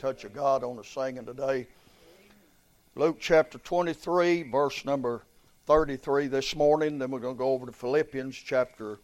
touch 0.00 0.24
of 0.24 0.32
God 0.32 0.64
on 0.64 0.76
the 0.76 0.82
singing 0.82 1.26
today. 1.26 1.66
Luke 2.94 3.18
chapter 3.20 3.58
23, 3.58 4.44
verse 4.44 4.86
number 4.86 5.24
33 5.66 6.26
this 6.26 6.56
morning. 6.56 6.98
Then 6.98 7.10
we're 7.10 7.18
going 7.18 7.34
to 7.34 7.38
go 7.38 7.50
over 7.50 7.66
to 7.66 7.72
Philippians 7.72 8.34
chapter 8.34 8.98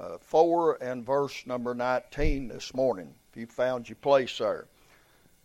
uh, 0.00 0.16
4 0.16 0.82
and 0.82 1.04
verse 1.04 1.46
number 1.46 1.74
19 1.74 2.48
this 2.48 2.72
morning, 2.72 3.12
if 3.30 3.36
you 3.36 3.46
found 3.46 3.90
your 3.90 3.96
place 3.96 4.38
there. 4.38 4.68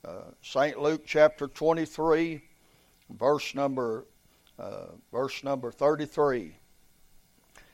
Uh, 0.05 0.31
St. 0.41 0.79
Luke 0.79 1.03
chapter 1.05 1.47
23, 1.49 2.41
verse 3.09 3.53
number, 3.53 4.05
uh, 4.57 4.85
verse 5.11 5.43
number 5.43 5.69
33. 5.69 6.55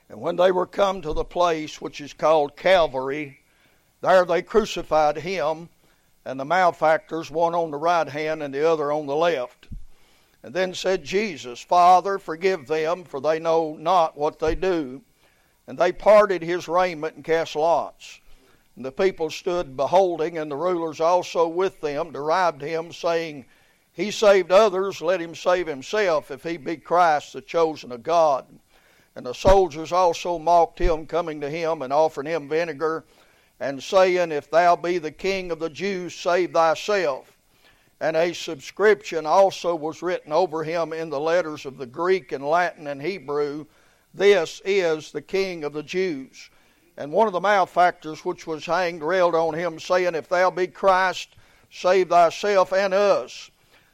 And 0.09 0.19
when 0.19 0.35
they 0.35 0.51
were 0.51 0.65
come 0.65 1.03
to 1.03 1.13
the 1.13 1.23
place 1.23 1.79
which 1.79 2.01
is 2.01 2.11
called 2.11 2.57
Calvary, 2.57 3.41
there 4.01 4.25
they 4.25 4.41
crucified 4.41 5.17
him 5.17 5.69
and 6.29 6.39
the 6.39 6.45
malefactors, 6.45 7.31
one 7.31 7.55
on 7.55 7.71
the 7.71 7.77
right 7.77 8.07
hand 8.07 8.43
and 8.43 8.53
the 8.53 8.69
other 8.69 8.91
on 8.91 9.07
the 9.07 9.15
left. 9.15 9.67
And 10.43 10.53
then 10.53 10.75
said 10.75 11.03
Jesus, 11.03 11.59
Father, 11.59 12.19
forgive 12.19 12.67
them, 12.67 13.03
for 13.03 13.19
they 13.19 13.39
know 13.39 13.75
not 13.79 14.15
what 14.15 14.37
they 14.37 14.53
do. 14.53 15.01
And 15.65 15.75
they 15.77 15.91
parted 15.91 16.43
his 16.43 16.67
raiment 16.67 17.15
and 17.15 17.25
cast 17.25 17.55
lots. 17.55 18.19
And 18.75 18.85
the 18.85 18.91
people 18.91 19.31
stood 19.31 19.75
beholding, 19.75 20.37
and 20.37 20.51
the 20.51 20.55
rulers 20.55 20.99
also 21.01 21.47
with 21.47 21.81
them 21.81 22.11
derided 22.11 22.61
him, 22.61 22.93
saying, 22.93 23.45
He 23.91 24.11
saved 24.11 24.51
others, 24.51 25.01
let 25.01 25.19
him 25.19 25.33
save 25.33 25.65
himself, 25.65 26.29
if 26.29 26.43
he 26.43 26.57
be 26.57 26.77
Christ, 26.77 27.33
the 27.33 27.41
chosen 27.41 27.91
of 27.91 28.03
God. 28.03 28.45
And 29.15 29.25
the 29.25 29.33
soldiers 29.33 29.91
also 29.91 30.37
mocked 30.37 30.77
him, 30.77 31.07
coming 31.07 31.41
to 31.41 31.49
him 31.49 31.81
and 31.81 31.91
offering 31.91 32.27
him 32.27 32.47
vinegar 32.47 33.03
and 33.59 33.81
saying, 33.81 34.31
If 34.31 34.49
thou 34.49 34.75
be 34.75 34.97
the 34.97 35.11
king 35.11 35.51
of 35.51 35.59
the 35.59 35.69
Jews, 35.69 36.15
save 36.15 36.51
thyself. 36.53 37.37
And 38.01 38.15
a 38.15 38.33
subscription 38.33 39.25
also 39.25 39.75
was 39.75 40.01
written 40.01 40.31
over 40.31 40.63
him 40.63 40.93
in 40.93 41.09
the 41.09 41.19
letters 41.19 41.65
of 41.65 41.77
the 41.77 41.85
Greek 41.85 42.31
and 42.31 42.45
Latin 42.45 42.87
and 42.87 43.01
Hebrew 43.01 43.65
This 44.13 44.61
is 44.63 45.11
the 45.11 45.21
king 45.21 45.63
of 45.63 45.73
the 45.73 45.83
Jews. 45.83 46.49
And 46.97 47.11
one 47.11 47.27
of 47.27 47.33
the 47.33 47.39
malefactors 47.39 48.25
which 48.25 48.47
was 48.47 48.65
hanged 48.65 49.03
railed 49.03 49.35
on 49.35 49.53
him, 49.53 49.79
saying, 49.79 50.15
If 50.15 50.29
thou 50.29 50.49
be 50.49 50.67
Christ, 50.67 51.29
save 51.71 52.09
thyself 52.09 52.73
and 52.73 52.93
us. 52.93 53.51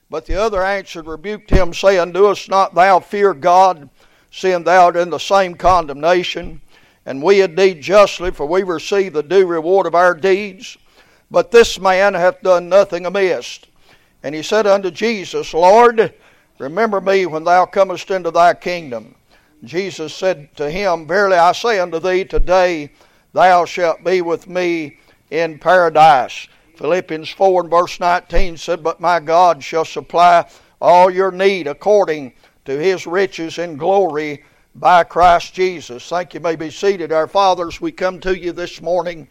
But 0.10 0.26
the 0.26 0.36
other 0.36 0.64
answered, 0.64 1.08
rebuked 1.08 1.50
him, 1.50 1.74
saying, 1.74 2.12
Doest 2.12 2.50
not 2.50 2.76
thou 2.76 3.00
fear 3.00 3.34
God, 3.34 3.90
seeing 4.32 4.64
thou 4.64 4.86
art 4.86 4.98
in 4.98 5.10
the 5.10 5.18
same 5.18 5.56
condemnation? 5.56 6.62
And 7.06 7.22
we 7.22 7.42
indeed 7.42 7.82
justly, 7.82 8.32
for 8.32 8.46
we 8.46 8.64
receive 8.64 9.14
the 9.14 9.24
due 9.24 9.46
reward 9.46 9.86
of 9.86 9.96
our 9.96 10.14
deeds. 10.14 10.78
But 11.30 11.52
this 11.52 11.80
man 11.80 12.14
hath 12.14 12.42
done 12.42 12.70
nothing 12.70 13.06
amiss. 13.06 13.60
And 14.24 14.34
he 14.34 14.42
said 14.42 14.66
unto 14.66 14.90
Jesus, 14.90 15.54
Lord, 15.54 16.14
remember 16.58 17.00
me 17.00 17.26
when 17.26 17.44
thou 17.44 17.66
comest 17.66 18.10
into 18.10 18.32
thy 18.32 18.56
kingdom. 18.56 19.16
Jesus 19.64 20.14
said 20.14 20.56
to 20.58 20.70
him, 20.70 21.08
Verily 21.08 21.38
I 21.38 21.52
say 21.52 21.80
unto 21.80 22.00
thee, 22.00 22.26
today 22.26 22.92
thou 23.34 23.66
shalt 23.66 24.04
be 24.04 24.22
with 24.22 24.48
me 24.48 24.98
in 25.30 25.60
paradise. 25.60 26.48
Philippians 26.76 27.30
4 27.30 27.62
and 27.62 27.70
verse 27.70 28.00
19 28.00 28.58
said, 28.58 28.84
But 28.84 29.00
my 29.00 29.20
God 29.20 29.64
shall 29.64 29.86
supply 29.86 30.48
all 30.82 31.10
your 31.10 31.32
need 31.32 31.68
according 31.68 32.34
to 32.66 32.78
his 32.78 33.08
riches 33.08 33.58
in 33.58 33.78
glory 33.78 34.44
by 34.76 35.06
Christ 35.06 35.54
Jesus. 35.54 36.10
Thank 36.10 36.34
you. 36.34 36.42
may 36.42 36.58
be 36.58 36.70
seated. 36.70 37.12
Our 37.14 37.28
fathers, 37.28 37.80
we 37.80 37.92
come 37.94 38.20
to 38.20 38.38
you 38.38 38.52
this 38.52 38.82
morning. 38.82 39.28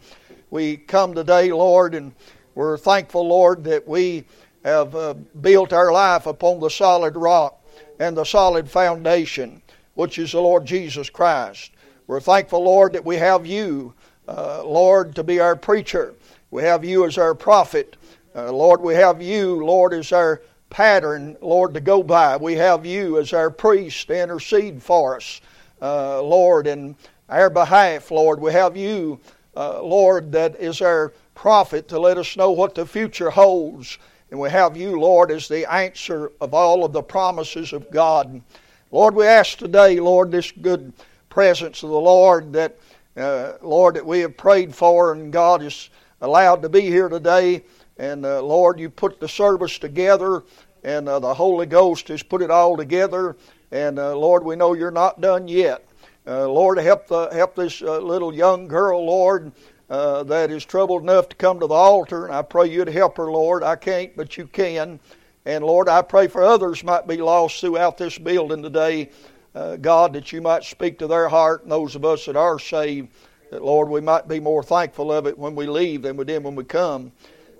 We 0.49 0.77
come 0.77 1.13
today, 1.13 1.51
Lord, 1.51 1.93
and 1.93 2.13
we're 2.55 2.77
thankful, 2.77 3.27
Lord, 3.27 3.63
that 3.65 3.87
we 3.87 4.25
have 4.63 4.95
uh, 4.95 5.13
built 5.41 5.71
our 5.71 5.91
life 5.91 6.25
upon 6.25 6.59
the 6.59 6.69
solid 6.69 7.15
rock 7.15 7.63
and 7.99 8.17
the 8.17 8.23
solid 8.23 8.69
foundation, 8.69 9.61
which 9.93 10.17
is 10.17 10.31
the 10.31 10.41
Lord 10.41 10.65
Jesus 10.65 11.11
Christ. 11.11 11.71
We're 12.07 12.21
thankful, 12.21 12.63
Lord, 12.63 12.93
that 12.93 13.05
we 13.05 13.17
have 13.17 13.45
you, 13.45 13.93
uh, 14.27 14.63
Lord, 14.63 15.15
to 15.15 15.23
be 15.23 15.39
our 15.39 15.55
preacher. 15.55 16.15
We 16.49 16.63
have 16.63 16.83
you 16.83 17.05
as 17.05 17.19
our 17.19 17.35
prophet. 17.35 17.97
Uh, 18.35 18.51
Lord, 18.51 18.81
we 18.81 18.95
have 18.95 19.21
you, 19.21 19.63
Lord, 19.63 19.93
as 19.93 20.11
our 20.11 20.41
pattern, 20.75 21.37
Lord, 21.39 21.73
to 21.75 21.79
go 21.79 22.03
by. 22.03 22.35
We 22.35 22.55
have 22.55 22.85
you 22.85 23.17
as 23.17 23.31
our 23.31 23.49
priest 23.49 24.07
to 24.07 24.21
intercede 24.21 24.83
for 24.83 25.15
us, 25.15 25.39
uh, 25.81 26.21
Lord, 26.21 26.67
in 26.67 26.97
our 27.29 27.49
behalf, 27.49 28.11
Lord. 28.11 28.41
We 28.41 28.51
have 28.51 28.75
you, 28.75 29.21
uh, 29.55 29.81
Lord, 29.81 30.33
that 30.33 30.59
is 30.59 30.81
our 30.81 31.13
prophet 31.33 31.87
to 31.87 31.97
let 31.97 32.17
us 32.17 32.35
know 32.35 32.51
what 32.51 32.75
the 32.75 32.85
future 32.85 33.29
holds. 33.29 33.97
And 34.29 34.37
we 34.37 34.49
have 34.49 34.75
you, 34.75 34.99
Lord, 34.99 35.31
as 35.31 35.47
the 35.47 35.65
answer 35.73 36.33
of 36.41 36.53
all 36.53 36.83
of 36.83 36.91
the 36.91 37.01
promises 37.01 37.71
of 37.71 37.89
God. 37.89 38.41
Lord, 38.91 39.15
we 39.15 39.25
ask 39.25 39.57
today, 39.57 40.01
Lord, 40.01 40.29
this 40.29 40.51
good 40.51 40.91
presence 41.29 41.83
of 41.83 41.89
the 41.89 41.95
Lord 41.95 42.51
that, 42.51 42.77
uh, 43.15 43.53
Lord, 43.61 43.95
that 43.95 44.05
we 44.05 44.19
have 44.19 44.35
prayed 44.35 44.75
for 44.75 45.13
and 45.13 45.31
God 45.31 45.63
is 45.63 45.89
allowed 46.19 46.61
to 46.63 46.69
be 46.69 46.81
here 46.81 47.07
today. 47.07 47.63
And 47.97 48.25
uh, 48.25 48.41
Lord, 48.41 48.77
you 48.77 48.89
put 48.89 49.21
the 49.21 49.29
service 49.29 49.79
together 49.79 50.43
and 50.85 51.09
uh, 51.09 51.17
the 51.17 51.33
Holy 51.33 51.65
Ghost 51.65 52.07
has 52.09 52.21
put 52.21 52.43
it 52.43 52.51
all 52.51 52.77
together. 52.77 53.35
And 53.71 53.97
uh, 53.97 54.15
Lord, 54.15 54.45
we 54.45 54.55
know 54.55 54.73
you're 54.73 54.91
not 54.91 55.19
done 55.19 55.47
yet. 55.47 55.83
Uh, 56.27 56.47
Lord, 56.47 56.77
help 56.77 57.07
the, 57.07 57.27
help 57.29 57.55
this 57.55 57.81
uh, 57.81 57.97
little 57.97 58.33
young 58.33 58.67
girl, 58.67 59.03
Lord, 59.03 59.51
uh, 59.89 60.23
that 60.23 60.51
is 60.51 60.63
troubled 60.63 61.01
enough 61.01 61.27
to 61.29 61.35
come 61.35 61.59
to 61.59 61.65
the 61.65 61.73
altar. 61.73 62.25
And 62.25 62.35
I 62.35 62.43
pray 62.43 62.69
you'd 62.69 62.87
help 62.87 63.17
her, 63.17 63.31
Lord. 63.31 63.63
I 63.63 63.75
can't, 63.75 64.15
but 64.15 64.37
you 64.37 64.45
can. 64.45 64.99
And 65.45 65.63
Lord, 65.63 65.89
I 65.89 66.03
pray 66.03 66.27
for 66.27 66.43
others 66.43 66.83
might 66.83 67.07
be 67.07 67.17
lost 67.17 67.61
throughout 67.61 67.97
this 67.97 68.19
building 68.19 68.61
today. 68.61 69.09
Uh, 69.55 69.77
God, 69.77 70.13
that 70.13 70.31
you 70.31 70.41
might 70.41 70.65
speak 70.65 70.99
to 70.99 71.07
their 71.07 71.29
heart 71.29 71.63
and 71.63 71.71
those 71.71 71.95
of 71.95 72.05
us 72.05 72.25
that 72.25 72.35
are 72.35 72.59
saved. 72.59 73.09
That 73.49 73.63
Lord, 73.63 73.89
we 73.89 74.01
might 74.01 74.27
be 74.27 74.39
more 74.39 74.61
thankful 74.61 75.11
of 75.11 75.25
it 75.25 75.37
when 75.37 75.55
we 75.55 75.65
leave 75.65 76.03
than 76.03 76.15
we 76.17 76.25
did 76.25 76.43
when 76.43 76.55
we 76.55 76.63
come. 76.63 77.11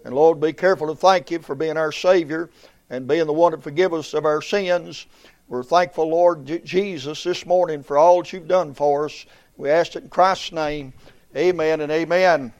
And 0.03 0.13
Lord, 0.13 0.39
be 0.39 0.53
careful 0.53 0.87
to 0.87 0.95
thank 0.95 1.31
you 1.31 1.39
for 1.39 1.55
being 1.55 1.77
our 1.77 1.91
Savior 1.91 2.51
and 2.89 3.07
being 3.07 3.25
the 3.25 3.33
one 3.33 3.51
to 3.51 3.57
forgive 3.57 3.93
us 3.93 4.13
of 4.13 4.25
our 4.25 4.41
sins. 4.41 5.05
We're 5.47 5.63
thankful, 5.63 6.09
Lord 6.09 6.45
Jesus, 6.65 7.23
this 7.23 7.45
morning 7.45 7.83
for 7.83 7.97
all 7.97 8.21
that 8.21 8.33
you've 8.33 8.47
done 8.47 8.73
for 8.73 9.05
us. 9.05 9.25
We 9.57 9.69
ask 9.69 9.95
it 9.95 10.03
in 10.03 10.09
Christ's 10.09 10.51
name. 10.51 10.93
Amen 11.35 11.81
and 11.81 11.91
amen. 11.91 12.53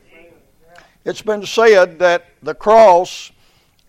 It's 1.03 1.22
been 1.22 1.46
said 1.46 2.00
that 2.00 2.25
the 2.41 2.56
cross 2.56 3.31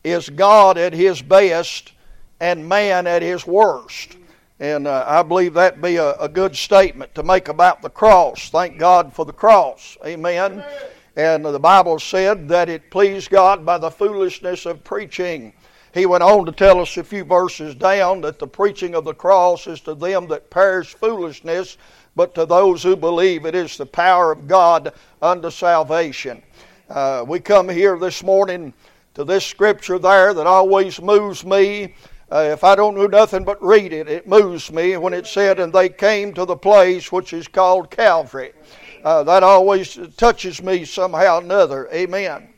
is 0.04 0.28
God 0.28 0.78
at 0.78 0.92
his 0.92 1.22
best 1.22 1.92
and 2.40 2.68
man 2.68 3.06
at 3.06 3.22
his 3.22 3.46
worst. 3.46 4.16
And 4.60 4.86
uh, 4.86 5.04
I 5.06 5.22
believe 5.22 5.54
that 5.54 5.82
be 5.82 5.96
a, 5.96 6.12
a, 6.14 6.28
good 6.28 6.56
statement 6.56 7.14
to 7.14 7.22
make 7.22 7.48
about 7.48 7.82
the 7.82 7.90
cross. 7.90 8.48
Thank 8.48 8.78
God 8.78 9.12
for 9.12 9.24
the 9.24 9.32
cross. 9.32 9.98
Amen. 10.04 10.52
Amen. 10.52 10.64
And 11.16 11.44
the 11.44 11.58
Bible 11.58 11.98
said 11.98 12.48
that 12.48 12.68
it 12.68 12.90
pleased 12.90 13.30
God 13.30 13.66
by 13.66 13.78
the 13.78 13.90
foolishness 13.90 14.66
of 14.66 14.84
preaching 14.84 15.52
he 15.96 16.04
went 16.06 16.22
on 16.22 16.44
to 16.44 16.52
tell 16.52 16.80
us 16.80 16.96
a 16.96 17.04
few 17.04 17.24
verses 17.24 17.74
down 17.74 18.20
that 18.20 18.38
the 18.38 18.46
preaching 18.46 18.94
of 18.94 19.04
the 19.04 19.14
cross 19.14 19.66
is 19.66 19.80
to 19.80 19.94
them 19.94 20.26
that 20.28 20.50
perish 20.50 20.94
foolishness, 20.94 21.78
but 22.14 22.34
to 22.34 22.44
those 22.44 22.82
who 22.82 22.94
believe 22.94 23.46
it 23.46 23.54
is 23.54 23.76
the 23.76 23.86
power 23.86 24.30
of 24.30 24.46
God 24.46 24.92
unto 25.22 25.50
salvation. 25.50 26.42
Uh, 26.90 27.24
we 27.26 27.40
come 27.40 27.68
here 27.68 27.98
this 27.98 28.22
morning 28.22 28.74
to 29.14 29.24
this 29.24 29.46
scripture 29.46 29.98
there 29.98 30.34
that 30.34 30.46
always 30.46 31.00
moves 31.00 31.46
me. 31.46 31.94
Uh, 32.30 32.48
if 32.52 32.62
I 32.62 32.74
don't 32.74 32.94
do 32.94 33.08
nothing 33.08 33.44
but 33.44 33.62
read 33.62 33.92
it, 33.94 34.08
it 34.08 34.28
moves 34.28 34.70
me 34.70 34.96
when 34.98 35.14
it 35.14 35.26
said, 35.26 35.58
And 35.58 35.72
they 35.72 35.88
came 35.88 36.34
to 36.34 36.44
the 36.44 36.56
place 36.56 37.10
which 37.10 37.32
is 37.32 37.48
called 37.48 37.90
Calvary. 37.90 38.52
Uh, 39.02 39.22
that 39.22 39.42
always 39.42 39.98
touches 40.16 40.62
me 40.62 40.84
somehow 40.84 41.38
or 41.38 41.42
another. 41.42 41.88
Amen. 41.92 42.48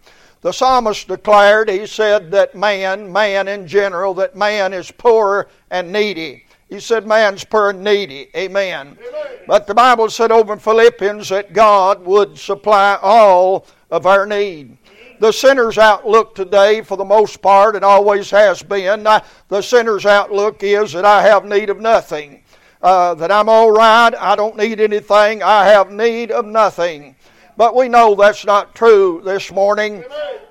The 0.40 0.52
psalmist 0.52 1.08
declared, 1.08 1.68
he 1.68 1.86
said 1.86 2.30
that 2.30 2.54
man, 2.54 3.10
man 3.12 3.48
in 3.48 3.66
general, 3.66 4.14
that 4.14 4.36
man 4.36 4.72
is 4.72 4.90
poor 4.90 5.48
and 5.70 5.92
needy. 5.92 6.44
He 6.68 6.80
said 6.80 7.06
man's 7.06 7.44
poor 7.44 7.70
and 7.70 7.82
needy. 7.82 8.28
Amen. 8.36 8.96
Amen. 8.98 9.38
But 9.46 9.66
the 9.66 9.74
Bible 9.74 10.10
said 10.10 10.30
over 10.30 10.52
in 10.52 10.58
Philippians 10.58 11.30
that 11.30 11.52
God 11.52 12.04
would 12.04 12.38
supply 12.38 12.98
all 13.02 13.66
of 13.90 14.06
our 14.06 14.26
need. 14.26 14.76
The 15.18 15.32
sinner's 15.32 15.78
outlook 15.78 16.36
today, 16.36 16.82
for 16.82 16.96
the 16.96 17.04
most 17.04 17.42
part, 17.42 17.74
and 17.74 17.84
always 17.84 18.30
has 18.30 18.62
been, 18.62 19.02
the 19.48 19.62
sinner's 19.62 20.06
outlook 20.06 20.62
is 20.62 20.92
that 20.92 21.04
I 21.04 21.22
have 21.22 21.44
need 21.44 21.70
of 21.70 21.80
nothing. 21.80 22.42
Uh, 22.80 23.14
that 23.14 23.32
I'm 23.32 23.48
all 23.48 23.72
right, 23.72 24.14
I 24.14 24.36
don't 24.36 24.56
need 24.56 24.78
anything, 24.78 25.42
I 25.42 25.64
have 25.64 25.90
need 25.90 26.30
of 26.30 26.44
nothing. 26.44 27.16
But 27.58 27.74
we 27.74 27.88
know 27.88 28.14
that's 28.14 28.46
not 28.46 28.72
true 28.76 29.20
this 29.24 29.50
morning. 29.50 30.04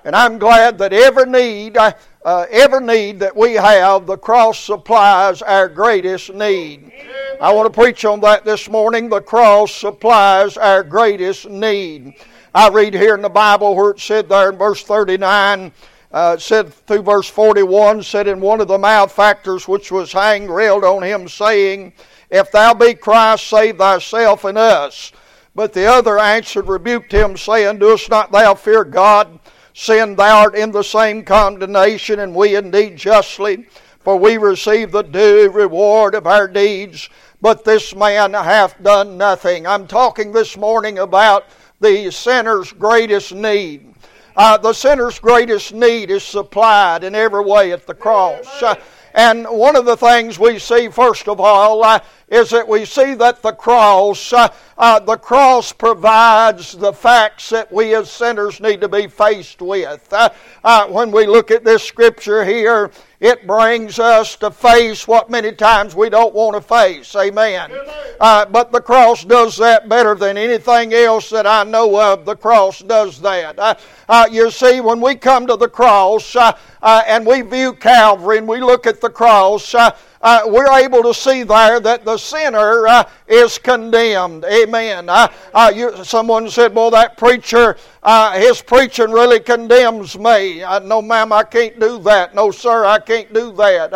And 0.04 0.14
I'm 0.14 0.38
glad 0.38 0.76
that 0.76 0.92
every 0.92 1.24
need, 1.24 1.78
uh, 1.78 1.92
uh, 2.22 2.44
every 2.50 2.84
need 2.84 3.18
that 3.20 3.34
we 3.34 3.54
have, 3.54 4.06
the 4.06 4.18
cross 4.18 4.60
supplies 4.60 5.40
our 5.40 5.70
greatest 5.70 6.34
need. 6.34 6.92
I 7.40 7.50
want 7.54 7.72
to 7.72 7.80
preach 7.80 8.04
on 8.04 8.20
that 8.20 8.44
this 8.44 8.68
morning. 8.68 9.08
The 9.08 9.22
cross 9.22 9.74
supplies 9.74 10.58
our 10.58 10.82
greatest 10.84 11.48
need. 11.48 12.12
I 12.54 12.68
read 12.68 12.92
here 12.92 13.14
in 13.14 13.22
the 13.22 13.30
Bible 13.30 13.74
where 13.74 13.92
it 13.92 14.00
said 14.00 14.28
there 14.28 14.50
in 14.50 14.58
verse 14.58 14.82
39, 14.82 15.72
uh, 16.12 16.36
said 16.36 16.74
through 16.74 17.02
verse 17.02 17.28
41, 17.30 18.02
said, 18.02 18.28
And 18.28 18.42
one 18.42 18.60
of 18.60 18.68
the 18.68 18.76
malefactors 18.76 19.66
which 19.66 19.90
was 19.90 20.12
hanged 20.12 20.50
railed 20.50 20.84
on 20.84 21.02
him, 21.02 21.26
saying, 21.26 21.94
If 22.28 22.52
thou 22.52 22.74
be 22.74 22.92
Christ, 22.92 23.46
save 23.46 23.78
thyself 23.78 24.44
and 24.44 24.58
us. 24.58 25.10
But 25.58 25.72
the 25.72 25.86
other 25.86 26.20
answered, 26.20 26.68
rebuked 26.68 27.10
him, 27.10 27.36
saying, 27.36 27.80
Doest 27.80 28.10
not 28.10 28.30
thou 28.30 28.54
fear 28.54 28.84
God? 28.84 29.40
Sin 29.74 30.14
thou 30.14 30.42
art 30.42 30.54
in 30.54 30.70
the 30.70 30.84
same 30.84 31.24
condemnation, 31.24 32.20
and 32.20 32.32
we 32.32 32.54
indeed 32.54 32.96
justly, 32.96 33.66
for 33.98 34.16
we 34.16 34.36
receive 34.36 34.92
the 34.92 35.02
due 35.02 35.50
reward 35.50 36.14
of 36.14 36.28
our 36.28 36.46
deeds. 36.46 37.10
But 37.40 37.64
this 37.64 37.92
man 37.92 38.34
hath 38.34 38.80
done 38.84 39.18
nothing. 39.18 39.66
I'm 39.66 39.88
talking 39.88 40.30
this 40.30 40.56
morning 40.56 41.00
about 41.00 41.46
the 41.80 42.08
sinner's 42.12 42.70
greatest 42.70 43.34
need. 43.34 43.96
Uh, 44.36 44.58
the 44.58 44.72
sinner's 44.72 45.18
greatest 45.18 45.74
need 45.74 46.12
is 46.12 46.22
supplied 46.22 47.02
in 47.02 47.16
every 47.16 47.42
way 47.42 47.72
at 47.72 47.84
the 47.84 47.94
cross. 47.94 48.62
Uh, 48.62 48.76
and 49.14 49.44
one 49.46 49.74
of 49.74 49.84
the 49.84 49.96
things 49.96 50.38
we 50.38 50.60
see, 50.60 50.88
first 50.88 51.26
of 51.26 51.40
all, 51.40 51.82
uh, 51.82 51.98
is 52.30 52.50
that 52.50 52.66
we 52.66 52.84
see 52.84 53.14
that 53.14 53.42
the 53.42 53.52
cross, 53.52 54.32
uh, 54.32 54.48
uh, 54.76 54.98
the 55.00 55.16
cross 55.16 55.72
provides 55.72 56.72
the 56.72 56.92
facts 56.92 57.48
that 57.50 57.72
we 57.72 57.94
as 57.94 58.10
sinners 58.10 58.60
need 58.60 58.80
to 58.80 58.88
be 58.88 59.06
faced 59.06 59.62
with. 59.62 60.06
Uh, 60.12 60.28
uh, 60.62 60.86
when 60.88 61.10
we 61.10 61.26
look 61.26 61.50
at 61.50 61.64
this 61.64 61.82
scripture 61.82 62.44
here, 62.44 62.90
it 63.20 63.46
brings 63.48 63.98
us 63.98 64.36
to 64.36 64.50
face 64.50 65.08
what 65.08 65.28
many 65.28 65.50
times 65.50 65.94
we 65.94 66.08
don't 66.08 66.34
want 66.34 66.54
to 66.54 66.60
face. 66.60 67.16
Amen. 67.16 67.72
Uh, 68.20 68.46
but 68.46 68.70
the 68.70 68.80
cross 68.80 69.24
does 69.24 69.56
that 69.56 69.88
better 69.88 70.14
than 70.14 70.36
anything 70.36 70.94
else 70.94 71.28
that 71.30 71.46
I 71.46 71.64
know 71.64 72.00
of. 72.00 72.24
The 72.24 72.36
cross 72.36 72.80
does 72.80 73.20
that. 73.22 73.80
Uh, 74.08 74.28
you 74.30 74.52
see, 74.52 74.80
when 74.80 75.00
we 75.00 75.16
come 75.16 75.48
to 75.48 75.56
the 75.56 75.68
cross 75.68 76.36
uh, 76.36 76.56
uh, 76.80 77.02
and 77.08 77.26
we 77.26 77.40
view 77.40 77.72
Calvary 77.72 78.38
and 78.38 78.46
we 78.46 78.60
look 78.60 78.86
at 78.86 79.00
the 79.00 79.10
cross, 79.10 79.74
uh, 80.20 80.42
we're 80.46 80.70
able 80.78 81.02
to 81.02 81.14
see 81.14 81.42
there 81.42 81.80
that 81.80 82.04
the 82.04 82.16
sinner 82.16 82.86
uh, 82.86 83.08
is 83.26 83.58
condemned. 83.58 84.44
Amen. 84.44 85.08
Uh, 85.08 85.28
uh 85.54 85.72
you, 85.74 86.04
someone 86.04 86.48
said, 86.50 86.74
well, 86.74 86.90
that 86.90 87.16
preacher, 87.16 87.76
uh, 88.02 88.38
his 88.38 88.60
preaching 88.60 89.10
really 89.10 89.40
condemns 89.40 90.18
me. 90.18 90.62
Uh, 90.62 90.80
no, 90.80 91.00
ma'am, 91.02 91.32
I 91.32 91.44
can't 91.44 91.78
do 91.78 91.98
that. 92.00 92.34
No, 92.34 92.50
sir, 92.50 92.84
I 92.84 92.98
can't 92.98 93.32
do 93.32 93.52
that. 93.52 93.90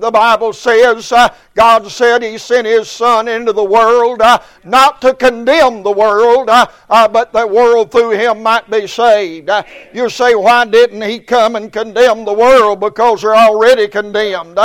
the 0.00 0.10
Bible 0.10 0.52
says, 0.52 1.12
God 1.54 1.86
said 1.88 2.22
He 2.22 2.38
sent 2.38 2.66
His 2.66 2.90
Son 2.90 3.28
into 3.28 3.52
the 3.52 3.64
world 3.64 4.20
not 4.64 5.00
to 5.02 5.14
condemn 5.14 5.82
the 5.82 5.92
world, 5.92 6.46
but 6.88 7.32
the 7.32 7.46
world 7.46 7.90
through 7.90 8.10
Him 8.10 8.42
might 8.42 8.70
be 8.70 8.86
saved. 8.86 9.50
you 9.92 10.08
say, 10.08 10.34
why 10.34 10.64
didn't 10.64 11.02
He 11.02 11.20
come 11.20 11.56
and 11.56 11.72
condemn 11.72 12.24
the 12.24 12.32
world? 12.32 12.80
Because 12.80 13.22
they're 13.22 13.36
already 13.36 13.88
condemned. 13.88 14.58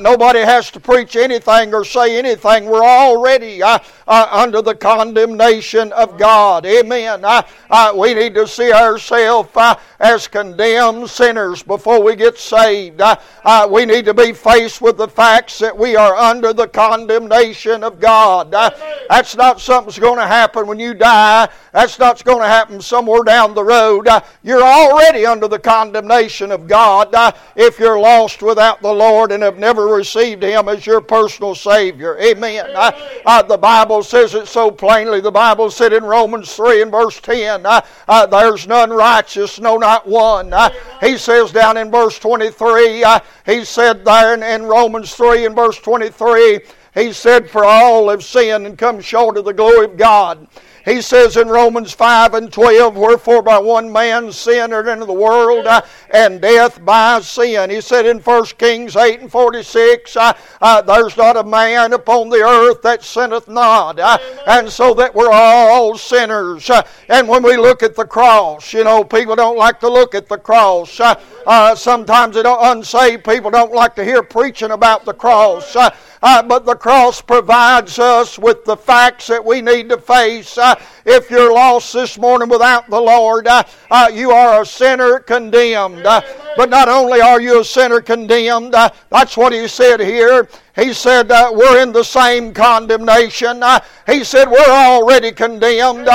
Nobody 0.00 0.40
has 0.40 0.70
to 0.72 0.80
preach 0.80 1.16
anything 1.16 1.74
or 1.74 1.84
say 1.84 2.18
anything. 2.18 2.66
We're 2.66 2.84
already 2.84 3.62
uh, 3.62 3.78
uh, 4.06 4.28
under 4.30 4.62
the 4.62 4.74
condemnation 4.74 5.92
of 5.92 6.18
God. 6.18 6.66
Amen. 6.66 7.24
Uh, 7.24 7.42
uh 7.70 7.92
we 7.96 8.14
need 8.14 8.34
to 8.34 8.46
see 8.46 8.72
ourselves 8.72 9.50
uh, 9.54 9.74
as 10.04 10.28
condemned 10.28 11.08
sinners 11.08 11.62
before 11.62 12.02
we 12.02 12.14
get 12.14 12.36
saved. 12.36 13.00
Uh, 13.00 13.66
we 13.70 13.86
need 13.86 14.04
to 14.04 14.12
be 14.12 14.34
faced 14.34 14.82
with 14.82 14.98
the 14.98 15.08
facts 15.08 15.58
that 15.58 15.76
we 15.76 15.96
are 15.96 16.14
under 16.14 16.52
the 16.52 16.68
condemnation 16.68 17.82
of 17.82 17.98
God. 18.00 18.50
that's 18.50 19.34
not 19.34 19.62
something 19.62 19.86
that's 19.86 19.98
going 19.98 20.18
to 20.18 20.26
happen 20.26 20.66
when 20.66 20.78
you 20.78 20.92
die. 20.92 21.48
That's 21.72 21.98
not 21.98 22.22
going 22.22 22.40
to 22.40 22.46
happen 22.46 22.82
somewhere 22.82 23.22
down 23.22 23.54
the 23.54 23.64
road. 23.64 24.06
you're 24.42 24.62
already 24.62 25.24
under 25.24 25.48
the 25.48 25.58
condemnation 25.58 26.52
of 26.52 26.68
God 26.68 27.14
if 27.56 27.78
you're 27.78 27.98
lost 27.98 28.42
without 28.42 28.82
the 28.82 28.92
Lord 28.92 29.32
and 29.32 29.42
have 29.42 29.58
never 29.58 29.86
received 29.86 30.42
Him 30.42 30.68
as 30.68 30.86
your 30.86 31.00
personal 31.00 31.54
Savior. 31.54 32.18
Amen. 32.18 32.66
the 32.74 33.58
Bible 33.58 34.02
says 34.02 34.34
it 34.34 34.48
so 34.48 34.70
plainly. 34.70 35.22
The 35.22 35.30
Bible 35.30 35.70
said 35.70 35.94
in 35.94 36.04
Romans 36.04 36.54
3 36.54 36.82
and 36.82 36.90
verse 36.90 37.18
10, 37.20 37.64
uh, 37.64 37.80
uh, 38.06 38.26
there's 38.26 38.66
none 38.66 38.90
righteous, 38.90 39.58
no, 39.58 39.78
not 39.78 39.93
one. 40.02 40.52
Uh, 40.52 40.70
he 41.00 41.16
says 41.16 41.52
down 41.52 41.76
in 41.76 41.90
verse 41.90 42.18
23, 42.18 43.04
uh, 43.04 43.20
he 43.46 43.64
said 43.64 44.04
there 44.04 44.34
in, 44.34 44.42
in 44.42 44.66
Romans 44.66 45.14
3 45.14 45.46
and 45.46 45.54
verse 45.54 45.78
23, 45.78 46.60
he 46.94 47.12
said, 47.12 47.50
For 47.50 47.64
all 47.64 48.08
have 48.10 48.24
sinned 48.24 48.66
and 48.66 48.78
come 48.78 49.00
short 49.00 49.36
of 49.36 49.44
the 49.44 49.52
glory 49.52 49.84
of 49.86 49.96
God. 49.96 50.46
He 50.84 51.00
says 51.00 51.36
in 51.36 51.48
Romans 51.48 51.92
5 51.92 52.34
and 52.34 52.52
12, 52.52 52.96
Wherefore 52.96 53.42
by 53.42 53.58
one 53.58 53.90
man 53.90 54.30
sin 54.32 54.64
entered 54.64 54.88
into 54.88 55.06
the 55.06 55.12
world, 55.12 55.66
uh, 55.66 55.82
and 56.10 56.40
death 56.40 56.84
by 56.84 57.20
sin. 57.20 57.70
He 57.70 57.80
said 57.80 58.06
in 58.06 58.18
1 58.18 58.44
Kings 58.58 58.94
8 58.94 59.20
and 59.20 59.30
46, 59.30 60.16
uh, 60.16 60.32
uh, 60.60 60.82
There's 60.82 61.16
not 61.16 61.36
a 61.36 61.44
man 61.44 61.92
upon 61.92 62.28
the 62.28 62.42
earth 62.42 62.82
that 62.82 63.02
sinneth 63.02 63.48
not. 63.48 63.98
Uh, 63.98 64.18
and 64.46 64.68
so 64.68 64.94
that 64.94 65.14
we're 65.14 65.32
all 65.32 65.96
sinners. 65.96 66.68
Uh, 66.68 66.82
and 67.08 67.28
when 67.28 67.42
we 67.42 67.56
look 67.56 67.82
at 67.82 67.96
the 67.96 68.06
cross, 68.06 68.72
you 68.72 68.84
know, 68.84 69.02
people 69.04 69.36
don't 69.36 69.56
like 69.56 69.80
to 69.80 69.88
look 69.88 70.14
at 70.14 70.28
the 70.28 70.38
cross. 70.38 71.00
Uh, 71.00 71.74
sometimes 71.74 72.34
they 72.34 72.42
don't, 72.42 72.60
unsaved 72.62 73.24
people 73.24 73.50
don't 73.50 73.72
like 73.72 73.94
to 73.94 74.04
hear 74.04 74.22
preaching 74.22 74.70
about 74.70 75.04
the 75.04 75.14
cross. 75.14 75.76
Uh, 76.24 76.42
but 76.42 76.64
the 76.64 76.74
cross 76.74 77.20
provides 77.20 77.98
us 77.98 78.38
with 78.38 78.64
the 78.64 78.74
facts 78.74 79.26
that 79.26 79.44
we 79.44 79.60
need 79.60 79.90
to 79.90 79.98
face. 79.98 80.56
Uh, 80.56 80.74
if 81.04 81.30
you're 81.30 81.52
lost 81.52 81.92
this 81.92 82.16
morning 82.16 82.48
without 82.48 82.88
the 82.88 82.98
Lord, 82.98 83.46
uh, 83.46 83.62
uh 83.90 84.10
you 84.10 84.30
are 84.30 84.62
a 84.62 84.66
sinner 84.66 85.18
condemned. 85.18 86.06
Uh, 86.06 86.22
but 86.56 86.70
not 86.70 86.88
only 86.88 87.20
are 87.20 87.42
you 87.42 87.60
a 87.60 87.64
sinner 87.64 88.00
condemned, 88.00 88.74
uh, 88.74 88.88
that's 89.10 89.36
what 89.36 89.52
he 89.52 89.68
said 89.68 90.00
here. 90.00 90.48
He 90.74 90.94
said, 90.94 91.28
We're 91.28 91.82
in 91.82 91.92
the 91.92 92.02
same 92.02 92.54
condemnation. 92.54 93.62
he 94.06 94.24
said, 94.24 94.48
We're 94.48 94.64
already 94.66 95.30
condemned. 95.30 96.08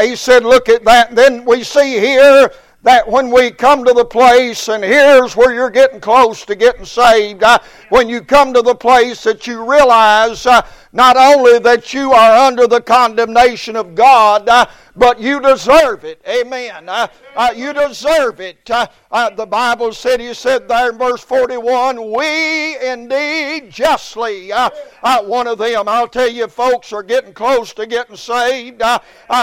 he 0.00 0.16
said, 0.16 0.44
Look 0.44 0.70
at 0.70 0.84
that. 0.84 1.14
then 1.14 1.44
we 1.44 1.64
see 1.64 1.98
here 1.98 2.50
that 2.84 3.08
when 3.08 3.30
we 3.30 3.50
come 3.50 3.82
to 3.82 3.94
the 3.94 4.04
place, 4.04 4.68
and 4.68 4.84
here's 4.84 5.34
where 5.34 5.54
you're 5.54 5.70
getting 5.70 6.00
close 6.00 6.44
to 6.44 6.54
getting 6.54 6.84
saved, 6.84 7.42
uh, 7.42 7.58
when 7.88 8.10
you 8.10 8.20
come 8.20 8.52
to 8.52 8.60
the 8.60 8.74
place 8.74 9.22
that 9.24 9.46
you 9.46 9.68
realize 9.68 10.44
uh, 10.44 10.60
not 10.92 11.16
only 11.16 11.58
that 11.58 11.94
you 11.94 12.12
are 12.12 12.46
under 12.46 12.66
the 12.66 12.82
condemnation 12.82 13.74
of 13.74 13.94
God, 13.94 14.48
uh, 14.50 14.66
but 14.96 15.20
you 15.20 15.40
deserve 15.40 16.04
it. 16.04 16.20
Amen. 16.28 16.88
Uh, 16.88 17.08
uh, 17.36 17.52
you 17.54 17.72
deserve 17.72 18.40
it. 18.40 18.70
Uh, 18.70 18.86
uh 19.10 19.30
the 19.30 19.46
Bible 19.46 19.92
said, 19.92 20.20
He 20.20 20.34
said 20.34 20.68
there 20.68 20.90
in 20.90 20.98
verse 20.98 21.22
41, 21.22 22.12
we 22.12 22.78
indeed 22.78 23.70
justly. 23.70 24.52
Uh, 24.52 24.70
uh, 25.02 25.22
one 25.22 25.46
of 25.46 25.58
them, 25.58 25.88
I'll 25.88 26.08
tell 26.08 26.30
you, 26.30 26.46
folks 26.48 26.92
are 26.92 27.02
getting 27.02 27.32
close 27.32 27.72
to 27.74 27.86
getting 27.86 28.16
saved 28.16 28.82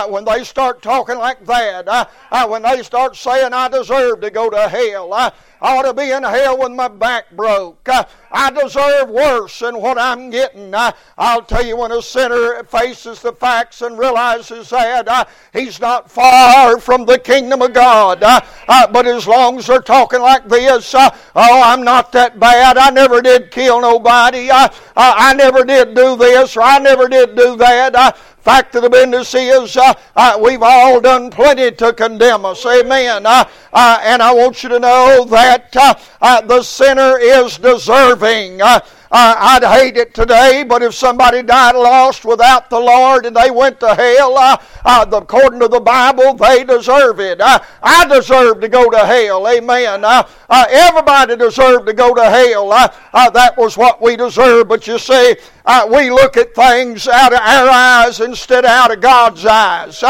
when 0.09 0.25
they 0.25 0.43
start 0.43 0.81
talking 0.81 1.17
like 1.17 1.45
that. 1.45 2.09
when 2.47 2.61
they 2.61 2.83
start 2.83 3.15
saying, 3.15 3.53
I 3.53 3.67
deserve 3.67 4.21
to 4.21 4.29
go 4.29 4.49
to 4.49 4.69
hell. 4.69 5.33
I 5.61 5.77
ought 5.77 5.83
to 5.83 5.93
be 5.93 6.09
in 6.09 6.23
hell 6.23 6.57
with 6.57 6.71
my 6.71 6.87
back 6.87 7.29
broke. 7.31 7.87
Uh, 7.87 8.03
I 8.31 8.49
deserve 8.49 9.09
worse 9.09 9.59
than 9.59 9.79
what 9.79 9.99
I'm 9.99 10.31
getting. 10.31 10.73
Uh, 10.73 10.91
I'll 11.17 11.43
tell 11.43 11.63
you, 11.63 11.77
when 11.77 11.91
a 11.91 12.01
sinner 12.01 12.63
faces 12.63 13.21
the 13.21 13.31
facts 13.31 13.83
and 13.83 13.97
realizes 13.97 14.71
that, 14.71 15.07
uh, 15.07 15.25
he's 15.53 15.79
not 15.79 16.09
far 16.09 16.79
from 16.79 17.05
the 17.05 17.19
kingdom 17.19 17.61
of 17.61 17.73
God. 17.73 18.23
Uh, 18.23 18.41
uh, 18.67 18.87
but 18.87 19.07
as 19.07 19.27
long 19.27 19.57
as 19.57 19.67
they're 19.67 19.81
talking 19.81 20.21
like 20.21 20.47
this, 20.47 20.93
uh, 20.93 21.09
oh, 21.35 21.61
I'm 21.63 21.83
not 21.83 22.11
that 22.13 22.39
bad. 22.39 22.77
I 22.77 22.89
never 22.89 23.21
did 23.21 23.51
kill 23.51 23.81
nobody. 23.81 24.49
I 24.51 25.33
never 25.35 25.63
did 25.63 25.95
do 25.95 26.15
this 26.15 26.55
or 26.57 26.61
I 26.61 26.79
never 26.79 27.07
did 27.07 27.35
do 27.35 27.55
that. 27.57 28.17
Fact 28.41 28.73
of 28.73 28.81
the 28.81 28.89
business 28.89 29.35
is, 29.35 29.77
uh, 29.77 29.93
uh, 30.15 30.39
we've 30.41 30.63
all 30.63 30.99
done 30.99 31.29
plenty 31.29 31.69
to 31.69 31.93
condemn 31.93 32.43
us. 32.43 32.65
Amen. 32.65 33.23
Uh, 33.23 33.45
uh 33.71 33.99
and 34.01 34.19
I 34.19 34.33
want 34.33 34.63
you 34.63 34.69
to 34.69 34.79
know 34.79 35.25
that 35.29 35.75
uh, 35.77 35.93
uh, 36.21 36.41
the 36.41 36.63
sinner 36.63 37.19
is 37.19 37.59
deserving. 37.59 38.59
Uh, 39.13 39.35
I'd 39.37 39.63
hate 39.65 39.97
it 39.97 40.13
today, 40.13 40.63
but 40.65 40.81
if 40.81 40.95
somebody 40.95 41.43
died 41.43 41.75
lost 41.75 42.23
without 42.23 42.69
the 42.69 42.79
Lord 42.79 43.25
and 43.25 43.35
they 43.35 43.51
went 43.51 43.79
to 43.81 43.93
hell, 43.93 44.37
uh, 44.37 44.55
uh, 44.85 45.05
according 45.11 45.59
to 45.59 45.67
the 45.67 45.81
Bible, 45.81 46.33
they 46.35 46.63
deserve 46.63 47.19
it. 47.19 47.41
I 47.41 48.07
deserve 48.07 48.61
to 48.61 48.69
go 48.69 48.89
to 48.89 48.99
hell. 48.99 49.49
Amen. 49.49 50.05
Uh, 50.51 50.61
uh, 50.61 50.65
everybody 50.69 51.35
deserved 51.37 51.87
to 51.87 51.93
go 51.93 52.13
to 52.13 52.23
hell. 52.23 52.69
that 52.69 53.53
was 53.57 53.77
what 53.77 54.01
we 54.01 54.17
deserved. 54.17 54.67
But 54.69 54.85
you 54.85 54.99
see, 54.99 55.35
we 55.89 56.11
look 56.11 56.37
at 56.37 56.53
things 56.53 57.07
out 57.07 57.33
of 57.33 57.39
our 57.39 57.69
eyes 57.69 58.19
instead 58.19 58.65
of 58.65 58.69
out 58.69 58.91
of 58.91 59.01
God's 59.01 59.45
eyes 59.45 60.03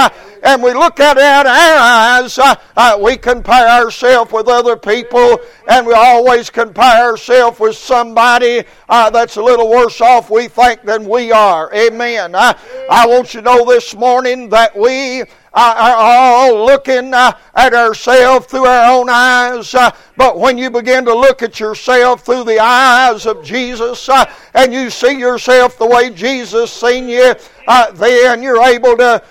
and 0.44 0.64
we 0.64 0.74
look 0.74 1.00
at 1.00 1.18
it 1.18 1.24
out 1.24 1.46
of 1.46 1.52
our 1.52 2.24
eyes, 2.24 2.38
uh, 2.38 2.56
uh, 2.76 2.98
we 3.02 3.18
compare 3.18 3.68
ourselves 3.68 4.32
with 4.32 4.48
other 4.48 4.76
people, 4.76 5.40
and 5.68 5.86
we 5.86 5.94
always 5.94 6.50
compare 6.50 7.10
ourselves 7.10 7.60
with 7.60 7.76
somebody 7.76 8.64
uh, 8.90 9.10
that's 9.10 9.36
a 9.36 9.44
little 9.44 9.70
worse 9.70 10.02
off, 10.02 10.30
we 10.30 10.48
think, 10.48 10.82
than 10.84 11.08
we 11.08 11.32
are. 11.32 11.74
Amen. 11.74 12.34
I 12.36 13.06
want 13.08 13.34
you 13.34 13.42
to 13.42 13.46
know 13.46 13.66
this 13.66 13.96
morning 13.96 14.50
that 14.50 14.76
we 14.76 15.24
are 15.54 15.96
all 15.98 16.66
looking 16.66 17.14
uh, 17.14 17.38
at 17.56 17.74
ourselves 17.74 18.46
through 18.46 18.66
our 18.66 18.92
own 18.92 19.10
eyes. 19.10 19.74
Uh, 19.74 19.92
but 20.16 20.40
when 20.40 20.58
you 20.58 20.70
begin 20.70 21.04
to 21.06 21.14
look 21.14 21.42
at 21.42 21.60
yourself 21.60 22.26
through 22.26 22.46
the 22.46 22.60
eyes 22.60 23.26
of 23.26 23.44
Jesus 23.44 24.08
uh, 24.08 24.26
and 24.54 24.74
you 24.74 24.90
see 24.90 25.20
yourself 25.20 25.78
the 25.78 25.86
way 25.86 26.10
Jesus 26.10 26.72
seen 26.72 27.10
you, 27.10 27.34
then 27.96 28.42
you're 28.42 28.64
able 28.64 28.96
to 28.98 29.22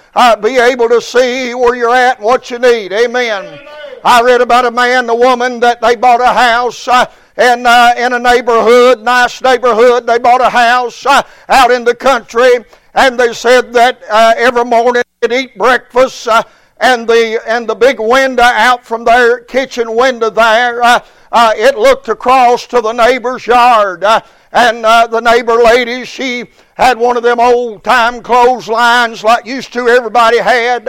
be 0.43 0.59
able 0.59 0.89
to 0.89 1.01
see 1.01 1.55
where 1.55 1.75
you're 1.75 1.95
at 1.95 2.17
and 2.17 2.25
what 2.25 2.51
you 2.51 2.59
need. 2.59 2.93
Amen. 2.93 3.59
I 4.03 4.23
read 4.23 4.41
about 4.41 4.65
a 4.65 4.71
man 4.71 5.09
a 5.11 5.15
woman 5.15 5.61
that 5.61 5.81
they 5.81 5.95
bought 5.97 6.21
a 6.21 6.33
house 6.33 6.89
and 7.41 7.67
uh, 7.67 7.95
in 7.97 8.13
a 8.13 8.19
neighborhood, 8.19 9.01
nice 9.01 9.41
neighborhood. 9.41 10.07
They 10.07 10.19
bought 10.19 10.43
a 10.43 10.51
house 10.51 11.07
uh, 11.07 11.23
out 11.49 11.71
in 11.71 11.85
the 11.85 11.95
country, 11.95 12.51
and 12.95 13.19
they 13.19 13.33
said 13.33 13.73
that 13.73 14.03
uh, 14.11 14.35
every 14.37 14.65
morning 14.65 15.03
they'd 15.21 15.33
eat 15.33 15.59
breakfast, 15.59 16.29
uh, 16.29 16.43
and 16.79 17.07
the 17.09 17.41
and 17.47 17.69
the 17.69 17.75
big 17.75 18.01
window 18.01 18.43
out 18.43 18.85
from 18.85 19.05
their 19.05 19.41
kitchen 19.41 19.95
window 19.95 20.31
there, 20.31 20.83
uh, 20.83 21.05
uh, 21.33 21.53
it 21.57 21.77
looked 21.79 22.09
across 22.09 22.67
to 22.67 22.81
the 22.81 22.93
neighbor's 22.93 23.47
yard, 23.47 24.05
and 24.53 24.85
the 24.85 25.21
neighbor 25.21 25.57
lady 25.63 26.05
she 26.05 26.47
had 26.75 26.99
one 26.99 27.17
of 27.17 27.23
them 27.23 27.39
old 27.39 27.85
time 27.85 28.23
clotheslines 28.23 29.23
like 29.23 29.45
used 29.45 29.73
to 29.73 29.89
everybody 29.89 30.39
had 30.39 30.89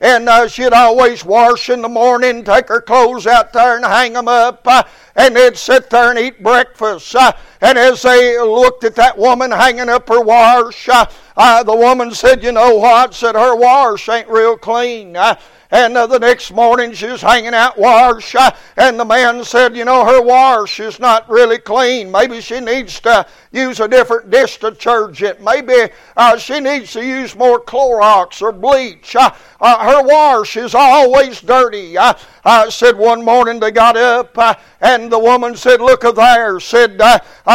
and 0.00 0.28
uh, 0.28 0.48
she'd 0.48 0.72
always 0.72 1.24
wash 1.24 1.68
in 1.68 1.82
the 1.82 1.88
morning, 1.88 2.42
take 2.42 2.68
her 2.68 2.80
clothes 2.80 3.26
out 3.26 3.52
there 3.52 3.76
and 3.76 3.84
hang 3.84 4.14
them 4.14 4.28
up, 4.28 4.66
uh, 4.66 4.82
and 5.14 5.36
they'd 5.36 5.56
sit 5.56 5.90
there 5.90 6.10
and 6.10 6.18
eat 6.18 6.42
breakfast. 6.42 7.14
Uh, 7.14 7.32
and 7.60 7.76
as 7.76 8.02
they 8.02 8.40
looked 8.40 8.84
at 8.84 8.94
that 8.94 9.16
woman 9.16 9.50
hanging 9.50 9.90
up 9.90 10.08
her 10.08 10.22
wash, 10.22 10.88
uh, 11.36 11.60
uh, 11.60 11.62
the 11.62 11.74
woman 11.74 12.12
said, 12.12 12.42
"You 12.42 12.52
know 12.52 12.76
what?" 12.76 13.12
Said 13.12 13.34
her 13.34 13.54
wash 13.54 14.08
ain't 14.08 14.28
real 14.28 14.56
clean. 14.56 15.16
Uh, 15.16 15.34
and 15.72 15.96
uh, 15.96 16.06
the 16.06 16.18
next 16.18 16.50
morning 16.50 16.92
she 16.92 17.06
was 17.06 17.22
hanging 17.22 17.54
out 17.54 17.78
wash, 17.78 18.34
uh, 18.34 18.50
and 18.76 18.98
the 18.98 19.04
man 19.04 19.44
said, 19.44 19.76
You 19.76 19.84
know, 19.84 20.04
her 20.04 20.20
wash 20.20 20.80
is 20.80 20.98
not 20.98 21.28
really 21.30 21.58
clean. 21.58 22.10
Maybe 22.10 22.40
she 22.40 22.58
needs 22.58 22.98
to 23.00 23.24
use 23.52 23.78
a 23.78 23.86
different 23.86 24.30
dish 24.30 24.58
detergent. 24.58 25.40
Maybe 25.40 25.92
uh, 26.16 26.38
she 26.38 26.58
needs 26.58 26.92
to 26.94 27.04
use 27.04 27.36
more 27.36 27.60
Clorox 27.60 28.42
or 28.42 28.50
bleach. 28.50 29.14
Uh, 29.14 29.30
uh, 29.60 29.92
her 29.92 30.06
wash 30.06 30.56
is 30.56 30.74
always 30.74 31.40
dirty. 31.40 31.96
I 31.96 32.68
said 32.68 32.96
one 32.96 33.24
morning 33.24 33.60
they 33.60 33.70
got 33.70 33.96
up, 33.96 34.36
uh, 34.36 34.54
and 34.80 35.10
the 35.10 35.18
woman 35.18 35.54
said, 35.54 35.80
Look 35.80 36.00
there. 36.00 36.58
Said 36.58 37.00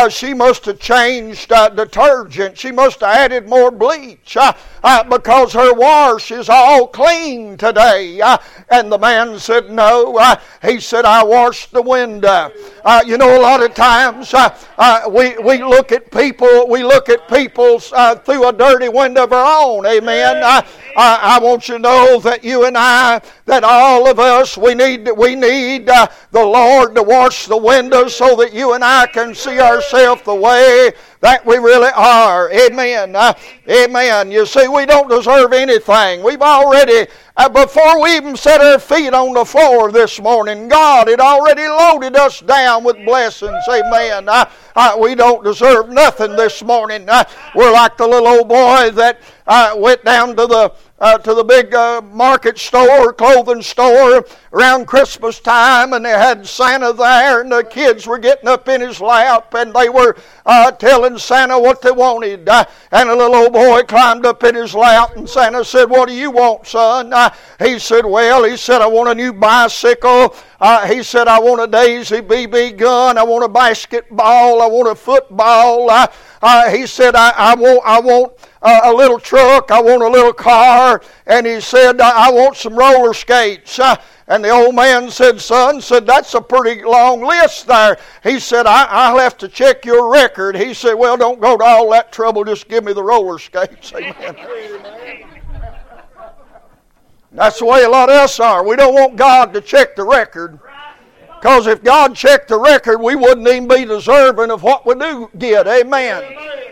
she 0.09 0.33
must 0.33 0.65
have 0.65 0.79
changed 0.79 1.49
detergent. 1.49 2.57
She 2.57 2.71
must 2.71 3.01
have 3.01 3.09
added 3.09 3.49
more 3.49 3.64
bleach 3.71 4.37
because 5.09 5.53
her 5.53 5.73
wash 5.73 6.31
is 6.31 6.49
all 6.49 6.87
clean 6.87 7.57
today. 7.57 8.21
Uh, 8.21 8.37
and 8.69 8.91
the 8.91 8.97
man 8.97 9.39
said, 9.39 9.69
No. 9.69 10.17
Uh, 10.17 10.35
he 10.61 10.79
said, 10.79 11.05
I 11.05 11.23
washed 11.23 11.71
the 11.71 11.81
window. 11.81 12.51
Uh, 12.83 13.03
you 13.05 13.17
know, 13.17 13.39
a 13.39 13.41
lot 13.41 13.63
of 13.63 13.73
times 13.73 14.33
we, 15.09 15.37
we 15.39 15.63
look 15.63 15.91
at 15.91 16.11
people, 16.11 16.67
we 16.67 16.83
look 16.83 17.09
at 17.09 17.27
people 17.27 17.79
through 17.79 18.47
a 18.47 18.53
dirty 18.53 18.89
window 18.89 19.23
of 19.23 19.33
our 19.33 19.63
own. 19.63 19.85
Amen. 19.85 20.63
I, 20.95 21.37
I 21.37 21.39
want 21.39 21.67
you 21.67 21.75
to 21.75 21.79
know 21.79 22.19
that 22.21 22.43
you 22.43 22.65
and 22.65 22.77
I, 22.77 23.21
that 23.45 23.63
all 23.63 24.07
of 24.07 24.19
us, 24.19 24.57
we 24.57 24.73
need, 24.73 25.09
we 25.17 25.35
need 25.35 25.87
the 25.87 26.09
Lord 26.33 26.95
to 26.95 27.03
wash 27.03 27.45
the 27.47 27.57
windows 27.57 28.15
so 28.15 28.35
that 28.37 28.53
you 28.53 28.73
and 28.73 28.83
I 28.83 29.07
can 29.07 29.35
see 29.35 29.59
ourselves 29.59 30.21
the 30.23 30.35
way 30.35 30.91
that 31.19 31.45
we 31.45 31.57
really 31.57 31.91
are. 31.95 32.51
Amen. 32.51 33.15
Uh, 33.15 33.33
amen. 33.69 34.31
You 34.31 34.45
see, 34.45 34.67
we 34.67 34.85
don't 34.85 35.09
deserve 35.09 35.53
anything. 35.53 36.23
We've 36.23 36.41
already, 36.41 37.07
uh, 37.37 37.49
before 37.49 38.01
we 38.01 38.15
even 38.15 38.37
set 38.37 38.61
our 38.61 38.79
feet 38.79 39.13
on 39.13 39.33
the 39.33 39.43
floor 39.43 39.91
this 39.91 40.21
morning, 40.21 40.67
God 40.69 41.09
had 41.09 41.19
already 41.19 41.67
loaded 41.67 42.15
us 42.15 42.39
down 42.39 42.83
with 42.83 42.95
blessings. 43.05 43.63
Amen. 43.69 44.29
Uh, 44.29 44.45
uh 44.75 44.97
we 44.99 45.15
don't 45.15 45.43
deserve 45.43 45.89
nothing 45.89 46.35
this 46.35 46.63
morning. 46.63 47.09
Uh, 47.09 47.25
we're 47.53 47.71
like 47.73 47.97
the 47.97 48.07
little 48.07 48.27
old 48.27 48.47
boy 48.47 48.89
that 48.91 49.19
uh, 49.47 49.73
went 49.77 50.03
down 50.05 50.29
to 50.29 50.47
the 50.47 50.73
uh, 50.99 51.17
to 51.17 51.33
the 51.33 51.43
big 51.43 51.73
uh, 51.75 52.01
market 52.13 52.57
store, 52.57 53.11
clothing 53.11 53.61
store 53.61 54.25
around 54.53 54.87
Christmas 54.87 55.39
time, 55.41 55.91
and 55.91 56.05
they 56.05 56.09
had 56.09 56.47
Santa 56.47 56.93
there, 56.93 57.41
and 57.41 57.51
the 57.51 57.63
kids 57.63 58.07
were 58.07 58.17
getting 58.17 58.47
up 58.47 58.69
in 58.69 58.79
his 58.79 59.01
lap, 59.01 59.53
and 59.55 59.73
they 59.73 59.89
were 59.89 60.15
uh, 60.45 60.71
telling 60.71 61.17
Santa 61.17 61.59
what 61.59 61.81
they 61.81 61.91
wanted. 61.91 62.47
Uh, 62.47 62.63
and 62.93 63.09
a 63.09 63.15
little 63.15 63.35
old 63.35 63.51
boy 63.51 63.83
climbed 63.83 64.25
up 64.25 64.43
in 64.45 64.55
his 64.55 64.73
lap, 64.73 65.17
and 65.17 65.29
Santa 65.29 65.65
said, 65.65 65.89
"What 65.89 66.07
do 66.07 66.13
you 66.13 66.31
want, 66.31 66.65
son?" 66.65 67.11
Uh, 67.11 67.29
he 67.59 67.77
said, 67.77 68.05
"Well," 68.05 68.45
he 68.45 68.55
said, 68.55 68.81
"I 68.81 68.87
want 68.87 69.09
a 69.09 69.15
new 69.15 69.33
bicycle." 69.33 70.33
Uh, 70.61 70.87
he 70.87 71.03
said, 71.03 71.27
"I 71.27 71.39
want 71.39 71.61
a 71.61 71.67
Daisy 71.67 72.21
BB 72.21 72.77
gun. 72.77 73.17
I 73.17 73.23
want 73.23 73.43
a 73.43 73.49
basketball. 73.49 74.61
I 74.61 74.67
want 74.67 74.87
a 74.87 74.95
football." 74.95 75.89
he 76.69 76.85
said, 76.85 77.15
I, 77.15 77.33
"I 77.35 77.55
want, 77.55 77.81
I 77.83 77.99
want." 77.99 78.33
A 78.61 78.93
little 78.93 79.19
truck, 79.19 79.71
I 79.71 79.81
want 79.81 80.01
a 80.01 80.07
little 80.07 80.33
car, 80.33 81.01
and 81.27 81.45
he 81.45 81.59
said, 81.59 82.01
I 82.01 82.31
want 82.31 82.57
some 82.57 82.75
roller 82.75 83.13
skates. 83.13 83.79
Uh, 83.79 83.95
and 84.27 84.43
the 84.43 84.49
old 84.49 84.73
man 84.73 85.11
said, 85.11 85.39
Son, 85.39 85.79
said, 85.79 86.07
that's 86.07 86.33
a 86.33 86.41
pretty 86.41 86.83
long 86.83 87.23
list 87.23 87.67
there. 87.67 87.97
He 88.23 88.39
said, 88.39 88.65
I, 88.65 88.85
I'll 88.85 89.19
have 89.19 89.37
to 89.37 89.47
check 89.47 89.85
your 89.85 90.11
record. 90.11 90.55
He 90.55 90.73
said, 90.73 90.93
Well, 90.93 91.15
don't 91.15 91.39
go 91.39 91.57
to 91.57 91.63
all 91.63 91.91
that 91.91 92.11
trouble, 92.11 92.43
just 92.43 92.67
give 92.67 92.83
me 92.83 92.93
the 92.93 93.03
roller 93.03 93.37
skates. 93.37 93.93
Amen. 93.95 94.35
That's 97.31 97.59
the 97.59 97.65
way 97.65 97.83
a 97.83 97.89
lot 97.89 98.09
of 98.09 98.15
us 98.15 98.39
are. 98.39 98.65
We 98.65 98.77
don't 98.77 98.93
want 98.93 99.17
God 99.17 99.53
to 99.53 99.61
check 99.61 99.95
the 99.95 100.05
record. 100.05 100.57
Because 101.35 101.67
if 101.67 101.83
God 101.83 102.15
checked 102.15 102.47
the 102.47 102.57
record, 102.57 102.99
we 102.99 103.15
wouldn't 103.15 103.47
even 103.47 103.67
be 103.67 103.85
deserving 103.85 104.49
of 104.49 104.63
what 104.63 104.85
we 104.85 104.95
do 104.95 105.29
get. 105.37 105.67
Amen. 105.67 106.23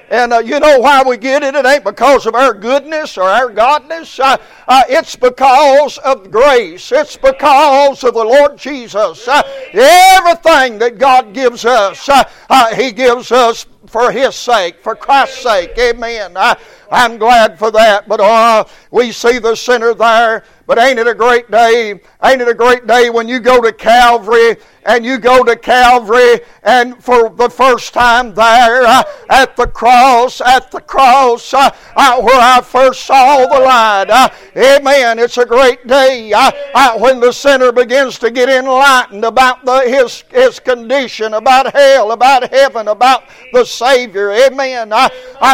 And 0.09 0.33
uh, 0.33 0.39
you 0.39 0.59
know 0.59 0.79
why 0.79 1.01
we 1.03 1.17
get 1.17 1.43
it? 1.43 1.55
It 1.55 1.65
ain't 1.65 1.83
because 1.83 2.25
of 2.25 2.35
our 2.35 2.53
goodness 2.53 3.17
or 3.17 3.23
our 3.23 3.49
godness. 3.49 4.19
Uh, 4.19 4.37
uh, 4.67 4.83
it's 4.89 5.15
because 5.15 5.97
of 5.99 6.29
grace. 6.29 6.91
It's 6.91 7.17
because 7.17 8.03
of 8.03 8.13
the 8.13 8.23
Lord 8.23 8.57
Jesus. 8.57 9.27
Uh, 9.27 9.41
everything 9.73 10.77
that 10.79 10.97
God 10.97 11.33
gives 11.33 11.65
us, 11.65 12.07
uh, 12.09 12.23
uh, 12.49 12.75
He 12.75 12.91
gives 12.91 13.31
us 13.31 13.65
for 13.87 14.11
His 14.11 14.35
sake, 14.35 14.81
for 14.81 14.95
Christ's 14.95 15.43
sake. 15.43 15.71
Amen. 15.77 16.37
I, 16.37 16.57
I'm 16.91 17.17
glad 17.17 17.57
for 17.57 17.71
that. 17.71 18.07
But 18.07 18.19
uh, 18.19 18.65
we 18.91 19.11
see 19.11 19.39
the 19.39 19.55
sinner 19.55 19.93
there 19.93 20.43
but 20.65 20.79
ain't 20.79 20.99
it 20.99 21.07
a 21.07 21.13
great 21.13 21.51
day? 21.51 21.99
Ain't 22.23 22.41
it 22.41 22.47
a 22.47 22.53
great 22.53 22.87
day 22.87 23.09
when 23.09 23.27
you 23.27 23.39
go 23.39 23.61
to 23.61 23.71
Calvary 23.71 24.57
and 24.85 25.05
you 25.05 25.17
go 25.17 25.43
to 25.43 25.55
Calvary 25.55 26.41
and 26.63 27.01
for 27.03 27.29
the 27.29 27.49
first 27.49 27.93
time 27.93 28.33
there 28.33 28.83
uh, 28.83 29.03
at 29.29 29.55
the 29.55 29.67
cross, 29.67 30.41
at 30.41 30.71
the 30.71 30.79
cross 30.79 31.53
uh, 31.53 31.69
uh, 31.95 32.21
where 32.21 32.39
I 32.39 32.61
first 32.61 33.05
saw 33.05 33.45
the 33.45 33.59
light. 33.59 34.09
Uh, 34.09 34.29
amen. 34.55 35.19
It's 35.19 35.37
a 35.37 35.45
great 35.45 35.85
day 35.87 36.31
uh, 36.33 36.51
uh, 36.73 36.97
when 36.97 37.19
the 37.19 37.31
sinner 37.31 37.71
begins 37.71 38.19
to 38.19 38.31
get 38.31 38.49
enlightened 38.49 39.25
about 39.25 39.65
the, 39.65 39.81
his, 39.81 40.23
his 40.31 40.59
condition, 40.59 41.33
about 41.33 41.73
hell, 41.73 42.11
about 42.11 42.51
heaven, 42.51 42.87
about 42.87 43.23
the 43.51 43.65
Savior. 43.65 44.31
Amen. 44.31 44.93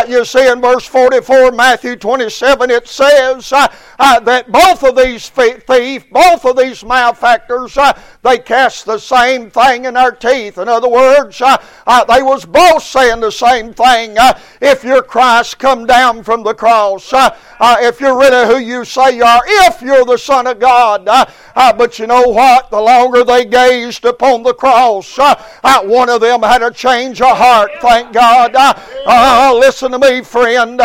you 0.08 0.26
see 0.26 0.48
in 0.48 0.62
verse 0.62 0.86
44, 0.86 1.52
Matthew 1.52 1.96
27, 1.96 2.72
it 2.72 2.88
says 2.88 3.50
that 3.50 4.46
both 4.52 4.84
of 4.84 4.99
these 5.04 5.30
thieves, 5.30 6.06
both 6.12 6.46
of 6.46 6.58
these 6.58 6.84
malefactors, 6.84 7.78
uh, 7.78 7.94
they 8.22 8.38
cast 8.38 8.86
the 8.86 8.98
same 8.98 9.50
thing 9.50 9.86
in 9.86 9.94
their 9.94 10.12
teeth. 10.12 10.58
In 10.58 10.68
other 10.68 10.90
words, 10.90 11.40
uh, 11.42 11.58
uh, 11.88 12.04
they 12.04 12.22
was 12.22 12.44
both 12.44 12.84
saying 12.84 13.22
the 13.22 13.32
same 13.32 13.74
thing. 13.74 14.18
Uh, 14.18 14.38
if 14.62 14.84
you're 14.84 15.02
Christ, 15.02 15.58
come 15.58 15.86
down 15.86 16.24
from 16.24 16.44
the 16.44 16.54
cross. 16.54 17.14
Uh, 17.14 17.34
uh, 17.62 17.78
if 17.80 18.02
you're 18.02 18.20
really 18.20 18.46
who 18.46 18.60
you 18.60 18.84
say 18.84 19.16
you 19.16 19.24
are, 19.24 19.42
if 19.46 19.82
you're 19.82 20.04
the 20.04 20.18
Son 20.18 20.48
of 20.48 20.60
God. 20.60 21.08
Uh, 21.08 21.74
but 21.74 21.98
you 21.98 22.08
know 22.08 22.24
what? 22.24 22.70
The 22.72 22.80
longer 22.80 23.24
they 23.24 23.46
gazed 23.46 24.04
upon 24.04 24.44
the 24.44 24.54
cross, 24.54 25.18
one 25.84 26.10
of 26.10 26.20
them 26.20 26.44
had 26.44 26.62
a 26.62 26.72
change 26.72 27.22
of 27.22 27.38
heart. 27.38 27.72
Thank 27.82 28.14
God. 28.14 28.54
listen 29.56 29.92
to 29.92 30.00
me, 30.00 30.22
friend. 30.24 30.82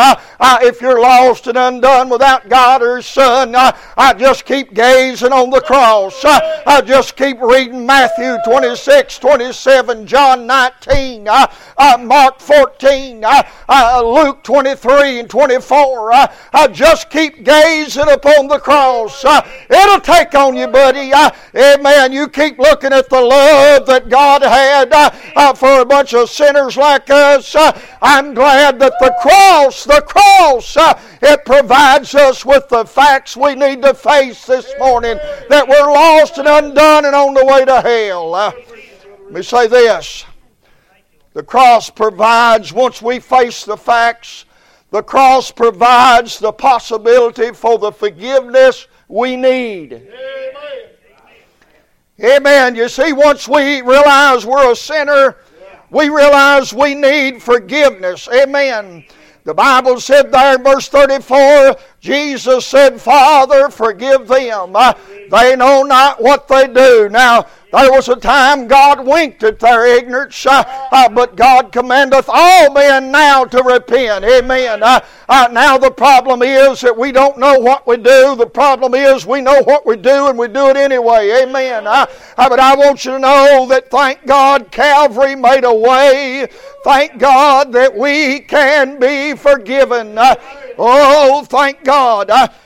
if 0.62 0.80
you're 0.80 1.00
lost 1.00 1.48
and 1.48 1.58
undone 1.58 2.08
without 2.08 2.48
God 2.48 2.82
or 2.82 2.96
His 2.96 3.06
Son, 3.06 3.54
I 3.56 4.14
just 4.16 4.44
keep 4.44 4.72
gazing 4.72 5.32
on 5.32 5.50
the 5.50 5.60
cross. 5.60 6.24
I 6.24 6.80
just 6.84 7.16
keep 7.16 7.23
keep 7.24 7.40
reading 7.40 7.86
Matthew 7.86 8.36
26, 8.44 9.18
27, 9.18 10.06
John 10.06 10.46
19, 10.46 11.26
uh, 11.26 11.46
uh, 11.78 11.96
Mark 11.98 12.38
14, 12.38 13.24
uh, 13.24 13.42
uh 13.66 14.02
Luke 14.04 14.44
23 14.44 15.20
and 15.20 15.30
24. 15.30 16.12
Uh, 16.12 16.26
uh, 16.52 16.68
just 16.68 17.08
keep 17.08 17.42
gazing 17.42 18.10
upon 18.10 18.48
the 18.48 18.58
cross. 18.58 19.24
it'll 19.24 20.00
take 20.00 20.34
on 20.34 20.54
you, 20.54 20.66
buddy. 20.68 21.12
amen. 21.56 22.12
You 22.12 22.28
keep 22.28 22.58
looking 22.58 22.92
at 22.92 23.08
the 23.08 23.22
love 23.22 23.86
that 23.86 24.10
God 24.10 24.42
had 24.42 25.56
for 25.56 25.80
a 25.80 25.84
bunch 25.86 26.12
of 26.12 26.28
sinners 26.28 26.76
like 26.76 27.08
us. 27.08 27.56
I'm 28.02 28.34
glad 28.34 28.78
that 28.80 28.92
the 29.00 29.14
cross, 29.22 29.84
the 29.84 30.02
cross, 30.02 30.76
it 31.22 31.44
provides 31.46 32.14
us 32.14 32.44
with 32.44 32.68
the 32.68 32.84
facts 32.84 33.34
we 33.34 33.54
need 33.54 33.80
to 33.80 33.94
face 33.94 34.44
this 34.44 34.70
morning 34.78 35.18
that 35.48 35.66
we're 35.66 35.90
lost 35.90 36.36
and 36.36 36.46
undone 36.46 37.06
and 37.06 37.13
on 37.14 37.34
the 37.34 37.44
way 37.44 37.64
to 37.64 37.80
hell. 37.80 38.34
Uh, 38.34 38.52
let 39.24 39.32
me 39.32 39.42
say 39.42 39.66
this. 39.66 40.24
The 41.32 41.42
cross 41.42 41.90
provides, 41.90 42.72
once 42.72 43.00
we 43.00 43.18
face 43.20 43.64
the 43.64 43.76
facts, 43.76 44.44
the 44.90 45.02
cross 45.02 45.50
provides 45.50 46.38
the 46.38 46.52
possibility 46.52 47.52
for 47.52 47.78
the 47.78 47.90
forgiveness 47.90 48.86
we 49.08 49.36
need. 49.36 49.92
Amen. 49.92 50.64
Amen. 52.22 52.76
You 52.76 52.88
see, 52.88 53.12
once 53.12 53.48
we 53.48 53.82
realize 53.82 54.46
we're 54.46 54.70
a 54.70 54.76
sinner, 54.76 55.36
we 55.90 56.08
realize 56.08 56.72
we 56.72 56.94
need 56.94 57.42
forgiveness. 57.42 58.28
Amen. 58.32 59.04
The 59.44 59.54
Bible 59.54 60.00
said 60.00 60.32
there 60.32 60.56
in 60.56 60.62
verse 60.62 60.88
34, 60.88 61.76
Jesus 62.04 62.66
said, 62.66 63.00
Father, 63.00 63.70
forgive 63.70 64.28
them. 64.28 64.74
They 65.30 65.56
know 65.56 65.82
not 65.84 66.20
what 66.20 66.46
they 66.46 66.66
do. 66.66 67.08
Now, 67.08 67.46
there 67.72 67.90
was 67.90 68.10
a 68.10 68.16
time 68.16 68.68
God 68.68 69.04
winked 69.04 69.42
at 69.42 69.58
their 69.58 69.86
ignorance, 69.86 70.44
uh, 70.44 70.62
uh, 70.92 71.08
but 71.08 71.34
God 71.34 71.72
commandeth 71.72 72.28
all 72.28 72.72
men 72.72 73.10
now 73.10 73.46
to 73.46 73.62
repent. 73.62 74.24
Amen. 74.24 74.82
Uh, 74.82 75.00
now 75.50 75.78
the 75.78 75.90
problem 75.90 76.42
is 76.42 76.82
that 76.82 76.96
we 76.96 77.10
don't 77.10 77.38
know 77.38 77.58
what 77.58 77.86
we 77.86 77.96
do. 77.96 78.36
The 78.36 78.50
problem 78.52 78.94
is 78.94 79.26
we 79.26 79.40
know 79.40 79.62
what 79.62 79.86
we 79.86 79.96
do 79.96 80.28
and 80.28 80.38
we 80.38 80.46
do 80.46 80.68
it 80.68 80.76
anyway. 80.76 81.42
Amen. 81.42 81.84
But 81.84 82.60
I 82.60 82.76
want 82.76 83.06
you 83.06 83.12
to 83.12 83.18
know 83.18 83.66
that 83.70 83.90
thank 83.90 84.24
God 84.26 84.70
Calvary 84.70 85.34
made 85.34 85.64
a 85.64 85.74
way. 85.74 86.46
Thank 86.84 87.18
God 87.18 87.72
that 87.72 87.96
we 87.96 88.40
can 88.40 89.00
be 89.00 89.34
forgiven. 89.34 90.16
Oh, 90.76 91.44
thank 91.48 91.82
God. 91.82 91.93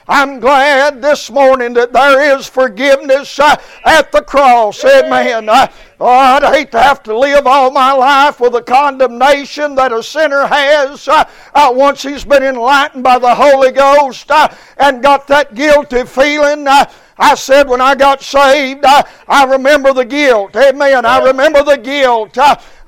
I'm 0.08 0.40
glad 0.40 1.02
this 1.02 1.30
morning 1.30 1.75
that 1.75 1.92
there 1.92 2.38
is 2.38 2.47
forgiveness 2.47 3.38
at 3.38 4.11
the 4.11 4.23
cross. 4.23 4.82
Amen. 4.85 5.49
Uh, 5.49 5.68
oh, 6.00 6.08
I'd 6.08 6.44
hate 6.44 6.70
to 6.73 6.80
have 6.80 7.02
to 7.02 7.18
live 7.18 7.47
all 7.47 7.70
my 7.70 7.92
life 7.92 8.40
with 8.40 8.52
the 8.52 8.62
condemnation 8.62 9.75
that 9.75 9.92
a 9.92 10.02
sinner 10.02 10.47
has 10.47 11.08
uh, 11.08 11.28
uh, 11.54 11.70
once 11.75 12.02
he's 12.02 12.25
been 12.25 12.42
enlightened 12.42 13.04
by 13.04 13.18
the 13.18 13.35
Holy 13.35 13.70
Ghost 13.70 14.30
uh, 14.30 14.49
and 14.78 15.02
got 15.02 15.26
that 15.26 15.54
guilty 15.54 16.04
feeling. 16.04 16.66
Uh, 16.66 16.87
I 17.18 17.35
said 17.35 17.68
when 17.68 17.80
I 17.80 17.94
got 17.97 18.23
saved, 18.23 18.85
I, 18.87 19.06
I 19.26 19.44
remember 19.44 19.92
the 19.92 20.04
guilt. 20.04 20.54
Amen. 20.54 21.04
I 21.04 21.18
remember 21.26 21.64
the 21.64 21.76
guilt. 21.76 22.38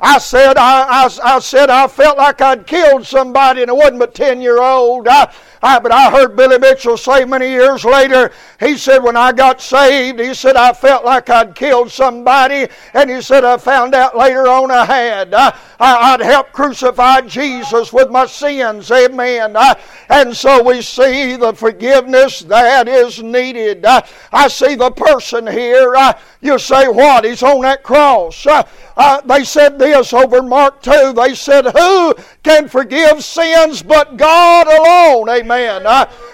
I 0.00 0.18
said 0.18 0.56
I, 0.56 0.82
I, 0.82 1.34
I, 1.36 1.38
said 1.40 1.68
I 1.68 1.86
felt 1.86 2.16
like 2.16 2.40
I'd 2.40 2.66
killed 2.66 3.06
somebody 3.06 3.62
and 3.62 3.70
I 3.70 3.74
wasn't 3.74 3.98
but 3.98 4.14
ten 4.14 4.40
year 4.40 4.60
old. 4.60 5.06
I, 5.08 5.32
I, 5.62 5.78
but 5.78 5.92
I 5.92 6.10
heard 6.10 6.36
Billy 6.36 6.58
Mitchell 6.58 6.96
say 6.96 7.26
many 7.26 7.50
years 7.50 7.84
later, 7.84 8.32
he 8.58 8.78
said, 8.78 9.02
when 9.02 9.16
I 9.16 9.30
got 9.32 9.60
saved, 9.60 10.18
he 10.18 10.32
said, 10.32 10.56
I 10.56 10.72
felt 10.72 11.04
like 11.04 11.28
I'd 11.28 11.54
killed 11.54 11.90
somebody. 11.90 12.66
And 12.94 13.10
he 13.10 13.20
said, 13.20 13.44
I 13.44 13.58
found 13.58 13.94
out 13.94 14.16
later 14.16 14.48
on 14.48 14.70
I 14.70 14.86
had. 14.86 15.34
I, 15.34 15.54
I'd 15.78 16.20
helped 16.20 16.52
crucify 16.52 17.22
Jesus 17.22 17.92
with 17.92 18.10
my 18.10 18.24
sins. 18.24 18.90
Amen. 18.90 19.54
I, 19.54 19.78
and 20.08 20.34
so 20.34 20.62
we 20.62 20.80
see 20.80 21.36
the 21.36 21.52
forgiveness 21.52 22.40
that 22.40 22.88
is 22.88 23.22
needed. 23.22 23.84
I, 23.84 24.08
I 24.32 24.48
see 24.48 24.76
the 24.76 24.90
person 24.90 25.46
here. 25.46 25.94
I, 25.94 26.18
you 26.40 26.58
say, 26.58 26.88
what? 26.88 27.26
He's 27.26 27.42
on 27.42 27.60
that 27.62 27.82
cross. 27.82 28.46
Uh, 28.46 28.66
uh, 28.96 29.20
they 29.22 29.44
said 29.44 29.78
this 29.90 30.12
over 30.12 30.42
Mark 30.42 30.82
2. 30.82 31.12
They 31.14 31.34
said, 31.34 31.66
Who 31.66 32.14
can 32.42 32.68
forgive 32.68 33.22
sins 33.24 33.82
but 33.82 34.16
God 34.16 34.66
alone? 34.66 35.28
Amen. 35.28 35.82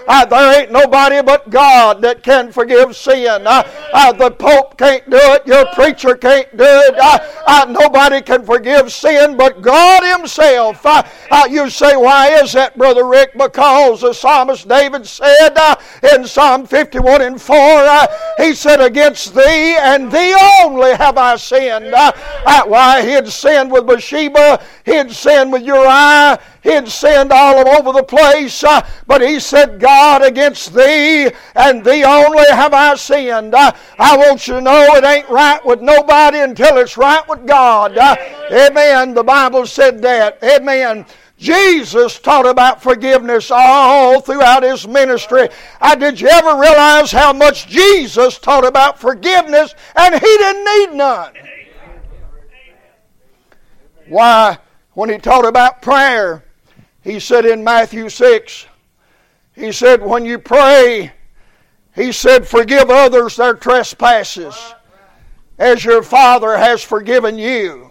Uh, 0.06 0.24
there 0.24 0.62
ain't 0.62 0.72
nobody 0.72 1.22
but 1.22 1.48
God 1.50 2.02
that 2.02 2.22
can 2.22 2.52
forgive 2.52 2.96
sin. 2.96 3.46
Uh, 3.46 3.62
uh, 3.92 4.12
the 4.12 4.30
Pope 4.30 4.76
can't 4.78 5.08
do 5.10 5.18
it. 5.20 5.46
Your 5.46 5.66
preacher 5.74 6.16
can't 6.16 6.50
do 6.56 6.64
it. 6.64 6.94
Uh, 6.98 7.66
nobody 7.68 8.20
can 8.22 8.44
forgive 8.44 8.92
sin 8.92 9.36
but 9.36 9.62
God 9.62 10.18
Himself. 10.18 10.84
you 11.50 11.70
say, 11.70 11.96
Why 11.96 12.40
is 12.42 12.52
that, 12.52 12.76
Brother 12.76 13.06
Rick? 13.06 13.32
Because 13.36 14.00
the 14.00 14.12
psalmist 14.12 14.68
David 14.68 15.06
said 15.06 15.56
in 16.14 16.26
Psalm 16.26 16.66
51 16.66 17.22
and 17.22 17.40
4, 17.40 17.56
he 18.38 18.54
said, 18.54 18.80
Against 18.80 19.34
thee 19.34 19.76
and 19.80 20.10
thee 20.10 20.34
only 20.62 20.94
have 20.94 21.18
I 21.18 21.36
sinned. 21.36 21.94
Uh, 21.94 22.12
uh, 22.44 22.64
why, 22.64 23.02
he'd 23.02 23.28
sinned 23.28 23.70
with 23.70 23.86
Bathsheba, 23.86 24.62
he'd 24.84 25.10
sinned 25.10 25.52
with 25.52 25.62
Uriah, 25.62 26.38
he'd 26.62 26.88
sinned 26.88 27.32
all 27.32 27.68
over 27.68 27.92
the 27.92 28.02
place. 28.02 28.62
Uh, 28.64 28.86
but 29.06 29.20
he 29.20 29.40
said, 29.40 29.80
God, 29.80 29.95
against 30.22 30.74
thee 30.74 31.30
and 31.54 31.84
thee 31.84 32.04
only 32.04 32.44
have 32.50 32.72
I 32.74 32.94
sinned. 32.96 33.54
Uh, 33.54 33.72
I 33.98 34.16
want 34.16 34.46
you 34.46 34.54
to 34.54 34.60
know 34.60 34.94
it 34.94 35.04
ain't 35.04 35.28
right 35.28 35.64
with 35.64 35.80
nobody 35.80 36.40
until 36.40 36.78
it's 36.78 36.96
right 36.96 37.26
with 37.28 37.46
God. 37.46 37.96
Uh, 37.96 38.16
amen. 38.50 39.14
The 39.14 39.24
Bible 39.24 39.66
said 39.66 40.02
that. 40.02 40.42
Amen. 40.42 41.06
Jesus 41.38 42.18
taught 42.18 42.46
about 42.46 42.82
forgiveness 42.82 43.50
all 43.50 44.20
throughout 44.20 44.62
his 44.62 44.88
ministry. 44.88 45.48
Uh, 45.80 45.94
did 45.94 46.20
you 46.20 46.28
ever 46.28 46.58
realize 46.58 47.12
how 47.12 47.32
much 47.32 47.68
Jesus 47.68 48.38
taught 48.38 48.64
about 48.64 48.98
forgiveness 48.98 49.74
and 49.96 50.14
he 50.14 50.20
didn't 50.20 50.64
need 50.64 50.96
none? 50.96 51.32
Why, 54.08 54.58
when 54.94 55.10
he 55.10 55.18
taught 55.18 55.44
about 55.44 55.82
prayer, 55.82 56.44
he 57.02 57.20
said 57.20 57.44
in 57.44 57.62
Matthew 57.62 58.08
6, 58.08 58.66
he 59.56 59.72
said, 59.72 60.02
When 60.02 60.24
you 60.24 60.38
pray, 60.38 61.12
he 61.94 62.12
said, 62.12 62.46
Forgive 62.46 62.90
others 62.90 63.36
their 63.36 63.54
trespasses 63.54 64.74
as 65.58 65.84
your 65.84 66.02
Father 66.02 66.56
has 66.56 66.82
forgiven 66.84 67.38
you. 67.38 67.90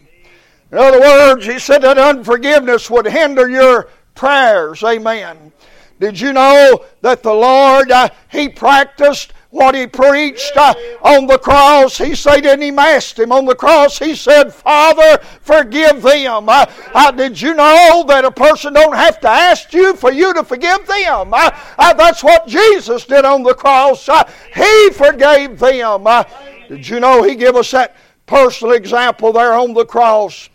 In 0.71 0.77
other 0.77 0.99
words, 0.99 1.45
he 1.45 1.59
said 1.59 1.79
that 1.79 1.97
unforgiveness 1.97 2.89
would 2.89 3.07
hinder 3.07 3.49
your 3.49 3.89
prayers. 4.13 4.83
Amen. 4.83 5.51
Did 5.99 6.19
you 6.19 6.33
know 6.33 6.85
that 7.01 7.23
the 7.23 7.33
Lord, 7.33 7.89
uh, 7.91 8.09
He 8.29 8.49
practiced 8.49 9.33
what 9.55 9.73
He 9.73 9.87
preached 9.87 10.55
uh, 10.55 10.73
on 11.01 11.27
the 11.27 11.37
cross? 11.37 11.97
He 11.97 12.13
said, 12.13 12.45
and 12.45 12.61
He 12.61 12.69
asked 12.69 13.17
Him 13.17 13.31
on 13.31 13.45
the 13.45 13.55
cross, 13.55 13.97
He 13.97 14.15
said, 14.15 14.53
Father, 14.53 15.17
forgive 15.41 16.01
them. 16.01 16.49
Uh, 16.49 16.65
uh, 16.93 17.11
did 17.11 17.41
you 17.41 17.53
know 17.53 18.03
that 18.07 18.25
a 18.25 18.31
person 18.31 18.73
don't 18.73 18.95
have 18.95 19.19
to 19.21 19.29
ask 19.29 19.73
you 19.73 19.95
for 19.95 20.11
you 20.11 20.33
to 20.33 20.43
forgive 20.43 20.85
them? 20.85 21.33
Uh, 21.33 21.49
uh, 21.77 21.93
that's 21.93 22.23
what 22.23 22.47
Jesus 22.47 23.05
did 23.05 23.23
on 23.23 23.43
the 23.43 23.53
cross. 23.53 24.09
he 24.53 24.89
forgave 24.91 25.57
them. 25.57 26.25
did 26.67 26.87
you 26.87 26.99
know 26.99 27.23
He 27.23 27.35
gave 27.35 27.55
us 27.55 27.71
that 27.71 27.95
personal 28.25 28.73
example 28.73 29.31
there 29.31 29.53
on 29.53 29.73
the 29.73 29.85
cross? 29.85 30.49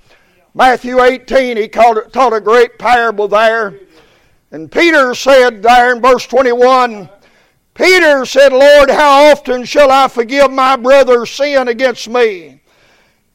Matthew 0.52 1.00
18, 1.00 1.56
he 1.56 1.68
taught 1.68 2.32
a 2.32 2.40
great 2.40 2.78
parable 2.78 3.28
there. 3.28 3.78
And 4.50 4.70
Peter 4.70 5.14
said 5.14 5.62
there 5.62 5.94
in 5.94 6.02
verse 6.02 6.26
21, 6.26 7.08
Peter 7.80 8.26
said, 8.26 8.52
Lord, 8.52 8.90
how 8.90 9.30
often 9.30 9.64
shall 9.64 9.90
I 9.90 10.06
forgive 10.08 10.50
my 10.50 10.76
brother's 10.76 11.30
sin 11.30 11.66
against 11.66 12.10
me? 12.10 12.60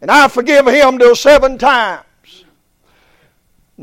And 0.02 0.12
I 0.12 0.28
forgive 0.28 0.68
him 0.68 1.00
till 1.00 1.16
seven 1.16 1.58
times. 1.58 2.06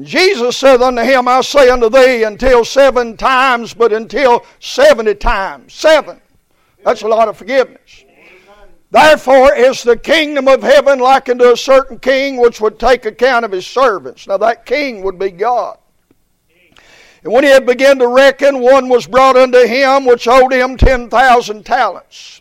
Jesus 0.01 0.57
said 0.57 0.81
unto 0.81 1.03
him, 1.03 1.27
I 1.27 1.41
say 1.41 1.69
unto 1.69 1.91
thee, 1.91 2.23
until 2.23 2.65
seven 2.65 3.17
times, 3.17 3.75
but 3.75 3.93
until 3.93 4.47
seventy 4.61 5.17
times. 5.17 5.75
Seven. 5.75 6.21
That's 6.85 7.03
a 7.03 7.09
lot 7.09 7.27
of 7.27 7.37
forgiveness. 7.37 8.05
Therefore 8.93 9.57
is 9.57 9.83
the 9.83 9.97
kingdom 9.97 10.47
of 10.47 10.63
heaven 10.63 11.01
like 11.01 11.29
unto 11.29 11.51
a 11.51 11.57
certain 11.57 11.99
king 11.99 12.37
which 12.37 12.61
would 12.61 12.79
take 12.79 13.05
account 13.05 13.45
of 13.45 13.51
his 13.51 13.67
servants. 13.67 14.29
Now 14.29 14.37
that 14.37 14.65
king 14.65 15.03
would 15.03 15.19
be 15.19 15.33
God. 15.33 15.79
And 17.25 17.33
when 17.33 17.45
he 17.45 17.51
had 17.51 17.67
begun 17.67 17.99
to 17.99 18.09
reckon, 18.09 18.61
one 18.61 18.89
was 18.89 19.07
brought 19.07 19.37
unto 19.37 19.67
him 19.67 20.05
which 20.05 20.27
owed 20.27 20.53
him 20.53 20.77
ten 20.77 21.09
thousand 21.09 21.65
talents. 21.65 22.41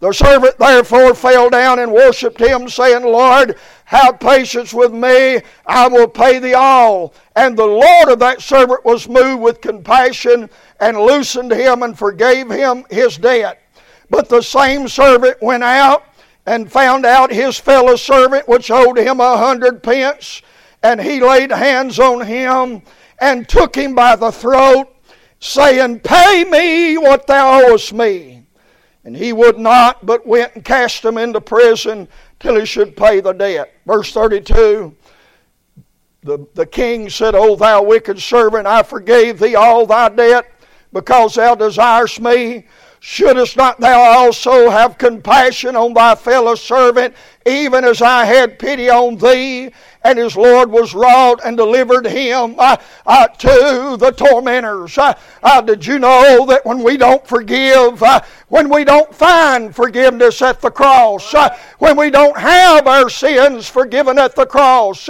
The 0.00 0.12
servant 0.12 0.58
therefore 0.58 1.14
fell 1.14 1.48
down 1.48 1.78
and 1.78 1.92
worshipped 1.92 2.40
him, 2.40 2.68
saying, 2.68 3.04
Lord, 3.04 3.56
have 3.86 4.20
patience 4.20 4.74
with 4.74 4.92
me, 4.92 5.40
I 5.66 5.88
will 5.88 6.08
pay 6.08 6.38
thee 6.40 6.52
all. 6.54 7.14
And 7.36 7.56
the 7.56 7.64
Lord 7.64 8.08
of 8.10 8.18
that 8.18 8.42
servant 8.42 8.84
was 8.84 9.08
moved 9.08 9.42
with 9.42 9.60
compassion 9.60 10.50
and 10.80 10.98
loosened 10.98 11.52
him 11.52 11.82
and 11.82 11.96
forgave 11.96 12.50
him 12.50 12.84
his 12.90 13.16
debt. 13.16 13.62
But 14.10 14.28
the 14.28 14.42
same 14.42 14.88
servant 14.88 15.40
went 15.40 15.62
out 15.62 16.04
and 16.44 16.70
found 16.70 17.06
out 17.06 17.32
his 17.32 17.58
fellow 17.58 17.96
servant 17.96 18.46
which 18.46 18.70
owed 18.70 18.98
him 18.98 19.20
a 19.20 19.38
hundred 19.38 19.82
pence, 19.82 20.42
and 20.82 21.00
he 21.00 21.20
laid 21.20 21.50
hands 21.50 21.98
on 21.98 22.26
him 22.26 22.82
and 23.18 23.48
took 23.48 23.74
him 23.74 23.94
by 23.94 24.16
the 24.16 24.30
throat, 24.30 24.86
saying, 25.40 26.00
Pay 26.00 26.44
me 26.44 26.98
what 26.98 27.26
thou 27.26 27.62
owest 27.62 27.92
me. 27.92 28.46
And 29.04 29.16
he 29.16 29.32
would 29.32 29.58
not, 29.58 30.04
but 30.06 30.26
went 30.26 30.54
and 30.54 30.64
cast 30.64 31.04
him 31.04 31.18
into 31.18 31.40
prison 31.40 32.08
till 32.40 32.58
he 32.58 32.64
should 32.64 32.96
pay 32.96 33.20
the 33.20 33.32
debt. 33.32 33.72
Verse 33.86 34.12
32 34.12 34.96
the, 36.24 36.46
the 36.54 36.66
king 36.66 37.10
said, 37.10 37.34
O 37.34 37.54
thou 37.54 37.82
wicked 37.82 38.18
servant, 38.18 38.66
I 38.66 38.82
forgave 38.82 39.38
thee 39.38 39.54
all 39.54 39.86
thy 39.86 40.08
debt 40.08 40.50
because 40.92 41.34
thou 41.34 41.54
desirest 41.54 42.20
me. 42.20 42.66
Shouldest 43.00 43.58
not 43.58 43.78
thou 43.78 44.00
also 44.00 44.70
have 44.70 44.96
compassion 44.96 45.76
on 45.76 45.92
thy 45.92 46.14
fellow 46.14 46.54
servant, 46.54 47.14
even 47.44 47.84
as 47.84 48.00
I 48.00 48.24
had 48.24 48.58
pity 48.58 48.88
on 48.88 49.16
thee? 49.16 49.70
And 50.04 50.18
his 50.18 50.36
Lord 50.36 50.70
was 50.70 50.94
wrought 50.94 51.40
and 51.44 51.56
delivered 51.56 52.06
him 52.06 52.56
uh, 52.58 52.76
uh, 53.06 53.26
to 53.28 53.96
the 53.98 54.12
tormentors. 54.12 54.98
Uh, 54.98 55.14
uh 55.42 55.60
did 55.62 55.84
you 55.84 55.98
know 55.98 56.44
that 56.46 56.64
when 56.64 56.82
we 56.82 56.96
don't 56.96 57.26
forgive, 57.26 58.02
uh, 58.02 58.20
when 58.48 58.68
we 58.68 58.84
don't 58.84 59.14
find 59.14 59.74
forgiveness 59.74 60.42
at 60.42 60.60
the 60.60 60.70
cross, 60.70 61.34
uh, 61.34 61.56
when 61.78 61.96
we 61.96 62.10
don't 62.10 62.36
have 62.36 62.86
our 62.86 63.08
sins 63.08 63.68
forgiven 63.68 64.18
at 64.18 64.36
the 64.36 64.46
cross, 64.46 65.08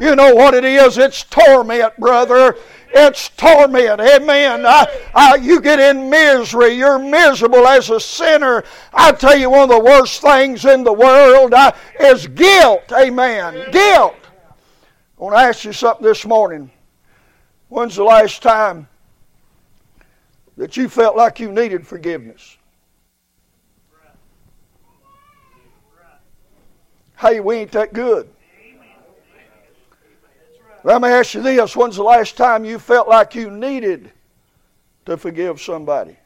you 0.00 0.14
know 0.14 0.34
what 0.34 0.54
it 0.54 0.64
is? 0.64 0.96
It's 0.96 1.24
torment, 1.24 1.96
brother. 1.98 2.56
It's 2.98 3.28
torment. 3.30 4.00
Amen. 4.00 4.64
Uh, 4.64 4.86
uh, 5.14 5.38
you 5.40 5.60
get 5.60 5.78
in 5.78 6.08
misery. 6.08 6.70
You're 6.70 6.98
miserable 6.98 7.66
as 7.66 7.90
a 7.90 8.00
sinner. 8.00 8.64
I 8.94 9.12
tell 9.12 9.36
you, 9.36 9.50
one 9.50 9.62
of 9.62 9.68
the 9.68 9.80
worst 9.80 10.22
things 10.22 10.64
in 10.64 10.84
the 10.84 10.92
world 10.92 11.52
uh, 11.52 11.72
is 12.00 12.26
guilt. 12.28 12.92
Amen. 12.92 13.70
Guilt. 13.70 14.14
I 15.18 15.22
want 15.22 15.36
to 15.36 15.40
ask 15.40 15.64
you 15.64 15.72
something 15.72 16.06
this 16.06 16.26
morning. 16.26 16.70
When's 17.68 17.96
the 17.96 18.04
last 18.04 18.42
time 18.42 18.86
that 20.56 20.76
you 20.76 20.88
felt 20.88 21.16
like 21.16 21.40
you 21.40 21.50
needed 21.50 21.86
forgiveness? 21.86 22.58
Hey, 27.18 27.40
we 27.40 27.56
ain't 27.56 27.72
that 27.72 27.94
good. 27.94 28.28
Let 30.84 31.00
me 31.00 31.08
ask 31.08 31.34
you 31.34 31.42
this 31.42 31.74
when's 31.74 31.96
the 31.96 32.02
last 32.02 32.36
time 32.36 32.64
you 32.64 32.78
felt 32.78 33.08
like 33.08 33.34
you 33.34 33.50
needed 33.50 34.12
to 35.06 35.16
forgive 35.16 35.60
somebody? 35.60 36.16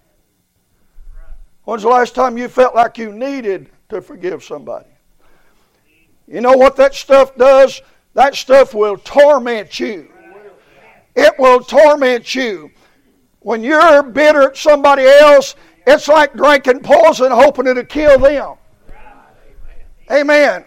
When's 1.64 1.82
the 1.82 1.88
last 1.88 2.14
time 2.14 2.36
you 2.36 2.48
felt 2.48 2.74
like 2.74 2.98
you 2.98 3.12
needed 3.12 3.70
to 3.88 4.02
forgive 4.02 4.42
somebody? 4.42 4.88
You 6.26 6.40
know 6.40 6.56
what 6.56 6.76
that 6.76 6.94
stuff 6.94 7.36
does? 7.36 7.80
That 8.14 8.34
stuff 8.34 8.74
will 8.74 8.96
torment 8.96 9.78
you. 9.78 10.10
It 11.14 11.34
will 11.38 11.60
torment 11.60 12.34
you. 12.34 12.70
When 13.40 13.62
you're 13.62 14.02
bitter 14.02 14.50
at 14.50 14.56
somebody 14.56 15.04
else, 15.04 15.54
it's 15.86 16.08
like 16.08 16.34
drinking 16.34 16.80
poison 16.80 17.30
hoping 17.30 17.66
it'll 17.66 17.84
kill 17.84 18.18
them. 18.18 18.56
Amen. 20.10 20.64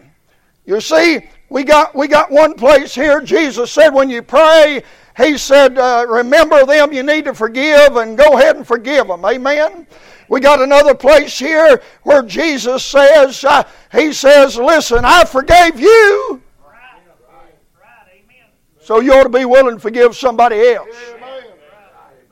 You 0.65 0.79
see, 0.79 1.19
we 1.49 1.63
got, 1.63 1.93
we 1.93 2.07
got 2.07 2.31
one 2.31 2.53
place 2.55 2.95
here. 2.95 3.21
Jesus 3.21 3.71
said, 3.71 3.89
when 3.89 4.09
you 4.09 4.21
pray, 4.21 4.83
He 5.17 5.37
said, 5.37 5.77
uh, 5.77 6.05
remember 6.07 6.65
them 6.65 6.93
you 6.93 7.03
need 7.03 7.25
to 7.25 7.33
forgive 7.33 7.97
and 7.97 8.17
go 8.17 8.37
ahead 8.37 8.55
and 8.55 8.65
forgive 8.65 9.07
them. 9.07 9.23
Amen. 9.25 9.85
We 10.29 10.39
got 10.39 10.61
another 10.61 10.95
place 10.95 11.37
here 11.37 11.81
where 12.03 12.23
Jesus 12.23 12.83
says, 12.85 13.43
uh, 13.43 13.63
He 13.91 14.13
says, 14.13 14.57
listen, 14.57 15.03
I 15.03 15.25
forgave 15.25 15.79
you. 15.79 16.42
So 18.83 18.99
you 18.99 19.13
ought 19.13 19.23
to 19.23 19.29
be 19.29 19.45
willing 19.45 19.75
to 19.75 19.79
forgive 19.79 20.15
somebody 20.15 20.73
else. 20.73 20.89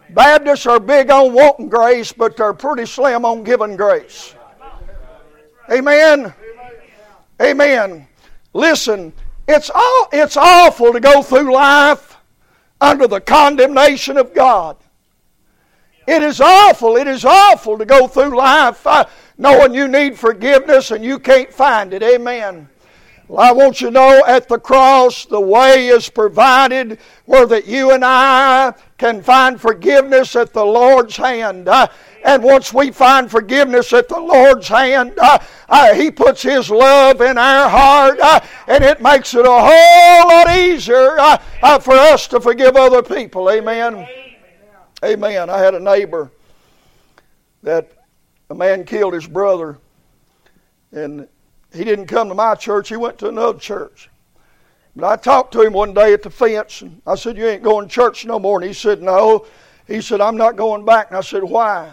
Baptists 0.09 0.65
are 0.65 0.81
big 0.81 1.09
on 1.09 1.33
wanting 1.33 1.69
grace, 1.69 2.11
but 2.11 2.35
they're 2.35 2.53
pretty 2.53 2.85
slim 2.85 3.23
on 3.23 3.43
giving 3.43 3.77
grace. 3.77 4.35
Amen. 5.71 6.33
Amen. 7.41 8.05
Listen, 8.53 9.13
it's, 9.47 9.69
all, 9.73 10.09
it's 10.11 10.35
awful 10.35 10.91
to 10.91 10.99
go 10.99 11.21
through 11.21 11.53
life 11.53 12.17
under 12.81 13.07
the 13.07 13.21
condemnation 13.21 14.17
of 14.17 14.33
God. 14.33 14.75
It 16.05 16.21
is 16.21 16.41
awful. 16.41 16.97
It 16.97 17.07
is 17.07 17.23
awful 17.23 17.77
to 17.77 17.85
go 17.85 18.07
through 18.07 18.35
life 18.35 18.85
uh, 18.85 19.05
knowing 19.37 19.73
you 19.73 19.87
need 19.87 20.17
forgiveness 20.17 20.91
and 20.91 21.05
you 21.05 21.17
can't 21.17 21.53
find 21.53 21.93
it. 21.93 22.03
Amen. 22.03 22.67
Well, 23.31 23.39
I 23.39 23.53
want 23.53 23.79
you 23.79 23.87
to 23.87 23.93
know 23.93 24.23
at 24.27 24.49
the 24.49 24.59
cross 24.59 25.25
the 25.25 25.39
way 25.39 25.87
is 25.87 26.09
provided 26.09 26.99
where 27.23 27.45
that 27.45 27.65
you 27.65 27.91
and 27.91 28.03
I 28.03 28.73
can 28.97 29.23
find 29.23 29.59
forgiveness 29.59 30.35
at 30.35 30.51
the 30.51 30.65
Lord's 30.65 31.15
hand. 31.15 31.69
Uh, 31.69 31.87
and 32.25 32.43
once 32.43 32.73
we 32.73 32.91
find 32.91 33.31
forgiveness 33.31 33.93
at 33.93 34.09
the 34.09 34.19
Lord's 34.19 34.67
hand, 34.67 35.13
uh, 35.17 35.39
uh, 35.69 35.93
He 35.93 36.11
puts 36.11 36.41
His 36.41 36.69
love 36.69 37.21
in 37.21 37.37
our 37.37 37.69
heart, 37.69 38.19
uh, 38.19 38.41
and 38.67 38.83
it 38.83 39.01
makes 39.01 39.33
it 39.33 39.45
a 39.45 39.49
whole 39.49 40.27
lot 40.27 40.49
easier 40.57 41.17
uh, 41.17 41.41
uh, 41.63 41.79
for 41.79 41.93
us 41.93 42.27
to 42.27 42.41
forgive 42.41 42.75
other 42.75 43.01
people. 43.01 43.49
Amen. 43.49 43.95
Amen. 43.95 44.09
Amen. 45.05 45.49
I 45.49 45.57
had 45.57 45.73
a 45.73 45.79
neighbor 45.79 46.29
that 47.63 47.93
a 48.49 48.55
man 48.55 48.83
killed 48.83 49.13
his 49.13 49.25
brother, 49.25 49.77
and 50.91 51.29
he 51.73 51.83
didn't 51.83 52.07
come 52.07 52.27
to 52.29 52.35
my 52.35 52.55
church, 52.55 52.89
he 52.89 52.95
went 52.95 53.17
to 53.19 53.29
another 53.29 53.57
church. 53.57 54.09
But 54.95 55.05
I 55.05 55.15
talked 55.15 55.53
to 55.53 55.61
him 55.61 55.73
one 55.73 55.93
day 55.93 56.13
at 56.13 56.21
the 56.21 56.29
fence, 56.29 56.81
and 56.81 57.01
I 57.07 57.15
said, 57.15 57.37
You 57.37 57.47
ain't 57.47 57.63
going 57.63 57.87
to 57.87 57.93
church 57.93 58.25
no 58.25 58.39
more. 58.39 58.59
And 58.59 58.67
he 58.67 58.73
said, 58.73 59.01
No. 59.01 59.45
He 59.87 60.01
said, 60.01 60.21
I'm 60.21 60.37
not 60.37 60.55
going 60.55 60.85
back. 60.85 61.07
And 61.09 61.17
I 61.17 61.21
said, 61.21 61.43
Why? 61.43 61.91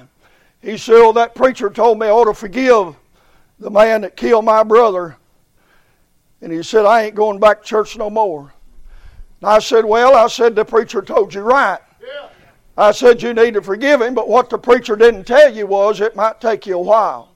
He 0.61 0.77
said, 0.77 0.97
Oh, 0.97 1.13
that 1.13 1.35
preacher 1.35 1.71
told 1.71 1.99
me 1.99 2.09
I 2.09 2.11
ought 2.11 2.25
to 2.25 2.35
forgive 2.35 2.97
the 3.61 3.71
man 3.71 4.01
that 4.01 4.17
killed 4.17 4.45
my 4.45 4.63
brother. 4.65 5.17
And 6.41 6.53
he 6.53 6.63
said, 6.63 6.87
I 6.87 7.03
ain't 7.05 7.15
going 7.15 7.41
back 7.41 7.63
to 7.63 7.69
church 7.69 7.97
no 7.97 8.11
more. 8.11 8.53
And 9.41 9.51
I 9.51 9.61
said, 9.61 9.85
Well, 9.85 10.17
I 10.17 10.27
said, 10.27 10.57
the 10.57 10.65
preacher 10.65 11.01
told 11.01 11.33
you 11.35 11.43
right. 11.43 11.79
Yeah. 12.03 12.29
I 12.77 12.91
said, 12.91 13.23
You 13.23 13.33
need 13.33 13.55
to 13.55 13.63
forgive 13.63 14.03
him, 14.03 14.15
but 14.15 14.29
what 14.29 14.51
the 14.51 14.59
preacher 14.59 14.97
didn't 14.97 15.25
tell 15.25 15.55
you 15.55 15.69
was 15.69 16.01
it 16.01 16.17
might 16.17 16.41
take 16.41 16.67
you 16.67 16.77
a 16.77 16.83
while. 16.83 17.31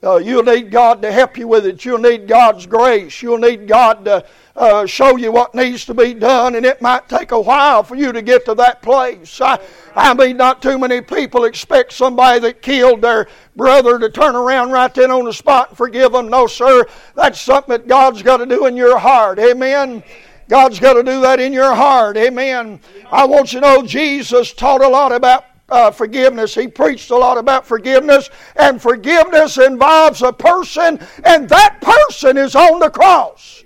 Uh, 0.00 0.16
you'll 0.16 0.44
need 0.44 0.70
God 0.70 1.02
to 1.02 1.10
help 1.10 1.36
you 1.36 1.48
with 1.48 1.66
it. 1.66 1.84
You'll 1.84 1.98
need 1.98 2.28
God's 2.28 2.66
grace. 2.66 3.20
You'll 3.20 3.38
need 3.38 3.66
God 3.66 4.04
to 4.04 4.24
uh, 4.54 4.86
show 4.86 5.16
you 5.16 5.32
what 5.32 5.56
needs 5.56 5.84
to 5.86 5.94
be 5.94 6.14
done, 6.14 6.54
and 6.54 6.64
it 6.64 6.80
might 6.80 7.08
take 7.08 7.32
a 7.32 7.40
while 7.40 7.82
for 7.82 7.96
you 7.96 8.12
to 8.12 8.22
get 8.22 8.44
to 8.44 8.54
that 8.54 8.80
place. 8.80 9.40
I, 9.40 9.58
I 9.96 10.14
mean, 10.14 10.36
not 10.36 10.62
too 10.62 10.78
many 10.78 11.00
people 11.00 11.44
expect 11.44 11.92
somebody 11.92 12.38
that 12.40 12.62
killed 12.62 13.02
their 13.02 13.26
brother 13.56 13.98
to 13.98 14.08
turn 14.08 14.36
around 14.36 14.70
right 14.70 14.94
then 14.94 15.10
on 15.10 15.24
the 15.24 15.32
spot 15.32 15.70
and 15.70 15.76
forgive 15.78 16.12
them. 16.12 16.28
No, 16.28 16.46
sir. 16.46 16.86
That's 17.16 17.40
something 17.40 17.72
that 17.72 17.88
God's 17.88 18.22
got 18.22 18.36
to 18.36 18.46
do 18.46 18.66
in 18.66 18.76
your 18.76 18.98
heart. 18.98 19.40
Amen. 19.40 20.04
God's 20.48 20.78
got 20.78 20.94
to 20.94 21.02
do 21.02 21.20
that 21.22 21.40
in 21.40 21.52
your 21.52 21.74
heart. 21.74 22.16
Amen. 22.16 22.80
I 23.10 23.26
want 23.26 23.52
you 23.52 23.60
to 23.60 23.66
know 23.66 23.82
Jesus 23.82 24.52
taught 24.52 24.80
a 24.80 24.88
lot 24.88 25.10
about 25.12 25.44
uh, 25.68 25.90
forgiveness. 25.90 26.54
He 26.54 26.68
preached 26.68 27.10
a 27.10 27.16
lot 27.16 27.38
about 27.38 27.66
forgiveness, 27.66 28.30
and 28.56 28.80
forgiveness 28.80 29.58
involves 29.58 30.22
a 30.22 30.32
person, 30.32 30.98
and 31.24 31.48
that 31.48 31.80
person 31.80 32.36
is 32.36 32.54
on 32.54 32.80
the 32.80 32.90
cross. 32.90 33.64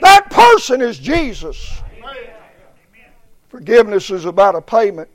That 0.00 0.30
person 0.30 0.82
is 0.82 0.98
Jesus. 0.98 1.82
Forgiveness 3.48 4.10
is 4.10 4.24
about 4.24 4.56
a 4.56 4.60
payment. 4.60 5.08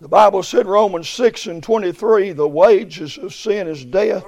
The 0.00 0.08
Bible 0.08 0.42
said, 0.42 0.66
Romans 0.66 1.08
6 1.08 1.46
and 1.46 1.62
23, 1.62 2.32
the 2.32 2.46
wages 2.46 3.16
of 3.16 3.32
sin 3.32 3.66
is 3.66 3.84
death, 3.84 4.26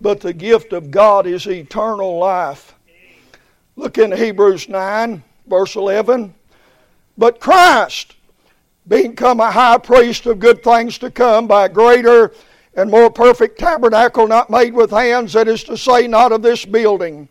but 0.00 0.20
the 0.20 0.32
gift 0.32 0.72
of 0.72 0.90
God 0.90 1.26
is 1.26 1.46
eternal 1.46 2.18
life. 2.18 2.74
Look 3.74 3.98
in 3.98 4.12
Hebrews 4.12 4.68
9, 4.68 5.24
verse 5.46 5.74
11. 5.74 6.34
But 7.18 7.40
Christ, 7.40 8.14
become 8.88 9.40
a 9.40 9.50
high 9.50 9.78
priest 9.78 10.26
of 10.26 10.38
good 10.38 10.62
things 10.62 10.98
to 10.98 11.10
come 11.10 11.46
by 11.46 11.66
a 11.66 11.68
greater 11.68 12.32
and 12.74 12.90
more 12.90 13.10
perfect 13.10 13.58
tabernacle 13.58 14.28
not 14.28 14.50
made 14.50 14.74
with 14.74 14.90
hands, 14.90 15.32
that 15.32 15.48
is 15.48 15.64
to 15.64 15.76
say, 15.76 16.06
not 16.06 16.32
of 16.32 16.42
this 16.42 16.64
building. 16.64 17.28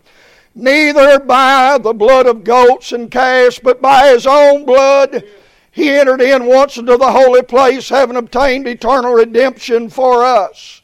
Neither 0.56 1.20
by 1.20 1.78
the 1.78 1.94
blood 1.94 2.26
of 2.26 2.44
goats 2.44 2.91
and 2.91 3.12
calves, 3.12 3.60
but 3.60 3.82
by 3.82 4.08
his 4.08 4.26
own 4.26 4.65
blood 4.65 5.24
he 5.72 5.89
entered 5.89 6.22
in 6.22 6.46
once 6.46 6.78
into 6.78 6.96
the 6.96 7.12
holy 7.12 7.44
place, 7.44 7.89
having 7.89 8.15
obtained 8.15 8.65
eternal 8.65 9.13
redemption 9.13 9.89
for 9.89 10.24
us. 10.24 10.82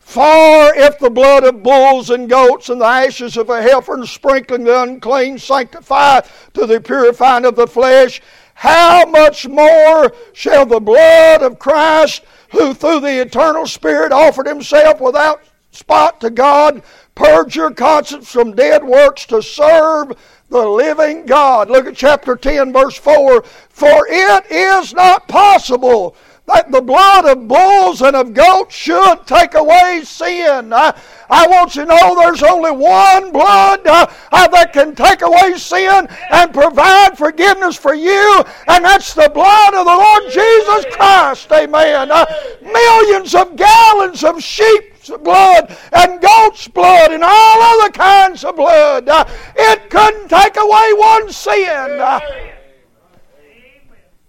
For 0.00 0.74
if 0.74 0.98
the 0.98 1.08
blood 1.08 1.44
of 1.44 1.62
bulls 1.62 2.10
and 2.10 2.28
goats 2.28 2.68
and 2.68 2.80
the 2.80 2.86
ashes 2.86 3.36
of 3.36 3.48
a 3.48 3.62
heifer 3.62 3.94
and 3.94 4.06
sprinkling 4.06 4.64
the 4.64 4.82
unclean 4.82 5.38
sanctify 5.38 6.20
to 6.54 6.66
the 6.66 6.80
purifying 6.80 7.46
of 7.46 7.54
the 7.54 7.68
flesh, 7.68 8.20
how 8.54 9.04
much 9.06 9.48
more 9.48 10.12
shall 10.32 10.66
the 10.66 10.80
blood 10.80 11.42
of 11.42 11.58
Christ, 11.58 12.22
who 12.50 12.74
through 12.74 13.00
the 13.00 13.20
eternal 13.20 13.66
Spirit 13.66 14.12
offered 14.12 14.46
himself 14.46 15.00
without 15.00 15.42
spot 15.70 16.20
to 16.20 16.30
God, 16.30 16.82
purge 17.14 17.56
your 17.56 17.72
conscience 17.72 18.30
from 18.30 18.54
dead 18.54 18.84
works 18.84 19.26
to 19.26 19.42
serve 19.42 20.12
the 20.48 20.66
living 20.66 21.26
God? 21.26 21.70
Look 21.70 21.86
at 21.86 21.96
chapter 21.96 22.36
10, 22.36 22.72
verse 22.72 22.96
4. 22.96 23.42
For 23.42 24.06
it 24.08 24.50
is 24.50 24.92
not 24.92 25.28
possible 25.28 26.14
that 26.46 26.70
the 26.72 26.80
blood 26.80 27.24
of 27.24 27.46
bulls 27.46 28.02
and 28.02 28.16
of 28.16 28.34
goats 28.34 28.74
should 28.74 29.26
take 29.26 29.54
away 29.54 30.02
sin. 30.04 30.72
I, 30.72 30.98
I 31.30 31.46
want 31.46 31.76
you 31.76 31.82
to 31.82 31.88
know 31.88 32.16
there's 32.16 32.42
only 32.42 32.72
one 32.72 33.30
blood 33.30 33.86
uh, 33.86 34.06
uh, 34.32 34.48
that 34.48 34.72
can 34.72 34.94
take 34.94 35.22
away 35.22 35.56
sin 35.56 36.08
and 36.30 36.52
provide 36.52 37.16
forgiveness 37.16 37.76
for 37.76 37.94
you, 37.94 38.44
and 38.68 38.84
that's 38.84 39.14
the 39.14 39.30
blood 39.32 39.74
of 39.74 39.86
the 39.86 39.92
Lord 39.92 40.24
Jesus 40.32 40.84
Christ. 40.96 41.50
Amen. 41.52 42.10
Uh, 42.10 42.26
millions 42.60 43.34
of 43.34 43.56
gallons 43.56 44.24
of 44.24 44.42
sheep 44.42 44.92
blood 45.24 45.76
and 45.92 46.20
goat's 46.20 46.68
blood 46.68 47.12
and 47.12 47.24
all 47.24 47.62
other 47.62 47.90
kinds 47.90 48.44
of 48.44 48.56
blood. 48.56 49.08
Uh, 49.08 49.24
it 49.56 49.90
couldn't 49.90 50.28
take 50.28 50.56
away 50.56 50.92
one 50.94 51.30
sin. 51.32 51.98
Uh, 52.00 52.20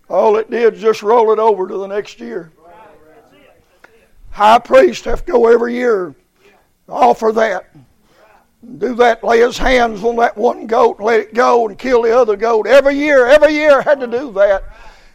all 0.09 0.37
it 0.37 0.49
did 0.49 0.73
was 0.73 0.81
just 0.81 1.03
roll 1.03 1.31
it 1.31 1.39
over 1.39 1.67
to 1.67 1.77
the 1.77 1.87
next 1.87 2.19
year. 2.19 2.51
High 4.31 4.59
priest 4.59 5.05
have 5.05 5.25
to 5.25 5.31
go 5.31 5.47
every 5.47 5.75
year, 5.75 6.15
offer 6.89 7.31
that. 7.33 7.69
Do 8.79 8.95
that, 8.95 9.23
lay 9.23 9.39
his 9.39 9.57
hands 9.57 10.03
on 10.03 10.15
that 10.15 10.37
one 10.37 10.67
goat, 10.67 10.99
let 10.99 11.19
it 11.19 11.33
go, 11.33 11.67
and 11.67 11.77
kill 11.77 12.03
the 12.03 12.17
other 12.17 12.37
goat. 12.37 12.65
Every 12.65 12.95
year, 12.95 13.27
every 13.27 13.53
year 13.53 13.81
had 13.81 13.99
to 13.99 14.07
do 14.07 14.31
that. 14.33 14.63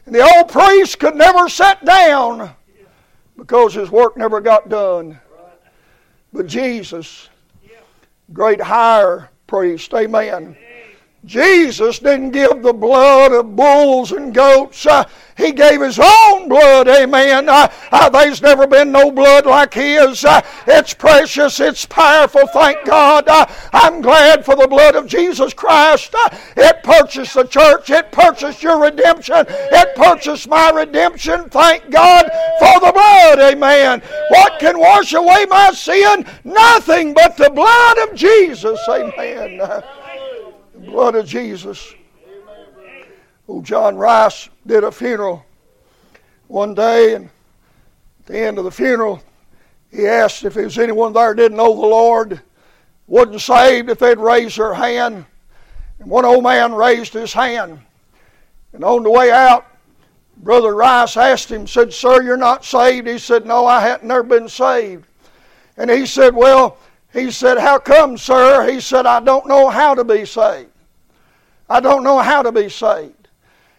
And 0.06 0.14
the 0.14 0.20
old 0.20 0.50
priest 0.50 0.98
could 0.98 1.16
never 1.16 1.48
sit 1.48 1.84
down 1.84 2.54
because 3.36 3.74
his 3.74 3.90
work 3.90 4.16
never 4.16 4.40
got 4.40 4.68
done. 4.68 5.18
But 6.32 6.46
Jesus, 6.46 7.28
great 8.32 8.60
higher 8.60 9.30
priest, 9.46 9.94
amen. 9.94 10.56
Jesus 11.24 11.98
didn't 11.98 12.30
give 12.30 12.62
the 12.62 12.72
blood 12.72 13.32
of 13.32 13.56
bulls 13.56 14.12
and 14.12 14.32
goats. 14.32 14.86
Uh, 14.86 15.04
he 15.36 15.52
gave 15.52 15.80
His 15.80 15.98
own 15.98 16.48
blood, 16.48 16.86
amen. 16.88 17.48
Uh, 17.48 17.72
uh, 17.90 18.08
there's 18.08 18.40
never 18.40 18.66
been 18.66 18.92
no 18.92 19.10
blood 19.10 19.44
like 19.44 19.74
His. 19.74 20.24
Uh, 20.24 20.40
it's 20.66 20.94
precious, 20.94 21.58
it's 21.58 21.84
powerful, 21.84 22.46
thank 22.48 22.84
God. 22.84 23.28
Uh, 23.28 23.46
I'm 23.72 24.00
glad 24.00 24.44
for 24.44 24.54
the 24.54 24.68
blood 24.68 24.94
of 24.94 25.06
Jesus 25.06 25.52
Christ. 25.52 26.14
Uh, 26.14 26.36
it 26.56 26.84
purchased 26.84 27.34
the 27.34 27.44
church, 27.44 27.90
it 27.90 28.12
purchased 28.12 28.62
your 28.62 28.80
redemption, 28.80 29.44
it 29.48 29.96
purchased 29.96 30.48
my 30.48 30.70
redemption. 30.70 31.48
Thank 31.50 31.90
God 31.90 32.30
for 32.60 32.80
the 32.80 32.92
blood, 32.92 33.40
amen. 33.40 34.02
What 34.28 34.60
can 34.60 34.78
wash 34.78 35.12
away 35.14 35.46
my 35.48 35.72
sin? 35.72 36.26
Nothing 36.44 37.12
but 37.12 37.36
the 37.36 37.50
blood 37.50 37.98
of 37.98 38.14
Jesus, 38.14 38.78
amen. 38.88 39.82
Blood 40.88 41.16
of 41.16 41.26
Jesus. 41.26 41.94
Old 43.46 43.64
John 43.64 43.96
Rice 43.96 44.48
did 44.66 44.84
a 44.84 44.90
funeral 44.90 45.44
one 46.46 46.74
day, 46.74 47.14
and 47.14 47.26
at 48.20 48.26
the 48.26 48.38
end 48.38 48.58
of 48.58 48.64
the 48.64 48.70
funeral, 48.70 49.22
he 49.90 50.06
asked 50.06 50.44
if 50.44 50.54
there 50.54 50.64
was 50.64 50.78
anyone 50.78 51.12
there 51.12 51.34
didn't 51.34 51.58
know 51.58 51.74
the 51.74 51.86
Lord, 51.86 52.40
wasn't 53.06 53.40
saved, 53.40 53.90
if 53.90 53.98
they'd 53.98 54.18
raise 54.18 54.56
their 54.56 54.74
hand. 54.74 55.26
And 55.98 56.10
one 56.10 56.24
old 56.24 56.42
man 56.42 56.72
raised 56.72 57.12
his 57.12 57.34
hand. 57.34 57.78
And 58.72 58.82
on 58.82 59.02
the 59.02 59.10
way 59.10 59.30
out, 59.30 59.66
Brother 60.38 60.74
Rice 60.74 61.18
asked 61.18 61.50
him, 61.50 61.66
said, 61.66 61.92
Sir, 61.92 62.22
you're 62.22 62.36
not 62.38 62.64
saved? 62.64 63.06
He 63.06 63.18
said, 63.18 63.44
No, 63.46 63.66
I 63.66 63.80
hadn't 63.80 64.08
never 64.08 64.22
been 64.22 64.48
saved. 64.48 65.04
And 65.76 65.90
he 65.90 66.06
said, 66.06 66.34
Well, 66.34 66.78
he 67.12 67.30
said, 67.30 67.58
How 67.58 67.78
come, 67.78 68.16
sir? 68.16 68.70
He 68.70 68.80
said, 68.80 69.04
I 69.04 69.20
don't 69.20 69.46
know 69.46 69.68
how 69.68 69.94
to 69.94 70.04
be 70.04 70.24
saved. 70.24 70.70
I 71.68 71.80
don't 71.80 72.04
know 72.04 72.18
how 72.18 72.42
to 72.42 72.52
be 72.52 72.68
saved. 72.68 73.28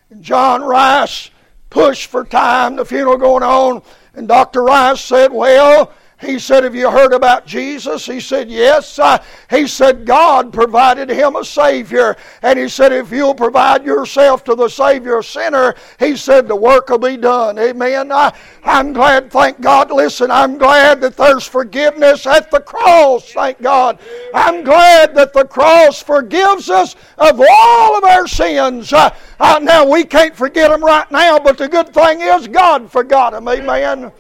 And 0.10 0.24
John 0.24 0.62
Rice 0.62 1.32
pushed 1.70 2.08
for 2.08 2.24
time, 2.24 2.76
the 2.76 2.86
funeral 2.86 3.18
going 3.18 3.44
on, 3.44 3.82
and 4.14 4.28
Dr. 4.28 4.64
Rice 4.64 5.02
said, 5.02 5.32
Well, 5.32 5.92
he 6.22 6.38
said, 6.38 6.64
Have 6.64 6.76
you 6.76 6.92
heard 6.92 7.14
about 7.14 7.46
Jesus? 7.46 8.06
He 8.06 8.20
said, 8.20 8.50
Yes. 8.50 9.00
Uh, 9.00 9.24
he 9.50 9.68
said, 9.68 10.06
God 10.06 10.52
provided 10.52 11.10
him 11.10 11.38
a 11.38 11.46
Savior. 11.46 12.18
And 12.42 12.60
he 12.60 12.68
said, 12.68 12.92
If 12.92 13.12
you'll 13.12 13.36
provide 13.36 13.86
yourself 13.86 14.44
to 14.46 14.56
the 14.56 14.68
Savior 14.68 15.22
sinner, 15.24 15.76
he 15.98 16.16
said, 16.16 16.48
the 16.48 16.56
work 16.56 16.90
will 16.90 16.98
be 16.98 17.16
done. 17.16 17.58
Amen. 17.58 18.12
I, 18.12 18.36
I'm 18.64 18.92
glad, 18.92 19.32
thank 19.32 19.62
God. 19.62 19.92
Listen, 19.92 20.30
I'm 20.32 20.58
glad 20.58 21.00
that 21.02 21.16
there's 21.16 21.46
forgiveness 21.46 22.26
at 22.26 22.52
the 22.52 22.60
cross. 22.60 23.32
Thank 23.32 23.62
God. 23.62 24.00
I'm 24.34 24.64
glad 24.64 25.16
that 25.16 25.34
the 25.34 25.46
cross 25.46 26.02
forgives 26.02 26.70
us 26.70 26.96
of 27.18 27.42
all 27.50 27.98
of 27.98 28.04
our 28.04 28.28
sins. 28.28 28.92
Uh, 28.92 29.16
uh, 29.40 29.60
now, 29.62 29.90
we 29.90 30.04
can't 30.04 30.36
forget 30.36 30.70
them 30.70 30.84
right 30.84 31.10
now, 31.12 31.40
but 31.40 31.58
the 31.58 31.70
good 31.70 31.94
thing 31.94 32.22
is 32.22 32.48
God 32.48 32.92
forgot 32.92 33.32
them. 33.32 33.48
Amen. 33.48 34.12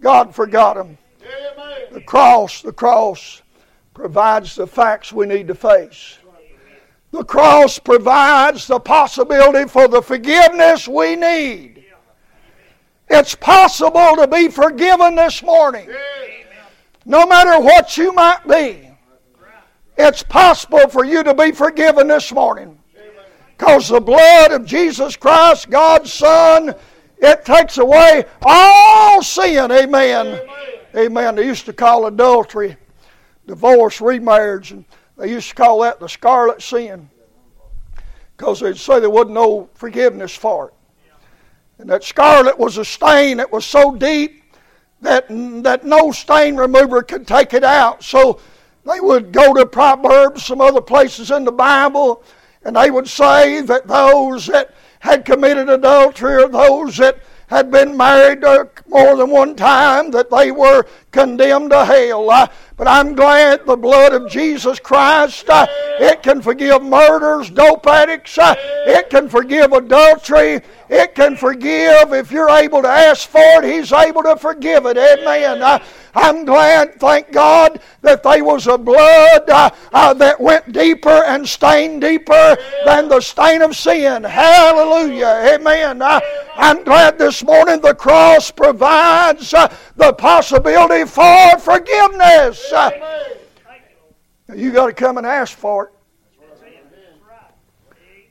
God 0.00 0.34
forgot 0.34 0.76
them. 0.76 0.98
The 1.92 2.00
cross, 2.02 2.62
the 2.62 2.72
cross 2.72 3.42
provides 3.94 4.54
the 4.54 4.66
facts 4.66 5.12
we 5.12 5.26
need 5.26 5.48
to 5.48 5.54
face. 5.54 6.18
The 7.10 7.24
cross 7.24 7.78
provides 7.78 8.66
the 8.66 8.78
possibility 8.78 9.68
for 9.68 9.88
the 9.88 10.02
forgiveness 10.02 10.86
we 10.86 11.16
need. 11.16 11.84
It's 13.08 13.34
possible 13.34 14.16
to 14.16 14.26
be 14.26 14.48
forgiven 14.48 15.14
this 15.14 15.42
morning. 15.42 15.88
No 17.04 17.26
matter 17.26 17.62
what 17.62 17.96
you 17.96 18.12
might 18.12 18.46
be, 18.46 18.90
it's 19.96 20.22
possible 20.22 20.88
for 20.88 21.04
you 21.04 21.22
to 21.22 21.32
be 21.32 21.52
forgiven 21.52 22.08
this 22.08 22.32
morning. 22.32 22.78
Because 23.56 23.88
the 23.88 24.00
blood 24.00 24.52
of 24.52 24.66
Jesus 24.66 25.16
Christ, 25.16 25.70
God's 25.70 26.12
Son, 26.12 26.74
it 27.18 27.44
takes 27.44 27.78
away 27.78 28.24
all 28.42 29.22
sin. 29.22 29.70
Amen. 29.70 30.26
Amen. 30.26 30.75
They 30.96 31.44
used 31.44 31.66
to 31.66 31.74
call 31.74 32.06
adultery, 32.06 32.74
divorce, 33.46 34.00
remarriage, 34.00 34.72
and 34.72 34.86
they 35.18 35.28
used 35.28 35.50
to 35.50 35.54
call 35.54 35.80
that 35.82 36.00
the 36.00 36.08
scarlet 36.08 36.62
sin 36.62 37.10
because 38.34 38.60
they'd 38.60 38.78
say 38.78 38.98
there 38.98 39.10
wasn't 39.10 39.34
no 39.34 39.68
forgiveness 39.74 40.34
for 40.34 40.68
it. 40.68 40.74
And 41.78 41.90
that 41.90 42.02
scarlet 42.02 42.58
was 42.58 42.78
a 42.78 42.84
stain 42.84 43.36
that 43.36 43.52
was 43.52 43.66
so 43.66 43.94
deep 43.94 44.42
that, 45.02 45.26
that 45.28 45.84
no 45.84 46.12
stain 46.12 46.56
remover 46.56 47.02
could 47.02 47.26
take 47.26 47.52
it 47.52 47.62
out. 47.62 48.02
So 48.02 48.40
they 48.90 48.98
would 48.98 49.32
go 49.32 49.52
to 49.52 49.66
Proverbs, 49.66 50.46
some 50.46 50.62
other 50.62 50.80
places 50.80 51.30
in 51.30 51.44
the 51.44 51.52
Bible, 51.52 52.22
and 52.64 52.74
they 52.74 52.90
would 52.90 53.06
say 53.06 53.60
that 53.60 53.86
those 53.86 54.46
that 54.46 54.74
had 55.00 55.26
committed 55.26 55.68
adultery 55.68 56.42
or 56.42 56.48
those 56.48 56.96
that 56.96 57.18
had 57.48 57.70
been 57.70 57.96
married 57.96 58.42
more 58.88 59.16
than 59.16 59.30
one 59.30 59.54
time, 59.54 60.10
that 60.10 60.30
they 60.30 60.50
were 60.50 60.84
condemned 61.10 61.70
to 61.70 61.84
hell. 61.84 62.30
Uh, 62.30 62.46
but 62.76 62.88
I'm 62.88 63.14
glad 63.14 63.64
the 63.66 63.76
blood 63.76 64.12
of 64.12 64.30
Jesus 64.30 64.78
Christ, 64.78 65.48
uh, 65.48 65.66
it 66.00 66.22
can 66.22 66.42
forgive 66.42 66.82
murders, 66.82 67.50
dope 67.50 67.86
addicts, 67.86 68.36
uh, 68.36 68.54
it 68.86 69.10
can 69.10 69.28
forgive 69.28 69.72
adultery, 69.72 70.60
it 70.88 71.14
can 71.14 71.36
forgive. 71.36 72.12
If 72.12 72.30
you're 72.30 72.50
able 72.50 72.82
to 72.82 72.88
ask 72.88 73.28
for 73.28 73.40
it, 73.40 73.64
He's 73.64 73.92
able 73.92 74.22
to 74.22 74.36
forgive 74.36 74.86
it. 74.86 74.96
Amen. 74.96 75.62
Uh, 75.62 75.78
I'm 76.14 76.44
glad, 76.44 76.94
thank 77.00 77.30
God, 77.32 77.80
that 78.00 78.22
there 78.22 78.44
was 78.44 78.66
a 78.66 78.78
blood 78.78 79.50
uh, 79.50 79.70
uh, 79.92 80.14
that 80.14 80.40
went 80.40 80.72
deeper 80.72 81.24
and 81.24 81.46
stained 81.46 82.00
deeper 82.00 82.56
than 82.84 83.08
the 83.08 83.20
stain 83.20 83.62
of 83.62 83.76
sin. 83.76 84.24
Hallelujah. 84.24 85.54
Amen. 85.54 86.00
I'm 86.02 86.84
glad 86.84 87.18
this 87.18 87.42
morning 87.44 87.80
the 87.80 87.94
cross 87.94 88.50
provides 88.50 89.50
the 89.50 90.14
possibility 90.16 91.04
for 91.04 91.58
forgiveness. 91.58 92.72
You 94.54 94.72
got 94.72 94.86
to 94.86 94.92
come 94.92 95.18
and 95.18 95.26
ask 95.26 95.56
for 95.56 95.86
it. 95.86 95.95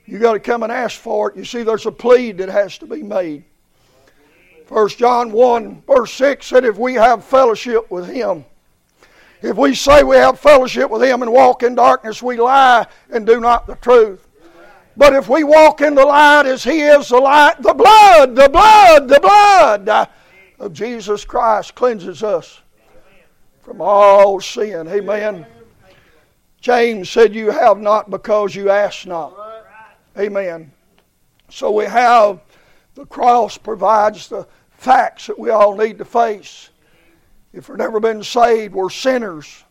You 0.06 0.20
got 0.20 0.34
to 0.34 0.40
come 0.40 0.64
and 0.64 0.72
ask 0.72 1.00
for 1.00 1.32
it. 1.32 1.38
You 1.38 1.46
see, 1.46 1.64
there's 1.64 1.86
a 1.86 1.92
plea 1.92 2.32
that 2.34 2.50
has 2.50 2.78
to 2.80 2.86
be 2.86 3.02
made. 3.02 3.44
First 4.66 4.98
John 4.98 5.32
1, 5.32 5.84
verse 5.88 6.12
6 6.14 6.46
said, 6.46 6.66
If 6.66 6.78
we 6.78 6.94
have 6.96 7.24
fellowship 7.24 7.90
with 7.90 8.08
Him, 8.08 8.46
if 9.42 9.58
we 9.58 9.76
say 9.76 10.04
we 10.04 10.16
have 10.16 10.40
fellowship 10.40 10.90
with 10.90 11.04
Him 11.04 11.22
and 11.22 11.32
walk 11.32 11.64
in 11.64 11.76
darkness, 11.76 12.22
we 12.22 12.38
lie 12.38 12.88
and 13.12 13.26
do 13.26 13.40
not 13.40 13.68
the 13.68 13.76
truth. 13.76 14.28
But 14.98 15.14
if 15.14 15.28
we 15.28 15.44
walk 15.44 15.82
in 15.82 15.94
the 15.94 16.06
light 16.06 16.46
as 16.46 16.64
He 16.64 16.82
is 16.82 17.10
the 17.10 17.18
light, 17.18 17.62
the 17.62 17.74
blood, 17.74 18.36
the 18.36 18.50
blood, 18.50 19.08
the 19.08 19.20
blood 19.20 20.10
of 20.60 20.74
Jesus 20.74 21.26
Christ 21.26 21.76
cleanses 21.76 22.24
us 22.24 22.62
from 23.62 23.82
all 23.82 24.40
sin. 24.40 24.88
Amen. 24.88 25.46
James 26.62 27.10
said, 27.10 27.36
You 27.36 27.52
have 27.52 27.80
not 27.80 28.10
because 28.10 28.56
you 28.56 28.70
ask 28.70 29.06
not. 29.06 29.45
Amen. 30.18 30.72
So 31.50 31.72
we 31.72 31.86
have 31.86 32.42
the 32.96 33.06
cross 33.06 33.58
provides 33.58 34.30
the 34.30 34.48
facts 34.72 35.28
that 35.28 35.38
we 35.38 35.50
all 35.50 35.76
need 35.76 35.98
to 35.98 36.06
face. 36.06 36.70
If 37.54 37.70
we've 37.70 37.78
never 37.78 38.00
been 38.00 38.24
saved, 38.24 38.74
we're 38.74 38.90
sinners, 38.90 39.64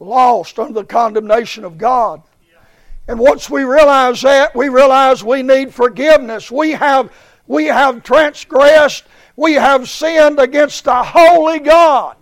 lost 0.00 0.58
under 0.58 0.74
the 0.74 0.84
condemnation 0.84 1.64
of 1.64 1.78
God. 1.78 2.22
And 3.06 3.18
once 3.18 3.48
we 3.48 3.64
realize 3.64 4.20
that, 4.22 4.54
we 4.54 4.68
realize 4.68 5.24
we 5.24 5.42
need 5.42 5.72
forgiveness. 5.72 6.50
We 6.50 6.72
have, 6.72 7.10
we 7.46 7.66
have 7.66 8.02
transgressed 8.02 9.04
we 9.38 9.52
have 9.52 9.88
sinned 9.88 10.40
against 10.40 10.82
the 10.82 11.00
holy 11.00 11.60
God. 11.60 12.16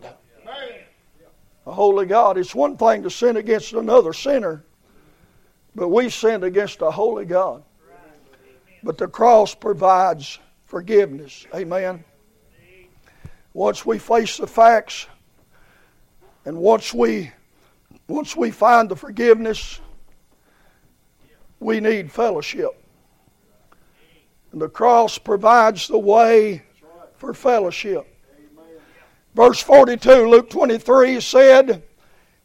A 1.64 1.72
holy 1.72 2.04
God. 2.04 2.36
It's 2.36 2.54
one 2.54 2.76
thing 2.76 3.02
to 3.04 3.10
sin 3.10 3.38
against 3.38 3.72
another 3.72 4.12
sinner, 4.12 4.65
but 5.76 5.88
we 5.88 6.08
sinned 6.08 6.42
against 6.42 6.80
a 6.80 6.90
holy 6.90 7.26
God. 7.26 7.62
But 8.82 8.96
the 8.96 9.06
cross 9.06 9.54
provides 9.54 10.38
forgiveness. 10.64 11.46
Amen. 11.54 12.02
Once 13.52 13.84
we 13.84 13.98
face 13.98 14.38
the 14.38 14.46
facts, 14.46 15.06
and 16.46 16.56
once 16.56 16.94
we 16.94 17.30
once 18.08 18.36
we 18.36 18.50
find 18.50 18.88
the 18.88 18.96
forgiveness, 18.96 19.80
we 21.60 21.80
need 21.80 22.10
fellowship. 22.10 22.70
And 24.52 24.60
the 24.60 24.68
cross 24.68 25.18
provides 25.18 25.88
the 25.88 25.98
way 25.98 26.62
for 27.16 27.34
fellowship. 27.34 28.06
Verse 29.34 29.60
42, 29.60 30.30
Luke 30.30 30.48
23 30.48 31.20
said, 31.20 31.82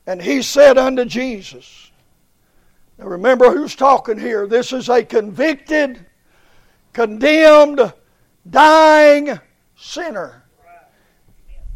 And 0.07 0.21
he 0.21 0.41
said 0.41 0.77
unto 0.77 1.05
Jesus, 1.05 1.80
Now 3.01 3.07
remember 3.07 3.49
who's 3.49 3.75
talking 3.75 4.19
here. 4.19 4.45
This 4.45 4.71
is 4.71 4.87
a 4.87 5.03
convicted, 5.03 6.05
condemned, 6.93 7.91
dying 8.47 9.39
sinner. 9.75 10.43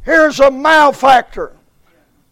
Here's 0.03 0.39
a 0.39 0.51
malefactor. 0.51 1.53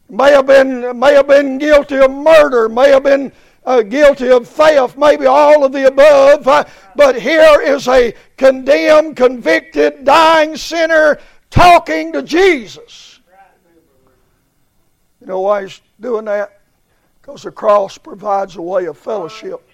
May 0.10 0.32
have 0.34 0.45
been, 0.45 0.99
may 0.99 1.15
have 1.15 1.27
been 1.27 1.58
guilty 1.58 1.97
of 1.97 2.12
murder, 2.12 2.69
may 2.69 2.91
have 2.91 3.01
been 3.01 3.32
uh, 3.65 3.82
guilty 3.82 4.29
of 4.29 4.47
theft, 4.47 4.95
maybe 4.95 5.25
all 5.25 5.63
of 5.63 5.71
the 5.71 5.88
above. 5.88 6.47
Uh, 6.47 6.63
but 6.95 7.19
here 7.19 7.62
is 7.62 7.88
a 7.88 8.13
condemned, 8.38 9.15
convicted, 9.15 10.06
dying 10.06 10.56
sinner 10.56 11.17
talking 11.49 12.13
to 12.13 12.21
Jesus. 12.21 13.21
You 15.19 15.25
know 15.25 15.39
why 15.39 15.63
he's 15.63 15.82
doing 15.99 16.25
that? 16.25 16.60
Because 17.23 17.43
the 17.43 17.51
cross 17.51 17.97
provides 17.97 18.57
a 18.57 18.62
way 18.62 18.86
of 18.86 18.97
fellowship. 18.97 19.65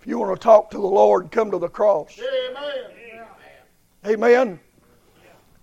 If 0.00 0.06
you 0.06 0.18
want 0.18 0.38
to 0.38 0.42
talk 0.42 0.68
to 0.72 0.78
the 0.78 0.86
Lord, 0.86 1.30
come 1.30 1.52
to 1.52 1.58
the 1.58 1.68
cross. 1.68 2.18
Amen. 2.18 3.22
Amen. 4.04 4.60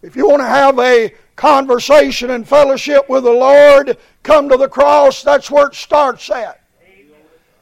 If 0.01 0.15
you 0.15 0.29
want 0.29 0.41
to 0.41 0.47
have 0.47 0.79
a 0.79 1.13
conversation 1.36 2.29
and 2.29 2.47
fellowship 2.47 3.09
with 3.09 3.25
the 3.25 3.31
Lord, 3.31 3.97
come 4.23 4.47
to 4.47 4.55
the 4.55 4.69
cross. 4.69 5.23
That's 5.23 5.51
where 5.51 5.67
it 5.67 5.75
starts 5.75 6.29
at. 6.29 6.62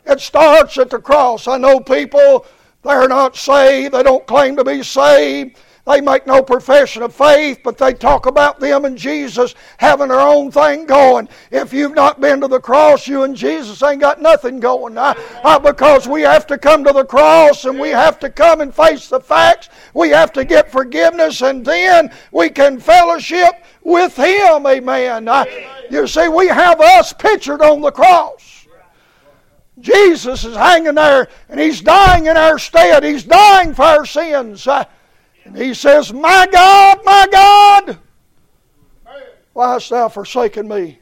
It 0.06 0.20
starts 0.20 0.78
at 0.78 0.92
the 0.92 1.00
cross. 1.00 1.48
I 1.48 1.58
know 1.58 1.80
people, 1.80 2.46
they're 2.84 3.08
not 3.08 3.36
saved, 3.36 3.96
they 3.96 4.04
don't 4.04 4.28
claim 4.28 4.56
to 4.58 4.64
be 4.64 4.84
saved. 4.84 5.58
They 5.86 6.00
make 6.00 6.28
no 6.28 6.44
profession 6.44 7.02
of 7.02 7.14
faith, 7.14 7.62
but 7.64 7.78
they 7.78 7.94
talk 7.94 8.28
about 8.28 8.60
them 8.60 8.86
and 8.86 8.96
Jesus 8.96 9.56
having 9.78 10.10
their 10.10 10.20
own 10.20 10.52
thing 10.52 10.86
going. 10.86 11.28
If 11.50 11.74
you've 11.74 11.96
not 11.96 12.22
been 12.22 12.40
to 12.42 12.48
the 12.48 12.60
cross, 12.60 13.08
you 13.08 13.24
and 13.24 13.36
Jesus 13.36 13.82
ain't 13.82 14.00
got 14.00 14.22
nothing 14.22 14.60
going. 14.60 14.98
Uh, 14.98 15.16
uh, 15.44 15.58
because 15.58 16.08
we 16.08 16.22
have 16.22 16.46
to 16.48 16.58
come 16.58 16.84
to 16.84 16.94
the 16.94 17.06
cross 17.06 17.66
and 17.66 17.80
we 17.80 17.90
have 17.90 18.20
to 18.20 18.30
come 18.30 18.62
and 18.62 18.74
face 18.74 19.08
the 19.08 19.20
facts. 19.20 19.70
We 19.96 20.10
have 20.10 20.32
to 20.34 20.46
get 20.46 20.72
forgiveness 20.72 21.42
and 21.42 21.66
then 21.66 22.14
we 22.32 22.50
can 22.50 22.80
fellowship 22.80 23.66
with 23.84 24.16
Him. 24.16 24.68
Amen. 24.68 25.28
Uh, 25.28 25.46
you 25.90 26.06
see, 26.06 26.28
we 26.28 26.48
have 26.48 26.80
us 26.80 27.12
pictured 27.12 27.62
on 27.64 27.82
the 27.82 27.92
cross. 27.92 28.68
Jesus 29.80 30.44
is 30.46 30.56
hanging 30.56 30.94
there 30.94 31.28
and 31.50 31.60
He's 31.60 31.82
dying 31.82 32.28
in 32.28 32.38
our 32.38 32.60
stead. 32.60 33.04
He's 33.04 33.24
dying 33.24 33.74
for 33.74 33.84
our 33.84 34.06
sins. 34.06 34.68
Uh, 34.68 34.86
and 35.54 35.62
he 35.62 35.74
says, 35.74 36.14
My 36.14 36.48
God, 36.50 37.00
my 37.04 37.28
God, 37.30 37.98
why 39.52 39.74
hast 39.74 39.90
thou 39.90 40.08
forsaken 40.08 40.66
me? 40.66 41.00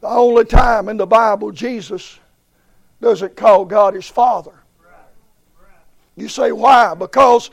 The 0.00 0.08
only 0.08 0.46
time 0.46 0.88
in 0.88 0.96
the 0.96 1.06
Bible 1.06 1.50
Jesus 1.50 2.18
doesn't 3.02 3.36
call 3.36 3.66
God 3.66 3.92
his 3.92 4.08
Father. 4.08 4.54
You 6.16 6.28
say, 6.28 6.52
why? 6.52 6.94
Because, 6.94 7.50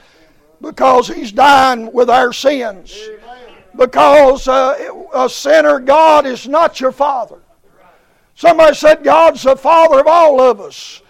because 0.61 1.09
he's 1.09 1.33
dying 1.33 1.91
with 1.91 2.09
our 2.09 2.31
sins. 2.31 2.97
Because 3.75 4.47
uh, 4.47 5.07
a 5.13 5.29
sinner, 5.29 5.79
God 5.79 6.25
is 6.25 6.47
not 6.47 6.79
your 6.79 6.93
Father. 6.93 7.39
Somebody 8.35 8.75
said 8.75 9.03
God's 9.03 9.43
the 9.43 9.57
Father 9.57 9.99
of 9.99 10.07
all 10.07 10.39
of 10.39 10.61
us. 10.61 11.01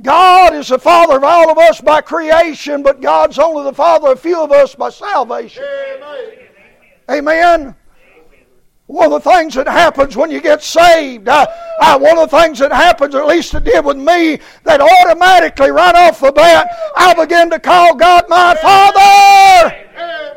God 0.00 0.54
is 0.54 0.68
the 0.68 0.78
Father 0.78 1.16
of 1.16 1.24
all 1.24 1.50
of 1.50 1.58
us 1.58 1.80
by 1.80 2.00
creation, 2.00 2.82
but 2.82 3.00
God's 3.00 3.38
only 3.38 3.64
the 3.64 3.72
Father 3.72 4.12
of 4.12 4.20
few 4.20 4.40
of 4.40 4.52
us 4.52 4.74
by 4.74 4.90
salvation. 4.90 5.64
Amen. 7.10 7.10
Amen. 7.10 7.74
One 8.86 9.12
of 9.12 9.22
the 9.22 9.30
things 9.30 9.54
that 9.54 9.66
happens 9.66 10.16
when 10.16 10.30
you 10.30 10.40
get 10.40 10.62
saved, 10.62 11.28
uh, 11.28 11.46
uh, 11.80 11.98
one 11.98 12.16
of 12.16 12.30
the 12.30 12.38
things 12.38 12.58
that 12.60 12.72
happens, 12.72 13.14
at 13.14 13.26
least 13.26 13.52
it 13.54 13.64
did 13.64 13.84
with 13.84 13.98
me, 13.98 14.38
that 14.64 14.80
automatically, 14.80 15.70
right 15.70 15.94
off 15.94 16.20
the 16.20 16.32
bat, 16.32 16.70
I 16.96 17.12
begin 17.12 17.50
to 17.50 17.58
call 17.58 17.94
God 17.96 18.24
my 18.28 18.54
Father. 18.54 19.76
Amen. 19.94 20.28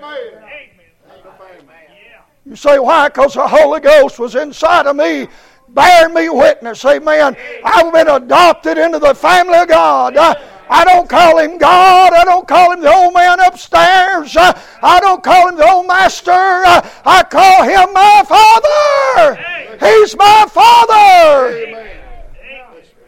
You 2.46 2.58
say, 2.58 2.80
why? 2.80 3.08
Because 3.08 3.36
the 3.36 3.48
Holy 3.48 3.80
Ghost 3.80 4.20
was 4.20 4.36
inside 4.36 4.86
of 4.86 4.98
me 4.98 5.28
bear 5.74 6.10
me 6.10 6.30
witness. 6.30 6.84
Amen. 6.86 7.36
I've 7.64 7.94
been 7.94 8.08
adopted 8.08 8.78
into 8.78 9.00
the 9.00 9.14
family 9.14 9.60
of 9.60 9.68
God. 9.68 10.18
I, 10.18 10.36
I 10.70 10.86
don't 10.86 11.10
call 11.10 11.38
him 11.38 11.58
God. 11.58 12.14
I 12.14 12.24
don't 12.24 12.48
call 12.48 12.72
him 12.72 12.82
the 12.82 12.94
old 12.94 13.14
man 13.14 13.40
upstairs. 13.42 14.38
I, 14.38 14.60
I 14.82 15.00
don't 15.00 15.24
call 15.24 15.50
him 15.50 15.58
the 15.58 15.70
old 15.70 15.88
master. 15.88 16.32
I, 16.32 16.90
I 17.04 17.24
call 17.24 17.64
him 17.64 17.94
my 17.94 18.24
father. 18.28 19.86
He's 19.86 20.16
my 20.16 20.46
father. 20.50 21.88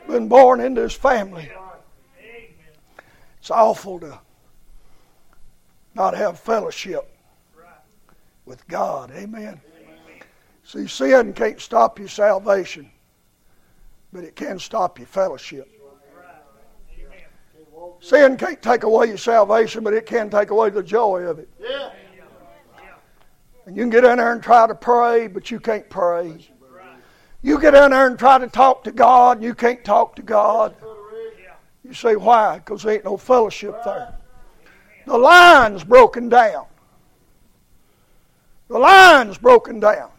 Been 0.08 0.28
born 0.28 0.60
into 0.60 0.82
his 0.82 0.94
family. 0.94 1.50
It's 3.40 3.52
awful 3.52 4.00
to 4.00 4.20
not 5.96 6.16
have 6.16 6.40
fellowship 6.40 7.10
with 8.46 8.68
God. 8.68 9.12
Amen. 9.12 9.62
See, 10.74 10.88
sin 10.88 11.34
can't 11.34 11.62
stop 11.62 12.00
your 12.00 12.08
salvation, 12.08 12.90
but 14.12 14.24
it 14.24 14.36
can 14.36 14.58
stop 14.58 14.98
your 14.98 15.06
fellowship. 15.06 15.70
Sin 18.00 18.38
can't 18.38 18.60
take 18.60 18.82
away 18.82 19.06
your 19.06 19.18
salvation, 19.18 19.84
but 19.84 19.94
it 19.94 20.08
can 20.08 20.32
take 20.32 20.50
away 20.50 20.72
the 20.72 20.82
joy 20.82 21.26
of 21.26 21.38
it. 21.38 21.48
And 23.68 23.78
you 23.78 23.84
can 23.84 23.92
get 23.92 24.04
in 24.04 24.18
there 24.18 24.34
and 24.34 24.42
try 24.42 24.66
to 24.66 24.74
pray, 24.74 25.28
but 25.28 25.52
you 25.52 25.60
can't 25.60 25.88
pray. 25.92 26.40
You 27.44 27.62
get 27.62 27.76
in 27.76 27.92
there 27.92 28.08
and 28.08 28.18
try 28.18 28.40
to 28.40 28.48
talk 28.48 28.84
to 28.86 28.92
God, 28.92 29.38
and 29.38 29.46
you 29.46 29.54
can't 29.54 29.86
talk 29.86 30.16
to 30.16 30.24
God. 30.24 30.76
You 31.84 31.94
say, 31.94 32.16
why? 32.16 32.58
Because 32.58 32.82
there 32.82 32.96
ain't 32.96 33.06
no 33.06 33.18
fellowship 33.18 33.76
there. 33.86 34.16
The 35.06 35.20
line's 35.20 35.84
broken 35.84 36.30
down. 36.30 36.66
The 38.70 38.80
line's 38.80 39.38
broken 39.38 39.80
down. 39.80 40.10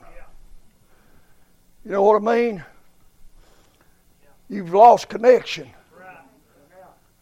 You 1.85 1.91
know 1.91 2.03
what 2.03 2.23
I 2.23 2.35
mean? 2.35 2.65
You've 4.49 4.73
lost 4.73 5.11
connection. 5.11 5.71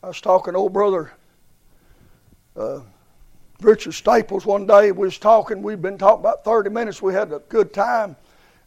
I 0.03 0.07
was 0.09 0.20
talking 0.20 0.53
to 0.53 0.59
old 0.59 0.72
brother 0.72 1.12
uh, 2.57 2.81
Richard 3.61 3.92
Staples 3.92 4.46
one 4.46 4.66
day. 4.66 4.92
We 4.92 5.07
was 5.07 5.18
talking. 5.18 5.62
We'd 5.62 5.83
been 5.83 5.98
talking 5.98 6.20
about 6.20 6.44
30 6.44 6.70
minutes. 6.70 7.03
We 7.03 7.12
had 7.12 7.33
a 7.33 7.40
good 7.48 7.72
time. 7.72 8.14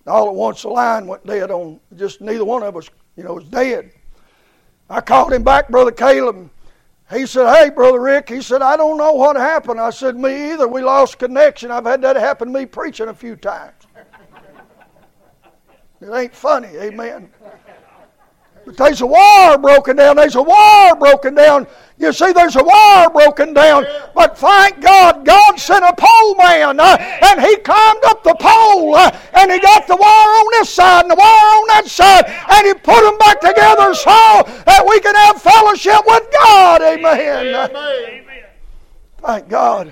And 0.05 0.08
all 0.13 0.27
at 0.27 0.36
once 0.36 0.63
the 0.63 0.69
line 0.69 1.08
went 1.08 1.25
dead 1.25 1.49
on. 1.49 1.79
Just 1.95 2.19
neither 2.19 2.43
one 2.43 2.63
of 2.63 2.75
us, 2.75 2.89
you 3.15 3.23
know, 3.23 3.36
was 3.36 3.45
dead. 3.45 3.91
I 4.89 4.99
called 4.99 5.31
him 5.31 5.43
back, 5.43 5.69
Brother 5.69 5.91
Caleb. 5.91 6.49
He 7.10 7.25
said, 7.25 7.53
Hey, 7.55 7.69
Brother 7.69 8.01
Rick, 8.01 8.29
he 8.29 8.41
said, 8.41 8.62
I 8.62 8.75
don't 8.75 8.97
know 8.97 9.13
what 9.13 9.36
happened. 9.38 9.79
I 9.79 9.91
said, 9.91 10.17
Me 10.17 10.51
either. 10.51 10.67
We 10.67 10.81
lost 10.81 11.19
connection. 11.19 11.71
I've 11.71 11.86
had 11.86 12.01
that 12.01 12.17
happen 12.17 12.51
to 12.51 12.60
me 12.60 12.65
preaching 12.65 13.08
a 13.08 13.13
few 13.13 13.36
times. 13.36 13.74
It 16.06 16.13
ain't 16.13 16.36
funny, 16.36 16.68
amen. 16.78 17.30
But 18.63 18.78
there's 18.78 19.02
a 19.02 19.08
war 19.08 19.58
broken 19.58 19.96
down. 19.96 20.18
There's 20.18 20.36
a 20.36 20.41
war 20.41 20.96
broken 20.96 21.34
down. 21.34 21.65
You 21.98 22.13
see, 22.13 22.32
there's 22.32 22.56
a 22.56 22.63
war 22.63 23.10
broken 23.10 23.56
down. 23.56 23.86
But 24.13 24.38
thank 24.38 24.82
God, 24.82 25.26
God 25.26 25.60
sent 25.60 25.84
a 25.84 25.94
pole 25.98 26.36
man, 26.36 26.80
uh, 26.80 26.97
and 26.99 27.41
he 27.41 27.56
climbed 27.58 28.06
up 28.06 28.24
the 28.24 28.36
pole, 28.36 28.95
uh, 28.95 29.18
and 29.34 29.51
he 29.51 29.60
got 29.60 29.88
the 29.88 29.95
war 29.95 30.06
on 30.06 30.45
this 30.60 30.70
side 30.70 31.06
and 31.06 31.12
the 31.12 31.16
war 31.16 31.26
on 31.26 31.68
that 31.70 31.88
side, 31.88 32.26
and 32.28 32.68
he 32.68 32.74
put 32.76 33.01
them 33.01 33.18
back 33.18 33.39
together 33.39 33.95
so 33.95 34.43
that 34.66 34.86
we 34.88 34.99
can 34.99 35.16
have 35.16 35.41
fellowship 35.41 36.01
with 36.06 36.28
God. 36.43 36.82
Amen. 36.84 37.47
Amen. 37.47 38.43
Thank 39.22 39.49
God. 39.49 39.91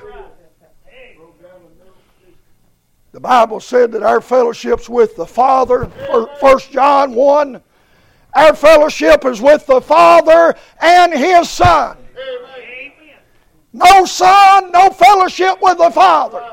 The 3.13 3.19
Bible 3.19 3.59
said 3.59 3.91
that 3.91 4.01
our 4.01 4.19
fellowship's 4.19 4.89
with 4.89 5.15
the 5.15 5.25
Father, 5.25 5.85
1 5.85 6.59
John 6.71 7.13
1. 7.13 7.61
Our 8.33 8.55
fellowship 8.55 9.23
is 9.25 9.39
with 9.39 9.67
the 9.67 9.79
Father 9.79 10.55
and 10.81 11.13
His 11.13 11.47
Son. 11.47 11.95
No 13.71 14.05
Son, 14.05 14.71
no 14.71 14.89
fellowship 14.89 15.59
with 15.61 15.77
the 15.77 15.91
Father. 15.91 16.43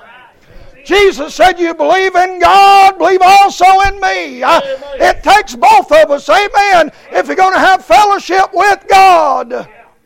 Jesus 0.84 1.34
said, 1.34 1.58
You 1.58 1.74
believe 1.74 2.14
in 2.14 2.38
God, 2.38 2.98
believe 2.98 3.22
also 3.22 3.64
in 3.88 3.98
me. 3.98 4.42
Uh, 4.42 4.60
it 4.94 5.22
takes 5.22 5.56
both 5.56 5.90
of 5.90 6.10
us, 6.10 6.28
amen, 6.28 6.92
if 7.10 7.26
you're 7.26 7.36
going 7.36 7.54
to 7.54 7.58
have 7.58 7.82
fellowship 7.82 8.50
with 8.52 8.84
God. 8.86 9.52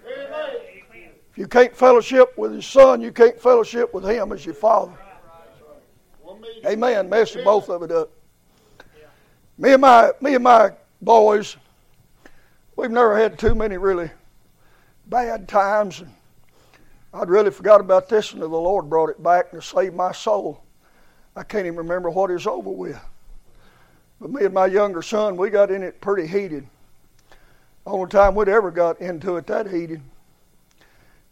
If 0.07 1.39
you 1.39 1.49
can't 1.49 1.77
fellowship 1.77 2.39
with 2.39 2.53
His 2.53 2.67
Son, 2.67 3.01
you 3.01 3.11
can't 3.11 3.41
fellowship 3.41 3.93
with 3.93 4.05
Him 4.05 4.31
as 4.31 4.47
your 4.47 4.55
Father. 4.55 4.93
Amen. 6.67 7.09
Messing 7.09 7.45
both 7.45 7.69
of 7.69 7.83
it 7.83 7.91
up. 7.91 8.11
Me 9.57 9.73
and 9.73 9.83
my 9.83 10.11
me 10.21 10.35
and 10.35 10.45
my 10.45 10.73
boys, 11.01 11.57
we've 12.77 12.91
never 12.91 13.17
had 13.17 13.39
too 13.39 13.55
many 13.55 13.77
really 13.77 14.11
bad 15.07 15.49
times. 15.49 16.01
And 16.01 16.11
I'd 17.13 17.29
really 17.29 17.51
forgot 17.51 17.81
about 17.81 18.09
this 18.09 18.33
until 18.33 18.49
the 18.49 18.57
Lord 18.57 18.91
brought 18.91 19.11
it 19.11 19.23
back 19.23 19.53
and 19.53 19.63
saved 19.63 19.95
my 19.95 20.13
soul. 20.13 20.63
I 21.37 21.43
can't 21.43 21.67
even 21.67 21.77
remember 21.77 22.11
what 22.11 22.31
it 22.31 22.35
was 22.35 22.47
over 22.47 22.71
with. 22.71 23.01
But 24.21 24.31
me 24.31 24.45
and 24.45 24.55
my 24.55 24.67
younger 24.67 25.03
son, 25.03 25.37
we 25.37 25.51
got 25.51 25.71
in 25.71 25.83
it 25.83 26.01
pretty 26.01 26.27
heated. 26.27 26.67
Only 27.87 28.09
time 28.09 28.35
we'd 28.35 28.49
ever 28.49 28.71
got 28.71 29.01
into 29.01 29.37
it 29.37 29.47
that 29.49 29.71
heated. 29.71 30.01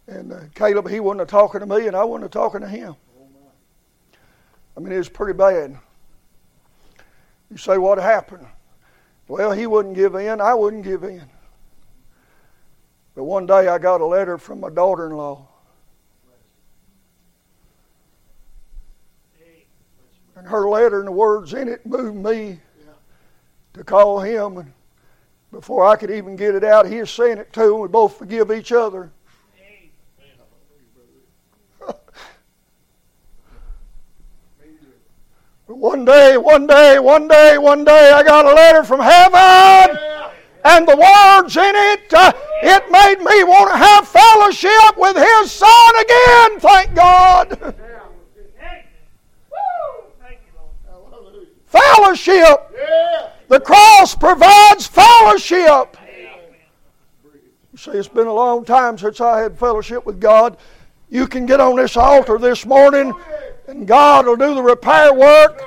And 0.07 0.33
uh, 0.33 0.41
Caleb, 0.55 0.89
he 0.89 1.01
wasn't 1.01 1.29
talking 1.29 1.61
to 1.61 1.67
me, 1.67 1.87
and 1.87 1.97
I 1.97 2.05
wasn't 2.05 2.33
talking 2.33 2.61
to 2.61 2.69
him. 2.69 2.97
I 4.77 4.81
mean, 4.81 4.93
it 4.93 4.99
was 4.99 5.09
pretty 5.09 5.35
bad. 5.35 5.79
You 7.51 7.57
say, 7.57 7.79
what 7.79 7.99
happened? 7.99 8.47
Well, 9.29 9.53
he 9.53 9.67
wouldn't 9.67 9.95
give 9.95 10.15
in, 10.15 10.41
I 10.41 10.55
wouldn't 10.55 10.85
give 10.85 11.05
in. 11.05 11.25
But 13.15 13.25
one 13.25 13.47
day 13.47 13.69
I 13.69 13.79
got 13.79 14.01
a 14.01 14.07
letter 14.07 14.39
from 14.39 14.61
my 14.61 14.71
daughter 14.71 15.07
in 15.07 15.17
law. 15.17 15.47
And 20.35 20.47
her 20.47 20.69
letter 20.69 20.99
and 20.99 21.09
the 21.09 21.13
words 21.13 21.53
in 21.53 21.69
it 21.69 21.85
moved 21.85 22.17
me 22.17 22.59
to 23.75 23.85
call 23.85 24.21
him. 24.21 24.57
And 24.59 24.73
before 25.51 25.85
I 25.85 25.97
could 25.97 26.11
even 26.11 26.37
get 26.37 26.55
it 26.55 26.65
out, 26.65 26.87
he 26.87 26.99
was 26.99 27.11
saying 27.11 27.39
it 27.39 27.53
too, 27.53 27.75
and 27.75 27.83
we 27.83 27.89
both 27.89 28.17
forgive 28.17 28.51
each 28.51 28.73
other. 28.73 29.13
One 35.75 36.05
day, 36.05 36.37
one 36.37 36.67
day, 36.67 36.99
one 36.99 37.29
day, 37.29 37.59
one 37.59 37.85
day, 37.85 38.13
I 38.13 38.23
got 38.23 38.45
a 38.45 38.55
letter 38.55 38.85
from 38.85 39.01
heaven, 39.01 39.97
and 40.65 40.87
the 40.87 40.97
words 40.97 41.57
in 41.57 41.73
it, 41.75 42.13
uh, 42.15 42.33
it 42.63 42.91
made 42.91 43.19
me 43.19 43.45
want 43.45 43.71
to 43.71 43.77
have 43.77 44.07
fellowship 44.07 44.97
with 44.97 45.17
His 45.17 45.51
Son 45.51 45.97
again. 46.01 46.61
Thank 46.61 46.95
God. 46.95 47.75
Fellowship. 51.67 52.77
The 53.49 53.61
cross 53.61 54.15
provides 54.15 54.87
fellowship. 54.87 55.97
You 57.73 57.79
see, 57.79 57.93
it's 57.93 58.09
been 58.09 58.27
a 58.27 58.33
long 58.33 58.65
time 58.67 58.99
since 58.99 59.21
I 59.21 59.41
had 59.41 59.59
fellowship 59.59 60.05
with 60.05 60.21
God. 60.21 60.59
You 61.09 61.27
can 61.27 61.47
get 61.47 61.61
on 61.61 61.77
this 61.77 61.97
altar 61.97 62.39
this 62.39 62.67
morning, 62.67 63.15
and 63.73 63.89
God 63.89 64.27
will 64.27 64.37
do 64.37 64.55
the 64.55 64.63
repair 64.63 65.15
work 65.15 65.63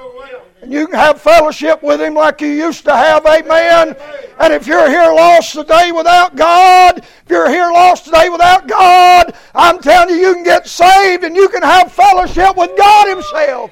and 0.61 0.71
you 0.73 0.87
can 0.87 0.97
have 0.97 1.21
fellowship 1.21 1.83
with 1.83 2.01
Him 2.01 2.15
like 2.15 2.41
you 2.41 2.47
used 2.47 2.85
to 2.85 2.95
have, 2.95 3.25
amen. 3.25 3.95
And 4.39 4.53
if 4.53 4.65
you're 4.65 4.89
here 4.89 5.13
lost 5.13 5.53
today 5.53 5.91
without 5.91 6.35
God, 6.35 6.97
if 6.97 7.29
you're 7.29 7.49
here 7.49 7.71
lost 7.71 8.05
today 8.05 8.29
without 8.29 8.67
God, 8.67 9.35
I'm 9.53 9.79
telling 9.79 10.15
you, 10.15 10.21
you 10.21 10.33
can 10.33 10.43
get 10.43 10.67
saved 10.67 11.23
and 11.23 11.35
you 11.35 11.49
can 11.49 11.61
have 11.61 11.91
fellowship 11.91 12.57
with 12.57 12.75
God 12.77 13.07
Himself. 13.07 13.71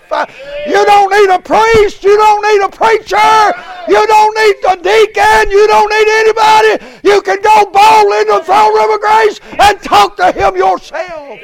You 0.68 0.86
don't 0.86 1.12
need 1.12 1.34
a 1.34 1.40
priest, 1.40 2.04
you 2.04 2.16
don't 2.16 2.42
need 2.42 2.62
a 2.64 2.70
preacher, 2.70 3.54
you 3.88 4.06
don't 4.06 4.36
need 4.38 4.56
a 4.70 4.76
deacon, 4.78 5.50
you 5.50 5.68
don't 5.68 5.90
need 5.90 6.08
anybody. 6.08 7.02
You 7.04 7.22
can 7.22 7.42
go 7.42 7.66
boldly 7.72 8.20
into 8.22 8.34
the 8.34 8.44
throne 8.46 8.74
room 8.74 8.94
of 8.94 9.02
grace 9.02 9.40
and 9.60 9.82
talk 9.82 10.16
to 10.18 10.32
Him 10.32 10.56
yourself. 10.56 11.40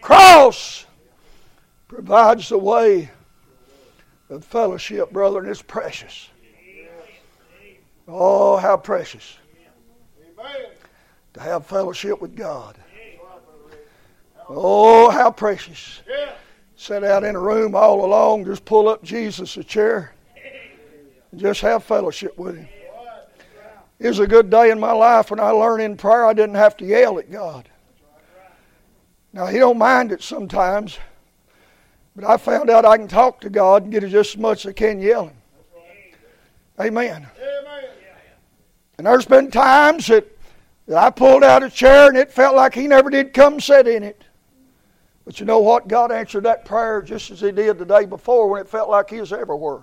Cross 0.00 0.86
provides 1.86 2.48
the 2.48 2.58
way 2.58 3.10
of 4.30 4.44
fellowship, 4.44 5.10
brother, 5.10 5.40
and 5.40 5.48
it's 5.48 5.62
precious. 5.62 6.28
Oh, 8.06 8.56
how 8.56 8.76
precious 8.76 9.36
to 11.34 11.40
have 11.40 11.66
fellowship 11.66 12.20
with 12.20 12.34
God. 12.34 12.76
Oh, 14.48 15.10
how 15.10 15.30
precious. 15.30 16.00
Sit 16.76 17.04
out 17.04 17.24
in 17.24 17.36
a 17.36 17.40
room 17.40 17.74
all 17.74 18.04
alone, 18.04 18.44
just 18.44 18.64
pull 18.64 18.88
up 18.88 19.02
Jesus 19.02 19.56
a 19.56 19.64
chair, 19.64 20.14
and 21.30 21.40
just 21.40 21.60
have 21.60 21.84
fellowship 21.84 22.38
with 22.38 22.56
Him. 22.56 22.68
It 23.98 24.06
was 24.06 24.20
a 24.20 24.26
good 24.26 24.48
day 24.48 24.70
in 24.70 24.78
my 24.78 24.92
life 24.92 25.30
when 25.30 25.40
I 25.40 25.50
learned 25.50 25.82
in 25.82 25.96
prayer 25.96 26.24
I 26.24 26.32
didn't 26.32 26.54
have 26.54 26.76
to 26.78 26.84
yell 26.84 27.18
at 27.18 27.30
God. 27.30 27.68
Now, 29.32 29.46
He 29.46 29.58
don't 29.58 29.78
mind 29.78 30.12
it 30.12 30.22
sometimes. 30.22 30.98
But 32.18 32.28
I 32.28 32.36
found 32.36 32.68
out 32.68 32.84
I 32.84 32.96
can 32.96 33.06
talk 33.06 33.40
to 33.42 33.50
God 33.50 33.84
and 33.84 33.92
get 33.92 34.02
it 34.02 34.08
just 34.08 34.34
as 34.34 34.40
much 34.40 34.64
as 34.66 34.70
I 34.70 34.72
can 34.72 35.00
yelling. 35.00 35.36
Amen. 36.80 37.28
Amen. 37.38 37.88
And 38.98 39.06
there's 39.06 39.24
been 39.24 39.52
times 39.52 40.08
that, 40.08 40.26
that 40.86 40.98
I 40.98 41.10
pulled 41.10 41.44
out 41.44 41.62
a 41.62 41.70
chair 41.70 42.08
and 42.08 42.16
it 42.16 42.32
felt 42.32 42.56
like 42.56 42.74
He 42.74 42.88
never 42.88 43.08
did 43.08 43.32
come 43.32 43.60
sit 43.60 43.86
in 43.86 44.02
it. 44.02 44.20
But 45.24 45.38
you 45.38 45.46
know 45.46 45.60
what? 45.60 45.86
God 45.86 46.10
answered 46.10 46.42
that 46.44 46.64
prayer 46.64 47.02
just 47.02 47.30
as 47.30 47.40
He 47.40 47.52
did 47.52 47.78
the 47.78 47.84
day 47.84 48.04
before 48.04 48.48
when 48.48 48.62
it 48.62 48.68
felt 48.68 48.90
like 48.90 49.10
He 49.10 49.20
was 49.20 49.32
everywhere. 49.32 49.82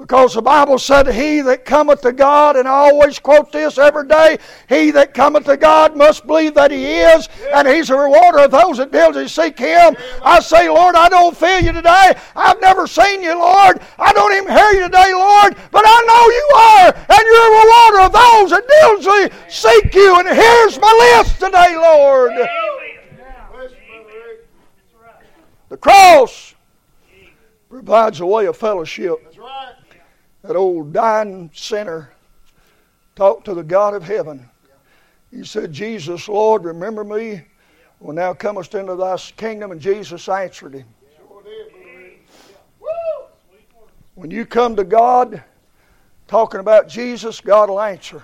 Because 0.00 0.32
the 0.32 0.40
Bible 0.40 0.78
said, 0.78 1.08
He 1.08 1.42
that 1.42 1.66
cometh 1.66 2.00
to 2.02 2.12
God, 2.12 2.56
and 2.56 2.66
I 2.66 2.72
always 2.72 3.18
quote 3.18 3.52
this 3.52 3.76
every 3.76 4.08
day, 4.08 4.38
He 4.66 4.90
that 4.92 5.12
cometh 5.12 5.44
to 5.44 5.58
God 5.58 5.94
must 5.94 6.26
believe 6.26 6.54
that 6.54 6.70
He 6.70 7.00
is, 7.00 7.28
and 7.52 7.68
He's 7.68 7.90
a 7.90 7.96
rewarder 7.96 8.38
of 8.38 8.50
those 8.50 8.78
that 8.78 8.92
diligently 8.92 9.28
seek 9.28 9.58
Him. 9.58 9.94
I 10.22 10.40
say, 10.40 10.70
Lord, 10.70 10.94
I 10.94 11.10
don't 11.10 11.36
feel 11.36 11.60
you 11.60 11.72
today. 11.72 12.14
I've 12.34 12.60
never 12.62 12.86
seen 12.86 13.22
you, 13.22 13.38
Lord. 13.38 13.80
I 13.98 14.14
don't 14.14 14.32
even 14.32 14.50
hear 14.50 14.70
you 14.70 14.84
today, 14.84 15.12
Lord, 15.12 15.54
but 15.70 15.84
I 15.86 16.00
know 16.08 16.24
you 16.32 16.48
are, 16.56 16.94
and 16.96 17.22
you're 17.28 17.46
a 17.46 17.60
rewarder 17.60 18.00
of 18.06 18.12
those 18.16 18.50
that 18.56 18.64
diligently 18.80 19.38
seek 19.50 19.94
you. 19.94 20.18
And 20.18 20.28
here's 20.28 20.80
my 20.80 21.18
list 21.18 21.38
today, 21.38 21.76
Lord. 21.76 22.32
The 25.68 25.76
cross 25.76 26.54
provides 27.68 28.20
a 28.20 28.26
way 28.26 28.46
of 28.46 28.56
fellowship 28.56 29.30
that 30.42 30.56
old 30.56 30.92
dying 30.92 31.50
sinner 31.54 32.10
talked 33.14 33.44
to 33.44 33.54
the 33.54 33.62
God 33.62 33.94
of 33.94 34.02
heaven. 34.02 34.48
He 35.30 35.44
said, 35.44 35.72
Jesus, 35.72 36.28
Lord, 36.28 36.64
remember 36.64 37.04
me 37.04 37.42
when 37.98 38.16
thou 38.16 38.32
comest 38.32 38.74
into 38.74 38.96
thy 38.96 39.16
kingdom. 39.16 39.70
And 39.70 39.80
Jesus 39.80 40.28
answered 40.28 40.74
him. 40.74 40.86
When 44.14 44.30
you 44.30 44.44
come 44.44 44.76
to 44.76 44.84
God 44.84 45.42
talking 46.26 46.60
about 46.60 46.88
Jesus, 46.88 47.40
God 47.40 47.70
will 47.70 47.80
answer. 47.80 48.22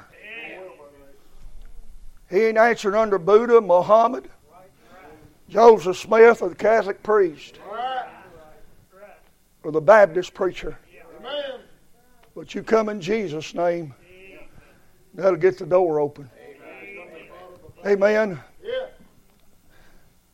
He 2.28 2.46
ain't 2.46 2.58
answering 2.58 2.96
under 2.96 3.18
Buddha, 3.18 3.60
Muhammad, 3.60 4.28
Joseph 5.48 5.96
Smith, 5.96 6.42
or 6.42 6.48
the 6.48 6.56
Catholic 6.56 7.02
priest, 7.02 7.60
or 9.62 9.70
the 9.70 9.80
Baptist 9.80 10.34
preacher. 10.34 10.76
But 12.36 12.54
you 12.54 12.62
come 12.62 12.90
in 12.90 13.00
Jesus' 13.00 13.54
name, 13.54 13.94
that'll 15.14 15.38
get 15.38 15.56
the 15.56 15.64
door 15.64 16.00
open. 16.00 16.28
Amen. 17.86 18.38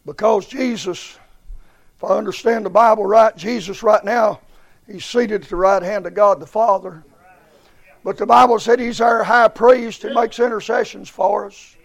Because 0.05 0.49
Jesus, 0.49 1.17
if 1.97 2.03
I 2.03 2.17
understand 2.17 2.67
the 2.67 2.71
Bible 2.71 3.07
right, 3.07 3.37
Jesus 3.37 3.85
right 3.85 4.05
now, 4.05 4.41
he's 4.89 5.05
seated 5.05 5.45
at 5.45 5.49
the 5.49 5.55
right 5.55 5.81
hand 5.81 6.05
of 6.05 6.15
God 6.15 6.41
the 6.41 6.47
Father. 6.47 7.05
But 8.03 8.17
the 8.17 8.27
Bible 8.27 8.59
said 8.59 8.81
he's 8.81 9.01
our 9.01 9.23
high 9.23 9.47
priest 9.47 10.03
who 10.03 10.13
makes 10.13 10.41
intercessions 10.41 11.09
for 11.09 11.47
us. 11.47 11.77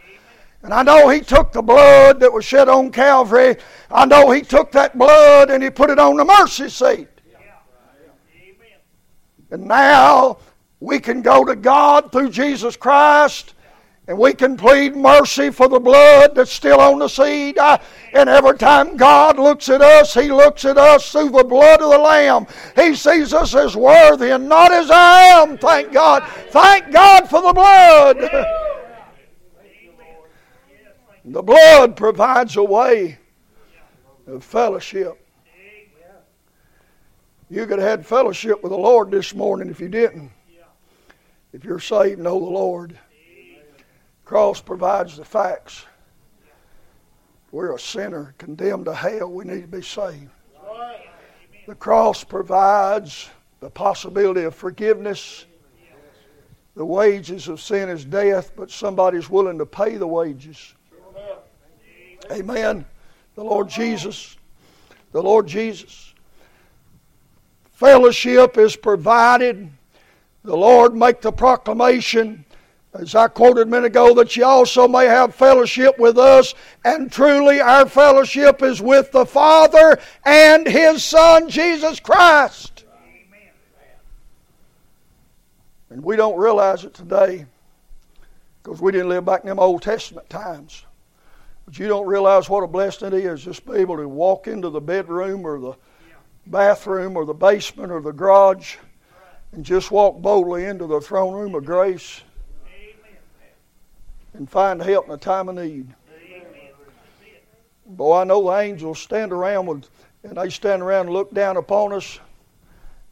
And 0.64 0.74
I 0.74 0.82
know 0.82 1.10
he 1.10 1.22
took 1.22 1.52
the 1.52 1.62
blood 1.62 2.20
that 2.22 2.34
was 2.34 2.44
shed 2.44 2.70
on 2.70 2.92
Calvary. 2.92 3.58
I 3.92 4.08
know 4.08 4.32
he 4.32 4.42
took 4.42 4.72
that 4.72 4.98
blood 4.98 5.52
and 5.52 5.62
he 5.64 5.70
put 5.70 5.92
it 5.92 6.00
on 6.00 6.18
the 6.18 6.26
mercy 6.26 6.70
seat. 6.70 7.08
And 9.52 9.66
now 9.66 10.38
we 10.80 11.00
can 11.00 11.22
go 11.22 11.46
to 11.46 11.56
God 11.56 12.12
through 12.12 12.30
Jesus 12.30 12.76
Christ 12.76 13.54
and 14.08 14.18
we 14.18 14.34
can 14.34 14.56
plead 14.56 14.96
mercy 14.96 15.50
for 15.50 15.68
the 15.68 15.80
blood 15.80 16.34
that's 16.34 16.52
still 16.52 16.80
on 16.80 17.00
the 17.00 17.10
seed. 17.10 17.58
And 17.58 18.30
every 18.30 18.58
time 18.58 18.96
God 18.96 19.38
looks 19.38 19.68
at 19.68 19.82
us, 19.82 20.14
He 20.14 20.32
looks 20.32 20.64
at 20.64 20.78
us 20.78 21.12
through 21.12 21.32
the 21.32 21.44
blood 21.44 21.82
of 21.82 21.92
the 21.92 21.98
Lamb. 21.98 22.48
He 22.76 22.96
sees 22.96 23.34
us 23.34 23.54
as 23.54 23.76
worthy 23.76 24.32
and 24.32 24.48
not 24.48 24.72
as 24.72 24.90
I 24.90 25.24
am. 25.24 25.58
Thank 25.58 25.92
God. 25.92 26.24
Thank 26.52 26.92
God 26.92 27.30
for 27.30 27.42
the 27.42 27.54
blood. 27.54 28.18
The 31.26 31.44
blood 31.44 31.98
provides 31.98 32.56
a 32.56 32.64
way 32.64 33.18
of 34.26 34.42
fellowship. 34.46 35.27
You 37.50 37.66
could 37.66 37.80
have 37.80 37.88
had 37.88 38.06
fellowship 38.06 38.62
with 38.62 38.72
the 38.72 38.78
Lord 38.78 39.10
this 39.10 39.34
morning 39.34 39.70
if 39.70 39.80
you 39.80 39.88
didn't. 39.88 40.32
If 41.54 41.64
you're 41.64 41.80
saved, 41.80 42.20
know 42.20 42.40
the 42.40 42.46
Lord. 42.46 42.98
Cross 44.26 44.62
provides 44.62 45.16
the 45.16 45.24
facts. 45.24 45.86
We're 47.52 47.74
a 47.74 47.80
sinner 47.80 48.36
condemned 48.38 48.86
to 48.86 48.94
hell. 48.94 49.32
We 49.32 49.46
need 49.46 49.62
to 49.62 49.68
be 49.68 49.82
saved. 49.82 50.30
The 51.66 51.76
cross 51.76 52.24
provides 52.24 53.30
the 53.62 53.70
possibility 53.70 54.44
of 54.44 54.54
forgiveness. 54.54 55.46
The 56.76 56.86
wages 56.86 57.48
of 57.48 57.62
sin 57.62 57.90
is 57.90 58.06
death, 58.06 58.52
but 58.56 58.70
somebody's 58.70 59.30
willing 59.30 59.58
to 59.58 59.66
pay 59.66 59.96
the 59.96 60.08
wages. 60.08 60.76
Amen. 62.30 62.86
The 63.36 63.44
Lord 63.44 63.70
Jesus. 63.70 64.36
The 65.14 65.24
Lord 65.24 65.48
Jesus. 65.48 66.07
Fellowship 67.78 68.58
is 68.58 68.76
provided. 68.76 69.70
The 70.44 70.58
Lord 70.58 70.96
make 70.96 71.22
the 71.22 71.32
proclamation 71.32 72.44
as 72.96 73.14
I 73.14 73.28
quoted 73.28 73.68
a 73.68 73.70
minute 73.70 73.86
ago, 73.86 74.16
that 74.16 74.36
ye 74.36 74.42
also 74.42 74.88
may 74.88 75.06
have 75.06 75.36
fellowship 75.36 76.00
with 76.00 76.18
us. 76.18 76.56
And 76.84 77.12
truly, 77.12 77.62
our 77.62 77.88
fellowship 77.88 78.64
is 78.64 78.82
with 78.82 79.12
the 79.12 79.28
Father 79.28 80.00
and 80.26 80.68
His 80.68 81.04
Son, 81.04 81.50
Jesus 81.50 82.00
Christ. 82.00 82.86
Amen. 82.92 83.52
And 85.92 86.04
we 86.04 86.16
don't 86.16 86.40
realize 86.40 86.84
it 86.84 86.96
today 86.96 87.46
because 88.64 88.82
we 88.82 88.92
didn't 88.92 89.10
live 89.10 89.26
back 89.26 89.42
in 89.42 89.50
them 89.50 89.60
Old 89.60 89.84
Testament 89.84 90.28
times. 90.32 90.84
But 91.68 91.78
you 91.78 91.88
don't 91.88 92.08
realize 92.08 92.50
what 92.50 92.64
a 92.64 92.68
blessing 92.68 93.10
it 93.10 93.14
is 93.14 93.44
just 93.44 93.64
to 93.68 93.74
be 93.74 93.78
able 93.80 93.98
to 93.98 94.08
walk 94.08 94.48
into 94.48 94.72
the 94.72 94.82
bedroom 94.82 95.46
or 95.46 95.60
the 95.60 95.74
bathroom 96.52 97.16
or 97.18 97.26
the 97.26 97.34
basement 97.34 97.92
or 97.92 98.02
the 98.02 98.12
garage 98.12 98.78
and 99.52 99.64
just 99.64 99.92
walk 99.92 100.22
boldly 100.22 100.66
into 100.66 100.88
the 100.88 101.02
throne 101.02 101.34
room 101.34 101.56
of 101.56 101.66
grace 101.66 102.22
and 104.34 104.50
find 104.50 104.82
help 104.82 105.06
in 105.08 105.12
a 105.12 105.18
time 105.18 105.50
of 105.50 105.56
need. 105.56 105.94
Boy, 107.86 108.22
I 108.22 108.24
know 108.26 108.44
the 108.44 108.58
angels 108.58 109.00
stand 109.00 109.32
around 109.32 109.66
with, 109.66 109.90
and 110.24 110.38
they 110.38 110.50
stand 110.50 110.82
around 110.82 111.08
and 111.08 111.14
look 111.14 111.34
down 111.34 111.58
upon 111.58 111.94
us, 111.94 112.20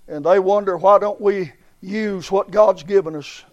and 0.07 0.23
they 0.25 0.37
wonder 0.37 0.77
why 0.77 0.99
don't 0.99 1.19
we 1.19 1.51
use 1.81 2.31
what 2.31 2.51
God's 2.51 2.83
given 2.83 3.15
us? 3.15 3.43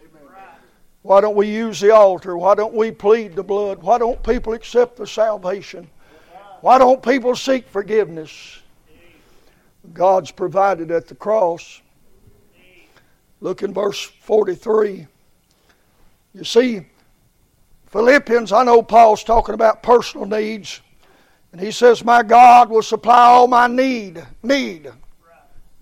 Why 1.03 1.21
don't 1.21 1.37
we 1.37 1.49
use 1.49 1.81
the 1.81 1.95
altar? 1.95 2.37
Why 2.37 2.55
don't 2.55 2.75
we 2.75 2.91
plead 2.91 3.35
the 3.35 3.43
blood? 3.43 3.83
Why 3.83 3.99
don't 3.99 4.23
people 4.23 4.53
accept 4.53 4.97
the 4.97 5.07
salvation? 5.07 5.89
Why 6.61 6.79
don't 6.79 7.03
people 7.03 7.35
seek 7.35 7.69
forgiveness? 7.69 8.62
God's 9.93 10.31
provided 10.31 10.91
at 10.91 11.09
the 11.09 11.15
cross. 11.15 11.81
Look 13.41 13.63
in 13.63 13.75
verse 13.75 14.03
43. 14.03 15.07
You 16.35 16.45
see, 16.45 16.87
Philippians, 17.87 18.53
I 18.53 18.65
know 18.65 18.83
Paul's 18.83 19.25
talking 19.25 19.55
about 19.55 19.83
personal 19.83 20.27
needs. 20.27 20.81
And 21.53 21.61
he 21.61 21.71
says, 21.71 22.05
My 22.05 22.23
God 22.23 22.71
will 22.71 22.83
supply 22.83 23.27
all 23.27 23.47
my 23.47 23.67
need, 23.67 24.25
need 24.43 24.91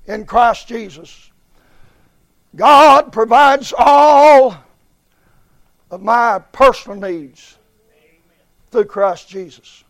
in 0.07 0.27
Christ 0.27 0.67
Jesus. 0.67 1.31
God 2.57 3.13
provides 3.13 3.73
all 3.79 4.57
of 5.91 6.03
my 6.03 6.41
personal 6.53 6.99
needs 6.99 7.59
through 8.73 8.87
Christ 8.87 9.29
Jesus. 9.29 9.85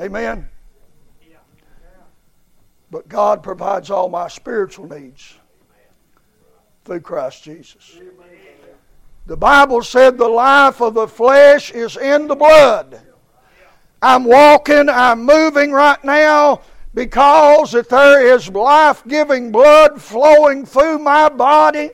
Amen. 0.00 0.48
But 2.92 3.08
God 3.08 3.42
provides 3.42 3.90
all 3.90 4.10
my 4.10 4.28
spiritual 4.28 4.86
needs 4.86 5.34
through 6.84 7.00
Christ 7.00 7.42
Jesus. 7.42 7.98
The 9.24 9.36
Bible 9.36 9.82
said 9.82 10.18
the 10.18 10.28
life 10.28 10.82
of 10.82 10.92
the 10.92 11.08
flesh 11.08 11.70
is 11.70 11.96
in 11.96 12.28
the 12.28 12.34
blood. 12.34 13.00
I'm 14.02 14.24
walking, 14.24 14.90
I'm 14.90 15.24
moving 15.24 15.72
right 15.72 16.04
now 16.04 16.60
because 16.92 17.72
that 17.72 17.88
there 17.88 18.34
is 18.34 18.50
life-giving 18.50 19.50
blood 19.50 20.02
flowing 20.02 20.66
through 20.66 20.98
my 20.98 21.30
body. 21.30 21.92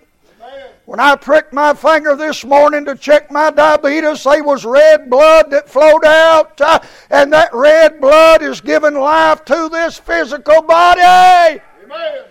When 0.88 1.00
I 1.00 1.16
pricked 1.16 1.52
my 1.52 1.74
finger 1.74 2.16
this 2.16 2.46
morning 2.46 2.86
to 2.86 2.94
check 2.94 3.30
my 3.30 3.50
diabetes, 3.50 4.24
there 4.24 4.42
was 4.42 4.64
red 4.64 5.10
blood 5.10 5.50
that 5.50 5.68
flowed 5.68 6.02
out, 6.02 6.58
uh, 6.62 6.78
and 7.10 7.30
that 7.30 7.52
red 7.52 8.00
blood 8.00 8.40
is 8.40 8.62
giving 8.62 8.94
life 8.94 9.44
to 9.44 9.68
this 9.70 9.98
physical 9.98 10.62
body. 10.62 11.02
Amen. 11.02 12.24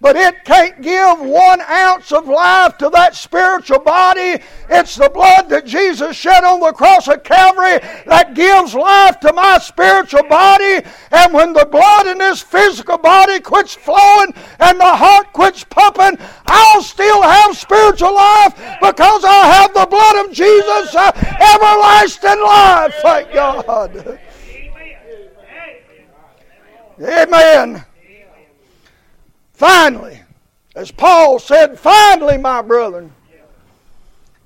But 0.00 0.14
it 0.14 0.44
can't 0.44 0.80
give 0.80 1.18
one 1.18 1.60
ounce 1.60 2.12
of 2.12 2.28
life 2.28 2.78
to 2.78 2.88
that 2.90 3.16
spiritual 3.16 3.80
body. 3.80 4.40
It's 4.70 4.94
the 4.94 5.10
blood 5.10 5.48
that 5.48 5.66
Jesus 5.66 6.16
shed 6.16 6.44
on 6.44 6.60
the 6.60 6.72
cross 6.72 7.08
of 7.08 7.24
Calvary 7.24 7.80
that 8.06 8.34
gives 8.34 8.74
life 8.74 9.18
to 9.20 9.32
my 9.32 9.58
spiritual 9.58 10.22
body. 10.28 10.86
And 11.10 11.34
when 11.34 11.52
the 11.52 11.66
blood 11.66 12.06
in 12.06 12.18
this 12.18 12.40
physical 12.40 12.98
body 12.98 13.40
quits 13.40 13.74
flowing 13.74 14.32
and 14.60 14.78
the 14.78 14.84
heart 14.84 15.32
quits 15.32 15.64
pumping, 15.64 16.16
I'll 16.46 16.82
still 16.82 17.20
have 17.22 17.56
spiritual 17.56 18.14
life 18.14 18.54
because 18.80 19.24
I 19.24 19.46
have 19.46 19.74
the 19.74 19.86
blood 19.90 20.26
of 20.26 20.32
Jesus, 20.32 20.94
uh, 20.94 21.10
everlasting 21.40 22.40
life. 22.40 22.94
Thank 23.02 23.32
God. 23.32 24.20
Amen. 27.00 27.84
Finally, 29.58 30.20
as 30.76 30.92
Paul 30.92 31.40
said, 31.40 31.80
finally, 31.80 32.38
my 32.38 32.62
brethren. 32.62 33.12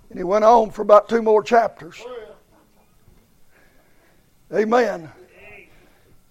And 0.08 0.18
he 0.18 0.24
went 0.24 0.42
on 0.42 0.70
for 0.70 0.80
about 0.80 1.06
two 1.06 1.20
more 1.20 1.42
chapters. 1.42 2.02
Amen. 4.54 5.12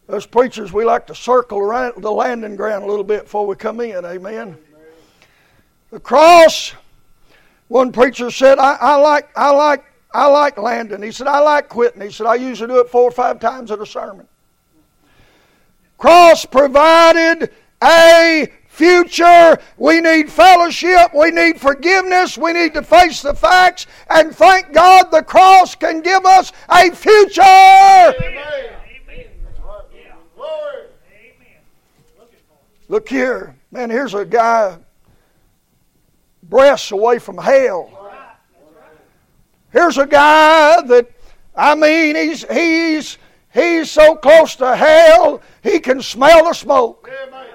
Us 0.09 0.25
preachers, 0.25 0.73
we 0.73 0.83
like 0.83 1.05
to 1.05 1.13
circle 1.13 1.59
around 1.59 2.01
the 2.01 2.11
landing 2.11 2.55
ground 2.55 2.83
a 2.83 2.87
little 2.87 3.03
bit 3.03 3.25
before 3.25 3.45
we 3.45 3.55
come 3.55 3.81
in. 3.81 4.03
Amen. 4.03 4.57
The 5.91 5.99
cross. 5.99 6.73
One 7.67 7.91
preacher 7.91 8.31
said, 8.31 8.57
I, 8.57 8.77
I 8.81 8.95
like, 8.95 9.29
I 9.35 9.51
like, 9.51 9.85
I 10.11 10.25
like 10.25 10.57
landing. 10.57 11.03
He 11.03 11.11
said, 11.11 11.27
I 11.27 11.37
like 11.41 11.69
quitting. 11.69 12.01
He 12.01 12.09
said, 12.09 12.25
I 12.25 12.33
usually 12.33 12.73
do 12.73 12.79
it 12.79 12.89
four 12.89 13.03
or 13.03 13.11
five 13.11 13.39
times 13.39 13.69
at 13.69 13.79
a 13.79 13.85
sermon. 13.85 14.27
Cross 15.99 16.47
provided 16.47 17.51
a 17.83 18.51
future. 18.81 19.59
We 19.77 20.01
need 20.01 20.31
fellowship. 20.31 21.13
We 21.13 21.29
need 21.29 21.61
forgiveness. 21.61 22.35
We 22.37 22.53
need 22.53 22.73
to 22.73 22.81
face 22.81 23.21
the 23.21 23.35
facts. 23.35 23.85
And 24.09 24.35
thank 24.35 24.73
God 24.73 25.11
the 25.11 25.21
cross 25.21 25.75
can 25.75 26.01
give 26.01 26.25
us 26.25 26.51
a 26.67 26.89
future. 26.89 27.41
Amen. 27.41 28.77
Look 32.87 33.07
here. 33.07 33.55
Man, 33.71 33.89
here's 33.89 34.13
a 34.13 34.25
guy 34.25 34.77
breaths 36.43 36.91
away 36.91 37.19
from 37.19 37.37
hell. 37.37 37.97
Here's 39.71 39.97
a 39.97 40.05
guy 40.05 40.81
that, 40.81 41.09
I 41.55 41.75
mean, 41.75 42.17
he's, 42.17 42.43
he's, 42.51 43.17
he's 43.53 43.89
so 43.89 44.15
close 44.15 44.55
to 44.57 44.75
hell, 44.75 45.41
he 45.63 45.79
can 45.79 46.01
smell 46.01 46.43
the 46.43 46.53
smoke. 46.53 47.09
Amen. 47.27 47.50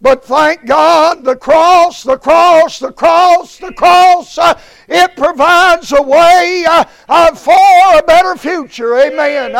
But 0.00 0.24
thank 0.24 0.64
God, 0.64 1.24
the 1.24 1.34
cross, 1.34 2.04
the 2.04 2.16
cross, 2.16 2.78
the 2.78 2.92
cross, 2.92 3.58
the 3.58 3.72
cross, 3.72 4.38
uh, 4.38 4.56
it 4.86 5.16
provides 5.16 5.92
a 5.92 6.00
way 6.00 6.64
uh, 6.68 6.84
uh, 7.08 7.34
for 7.34 7.98
a 7.98 8.02
better 8.04 8.36
future. 8.36 8.96
Amen. 8.96 9.56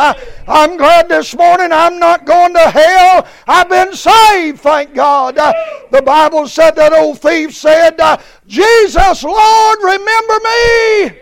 I'm 0.47 0.77
glad 0.77 1.09
this 1.09 1.35
morning 1.35 1.73
I'm 1.73 1.99
not 1.99 2.25
going 2.25 2.53
to 2.53 2.69
hell. 2.69 3.27
I've 3.47 3.67
been 3.67 3.93
saved, 3.93 4.61
thank 4.61 4.93
God. 4.93 5.37
Uh, 5.37 5.51
the 5.91 6.01
Bible 6.01 6.47
said 6.47 6.71
that 6.71 6.93
old 6.93 7.19
thief 7.19 7.53
said, 7.53 7.99
uh, 7.99 8.17
Jesus, 8.47 9.23
Lord, 9.23 9.79
remember 9.83 10.39
me. 10.39 11.19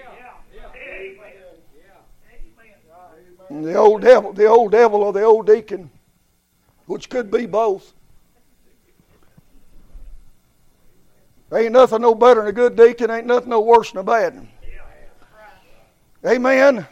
the 3.50 3.76
old 3.76 4.02
devil, 4.02 4.34
the 4.34 4.46
old 4.46 4.74
devil 4.74 5.02
or 5.02 5.12
the 5.12 5.24
old 5.24 5.48
deacon, 5.48 5.90
which 6.86 7.10
could 7.10 7.32
be 7.32 7.48
both 7.48 7.94
ain't 11.54 11.72
nothing 11.72 12.02
no 12.02 12.14
better 12.14 12.42
than 12.42 12.50
a 12.50 12.54
good 12.54 12.76
deacon, 12.76 13.10
ain't 13.10 13.28
nothing 13.28 13.50
no 13.50 13.62
worse 13.62 13.92
than 13.92 14.00
a 14.00 14.04
bad 14.04 14.36
one. 14.36 14.50
Amen. 16.26 16.86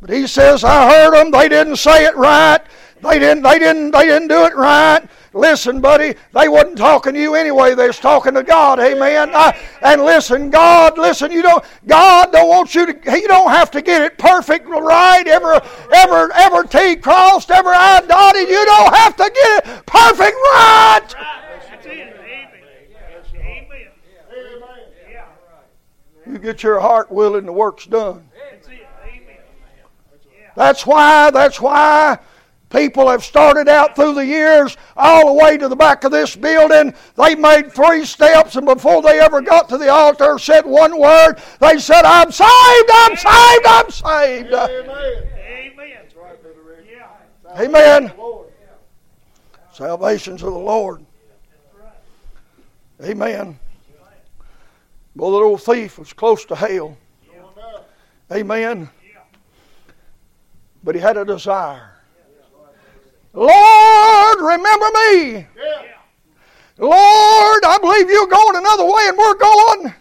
But 0.00 0.10
he 0.10 0.26
says, 0.26 0.62
I 0.62 0.90
heard 0.90 1.14
them, 1.14 1.30
they 1.30 1.48
didn't 1.48 1.76
say 1.76 2.04
it 2.04 2.14
right. 2.16 2.60
They 3.02 3.18
didn't, 3.18 3.42
they 3.42 3.58
didn't, 3.58 3.90
they 3.90 4.06
didn't 4.06 4.28
do 4.28 4.44
it 4.44 4.54
right. 4.54 5.06
Listen, 5.36 5.82
buddy, 5.82 6.14
they 6.32 6.48
wasn't 6.48 6.78
talking 6.78 7.12
to 7.12 7.20
you 7.20 7.34
anyway. 7.34 7.74
They 7.74 7.88
was 7.88 7.98
talking 7.98 8.32
to 8.34 8.42
God. 8.42 8.80
Amen. 8.80 9.30
Uh, 9.34 9.52
and 9.82 10.02
listen, 10.02 10.48
God, 10.48 10.96
listen, 10.96 11.30
you 11.30 11.42
don't 11.42 11.62
God 11.86 12.32
don't 12.32 12.48
want 12.48 12.74
you 12.74 12.86
to 12.86 13.10
He 13.12 13.26
don't 13.26 13.50
have 13.50 13.70
to 13.72 13.82
get 13.82 14.00
it 14.00 14.16
perfect 14.16 14.66
right, 14.66 15.26
ever 15.26 15.60
ever 15.92 16.32
ever 16.32 16.64
T 16.64 16.96
crossed, 16.96 17.50
ever 17.50 17.68
I 17.68 18.00
dotted. 18.00 18.48
You 18.48 18.64
don't 18.64 18.94
have 18.94 19.16
to 19.16 19.24
get 19.24 19.66
it 19.66 19.86
perfect 19.86 20.36
right. 20.54 22.15
You 26.36 26.42
get 26.42 26.62
your 26.62 26.80
heart 26.80 27.10
willing, 27.10 27.46
the 27.46 27.52
work's 27.52 27.86
done. 27.86 28.28
That's 30.54 30.86
why, 30.86 31.30
that's 31.30 31.58
why 31.58 32.18
People 32.68 33.08
have 33.08 33.24
started 33.24 33.68
out 33.68 33.94
through 33.96 34.14
the 34.14 34.26
years 34.26 34.76
all 34.96 35.28
the 35.28 35.42
way 35.42 35.56
to 35.56 35.66
the 35.66 35.76
back 35.76 36.04
of 36.04 36.10
this 36.10 36.36
building. 36.36 36.92
They 37.16 37.34
made 37.34 37.72
three 37.72 38.04
steps, 38.04 38.56
and 38.56 38.66
before 38.66 39.00
they 39.00 39.18
ever 39.18 39.40
got 39.40 39.68
to 39.70 39.78
the 39.78 39.88
altar, 39.88 40.38
said 40.38 40.66
one 40.66 40.98
word. 40.98 41.36
They 41.60 41.78
said, 41.78 42.04
I'm 42.04 42.30
saved, 42.30 42.90
I'm 42.92 43.16
saved, 43.16 43.66
I'm 43.66 43.90
saved. 43.90 44.52
Amen. 44.52 45.28
Amen. 47.56 48.10
Amen. 48.10 48.12
Salvation's 49.72 50.42
of 50.42 50.52
the 50.52 50.58
Lord. 50.58 51.06
Amen. 53.02 53.58
Well, 55.16 55.30
the 55.30 55.36
little 55.38 55.56
thief 55.56 55.98
was 55.98 56.12
close 56.12 56.44
to 56.44 56.54
hell. 56.54 56.96
Amen. 58.30 58.90
But 60.84 60.94
he 60.94 61.00
had 61.00 61.16
a 61.16 61.24
desire. 61.24 61.92
Lord, 63.32 64.38
remember 64.40 64.86
me. 64.92 65.46
Lord, 66.78 67.64
I 67.64 67.78
believe 67.80 68.10
you're 68.10 68.26
going 68.26 68.56
another 68.56 68.84
way 68.84 69.08
and 69.08 69.16
we're 69.16 69.34
going. 69.34 69.94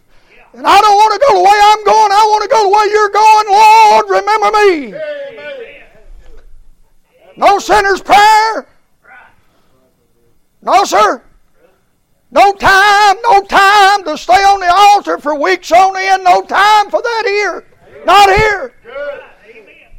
And 0.53 0.68
I 0.68 0.82
don't 0.82 0.95
want 0.95 1.13
to 1.13 1.20
go 1.28 1.34
the 1.36 1.43
way 1.43 1.59
I'm 1.63 1.84
going. 1.86 2.11
I 2.11 2.26
want 2.30 2.43
to 2.43 2.49
go 2.49 2.63
the 2.63 2.70
way 2.70 2.86
you're 2.91 3.09
going. 3.09 3.47
Lord, 3.49 4.09
remember 4.09 4.51
me. 4.51 4.93
No 7.38 7.59
sinner's 7.59 8.01
prayer. 8.01 8.68
No, 10.61 10.84
sir. 10.84 11.24
No 12.36 12.51
time, 12.51 13.15
no 13.23 13.41
time 13.43 14.03
to 14.03 14.17
stay 14.17 14.33
on 14.33 14.59
the 14.59 14.69
altar 14.69 15.17
for 15.19 15.39
weeks 15.39 15.71
on 15.71 15.95
end. 15.95 16.25
No 16.25 16.41
time 16.41 16.89
for 16.89 17.01
that 17.01 17.23
here. 17.25 17.65
Not 18.05 18.29
here. 18.29 18.73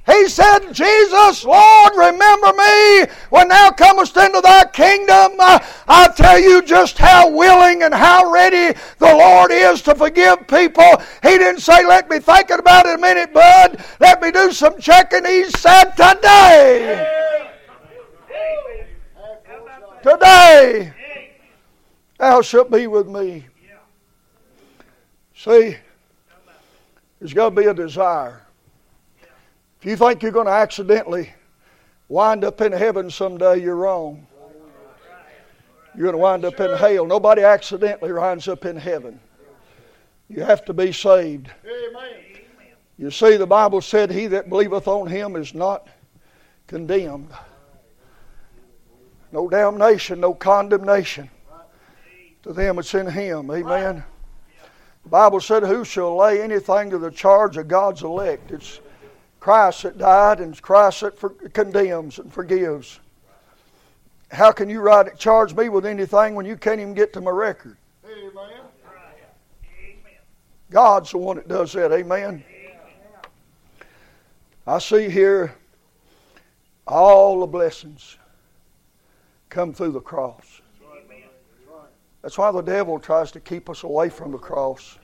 He 0.05 0.29
said, 0.29 0.71
Jesus, 0.71 1.45
Lord, 1.45 1.93
remember 1.97 2.53
me 2.53 3.07
when 3.31 3.49
thou 3.49 3.71
comest 3.71 4.19
into 4.19 4.43
thy 4.43 4.67
kingdom. 4.67 5.33
Uh, 5.41 5.61
I 5.89 6.09
tell 6.15 6.39
you 6.39 6.61
just 6.61 6.99
how 6.99 7.31
willing 7.31 7.83
and 7.83 7.95
how 7.95 8.31
ready 8.31 8.79
the 8.99 9.15
Lord 9.15 9.51
is 9.51 9.81
to 9.83 9.95
forgive 9.95 10.47
people. 10.47 11.03
He 11.23 11.39
didn't 11.39 11.63
say, 11.63 11.87
let 11.87 12.11
me 12.11 12.19
think 12.19 12.51
about 12.51 12.85
it 12.85 12.99
a 12.99 13.01
minute, 13.01 13.33
bud. 13.33 13.83
Let 13.99 14.21
me 14.21 14.31
do 14.31 14.53
some 14.53 14.79
checking. 14.79 15.25
He 15.25 15.45
said, 15.45 15.93
today. 15.93 17.33
Today. 20.03 20.96
Thou 22.19 22.41
shalt 22.41 22.71
be 22.71 22.87
with 22.87 23.09
me. 23.09 23.47
See, 25.35 25.77
there's 27.19 27.35
got 27.35 27.51
to 27.51 27.61
be 27.61 27.67
a 27.67 27.75
desire. 27.75 28.43
If 29.81 29.85
you 29.85 29.97
think 29.97 30.23
you're 30.23 30.33
going 30.33 30.47
to 30.47 30.53
accidentally 30.53 31.31
wind 32.09 32.43
up 32.43 32.61
in 32.63 32.73
heaven 32.73 33.11
someday, 33.11 33.61
you're 33.61 33.77
wrong. 33.77 34.27
You're 35.95 36.11
going 36.11 36.15
to 36.15 36.19
wind 36.19 36.45
up 36.47 36.59
in 36.61 36.77
hell. 36.77 37.07
Nobody 37.07 37.43
accidentally 37.43 38.13
winds 38.13 38.49
up 38.49 38.65
in 38.65 38.77
heaven. 38.77 39.21
You 40.29 40.43
have 40.43 40.65
to 40.65 40.73
be 40.73 40.93
saved. 40.93 41.51
You 42.99 43.11
see, 43.11 43.37
the 43.37 43.47
Bible 43.47 43.83
said, 43.83 44.11
He 44.11 44.27
that 44.29 44.49
believeth 44.49 44.89
on 44.89 45.07
him 45.07 45.37
is 45.37 45.55
not 45.55 45.87
condemned. 46.67 47.31
No 49.33 49.49
damnation, 49.49 50.21
no 50.21 50.33
condemnation 50.33 51.29
to 52.47 52.53
them 52.53 52.77
that's 52.77 52.95
in 52.95 53.09
him. 53.09 53.51
Amen. 53.51 54.05
The 55.03 55.09
Bible 55.09 55.41
said, 55.41 55.65
Who 55.65 55.85
shall 55.85 56.17
lay 56.17 56.41
anything 56.41 56.91
to 56.91 56.99
the 56.99 57.11
charge 57.11 57.57
of 57.57 57.69
God's 57.69 58.03
elect? 58.03 58.53
It's 58.53 58.81
Christ 59.41 59.83
that 59.83 59.99
died 59.99 60.41
and 60.41 60.61
Christ 60.63 61.01
that 61.01 61.19
for, 61.19 61.31
condemns 61.31 62.19
and 62.19 62.33
forgives. 62.33 63.01
How 64.31 64.53
can 64.53 64.69
you 64.69 64.81
write 64.81 65.19
charge 65.19 65.55
me 65.55 65.69
with 65.69 65.87
anything 65.87 66.35
when 66.35 66.47
you 66.47 66.57
can't 66.57 66.81
even 66.81 66.95
get 66.95 67.13
to 67.15 67.21
my 67.21 67.31
record? 67.31 67.77
Amen. 68.05 68.31
God's 70.71 71.11
the 71.11 71.19
one 71.19 71.37
that 71.37 71.49
does 71.49 71.73
that. 71.73 71.93
Amen. 71.93 72.45
I 74.69 74.79
see 74.79 75.09
here 75.09 75.55
all 76.87 77.41
the 77.41 77.47
blessings 77.47 78.19
come 79.49 79.73
through 79.73 79.93
the 79.93 80.01
cross. 80.01 80.61
That's 82.27 82.39
why 82.39 82.51
the 82.51 82.61
devil 82.61 82.99
tries 82.99 83.31
to 83.31 83.41
keep 83.41 83.71
us 83.71 83.85
away 83.85 84.09
from 84.09 84.33
the 84.33 84.39
cross 84.39 84.99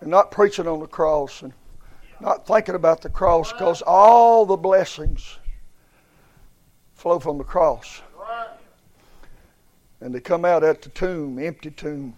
and 0.00 0.08
not 0.08 0.30
preaching 0.30 0.68
on 0.68 0.78
the 0.78 0.86
cross 0.86 1.42
and 1.42 1.52
not 2.20 2.46
thinking 2.46 2.76
about 2.76 3.00
the 3.00 3.08
cross 3.08 3.52
because 3.52 3.82
all 3.82 4.46
the 4.46 4.56
blessings 4.56 5.40
flow 6.94 7.18
from 7.18 7.36
the 7.36 7.42
cross. 7.42 8.02
And 10.00 10.14
they 10.14 10.20
come 10.20 10.44
out 10.44 10.62
at 10.62 10.82
the 10.82 10.90
tomb, 10.90 11.36
empty 11.40 11.72
tomb. 11.72 12.16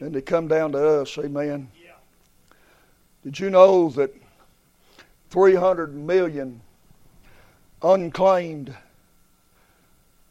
And 0.00 0.14
they 0.14 0.22
come 0.22 0.46
down 0.46 0.70
to 0.70 1.00
us. 1.00 1.18
Amen. 1.18 1.68
Did 3.24 3.40
you 3.40 3.50
know 3.50 3.88
that 3.88 4.14
300 5.30 5.92
million 5.92 6.60
unclaimed, 7.82 8.76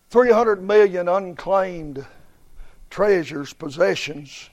300 0.09 0.63
million 0.63 1.09
unclaimed 1.09 2.05
treasures, 2.95 3.51
possessions 3.51 4.49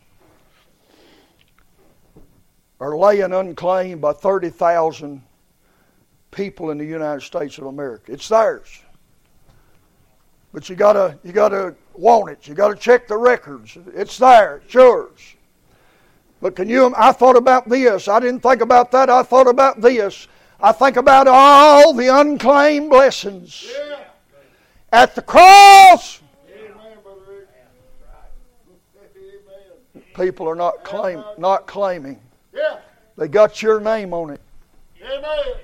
are 2.80 2.97
laying 2.99 3.32
unclaimed 3.32 4.01
by 4.01 4.12
30,000 4.12 5.22
people 6.32 6.72
in 6.72 6.78
the 6.78 6.84
United 6.84 7.20
States 7.20 7.59
of 7.59 7.66
America. 7.66 8.11
It's 8.11 8.26
theirs. 8.26 8.82
But 10.53 10.68
you 10.68 10.74
gotta 10.74 11.16
you 11.22 11.30
gotta 11.30 11.76
want 11.95 12.32
it. 12.32 12.49
You 12.49 12.55
gotta 12.55 12.74
check 12.74 13.07
the 13.07 13.16
records. 13.16 13.78
It's 13.95 14.18
there. 14.18 14.61
It's 14.64 14.74
yours. 14.74 15.20
But 16.40 16.57
can 16.57 16.68
you? 16.68 16.93
I 16.97 17.12
thought 17.12 17.36
about 17.36 17.68
this. 17.68 18.09
I 18.09 18.18
didn't 18.18 18.40
think 18.40 18.61
about 18.61 18.90
that. 18.90 19.09
I 19.09 19.22
thought 19.22 19.47
about 19.47 19.80
this. 19.80 20.26
I 20.61 20.72
think 20.72 20.97
about 20.97 21.28
all 21.28 21.95
the 21.95 22.09
unclaimed 22.09 22.90
blessings 22.90 23.70
yeah. 23.72 24.01
at 24.93 25.14
the 25.14 25.22
cross. 25.22 26.21
People 30.14 30.48
are 30.48 30.54
not 30.54 30.84
claim, 30.84 31.22
not 31.38 31.66
claiming. 31.66 32.20
Yeah. 32.54 32.78
They 33.16 33.28
got 33.28 33.62
your 33.62 33.80
name 33.80 34.12
on 34.12 34.30
it. 34.30 34.40
Amen. 35.02 35.54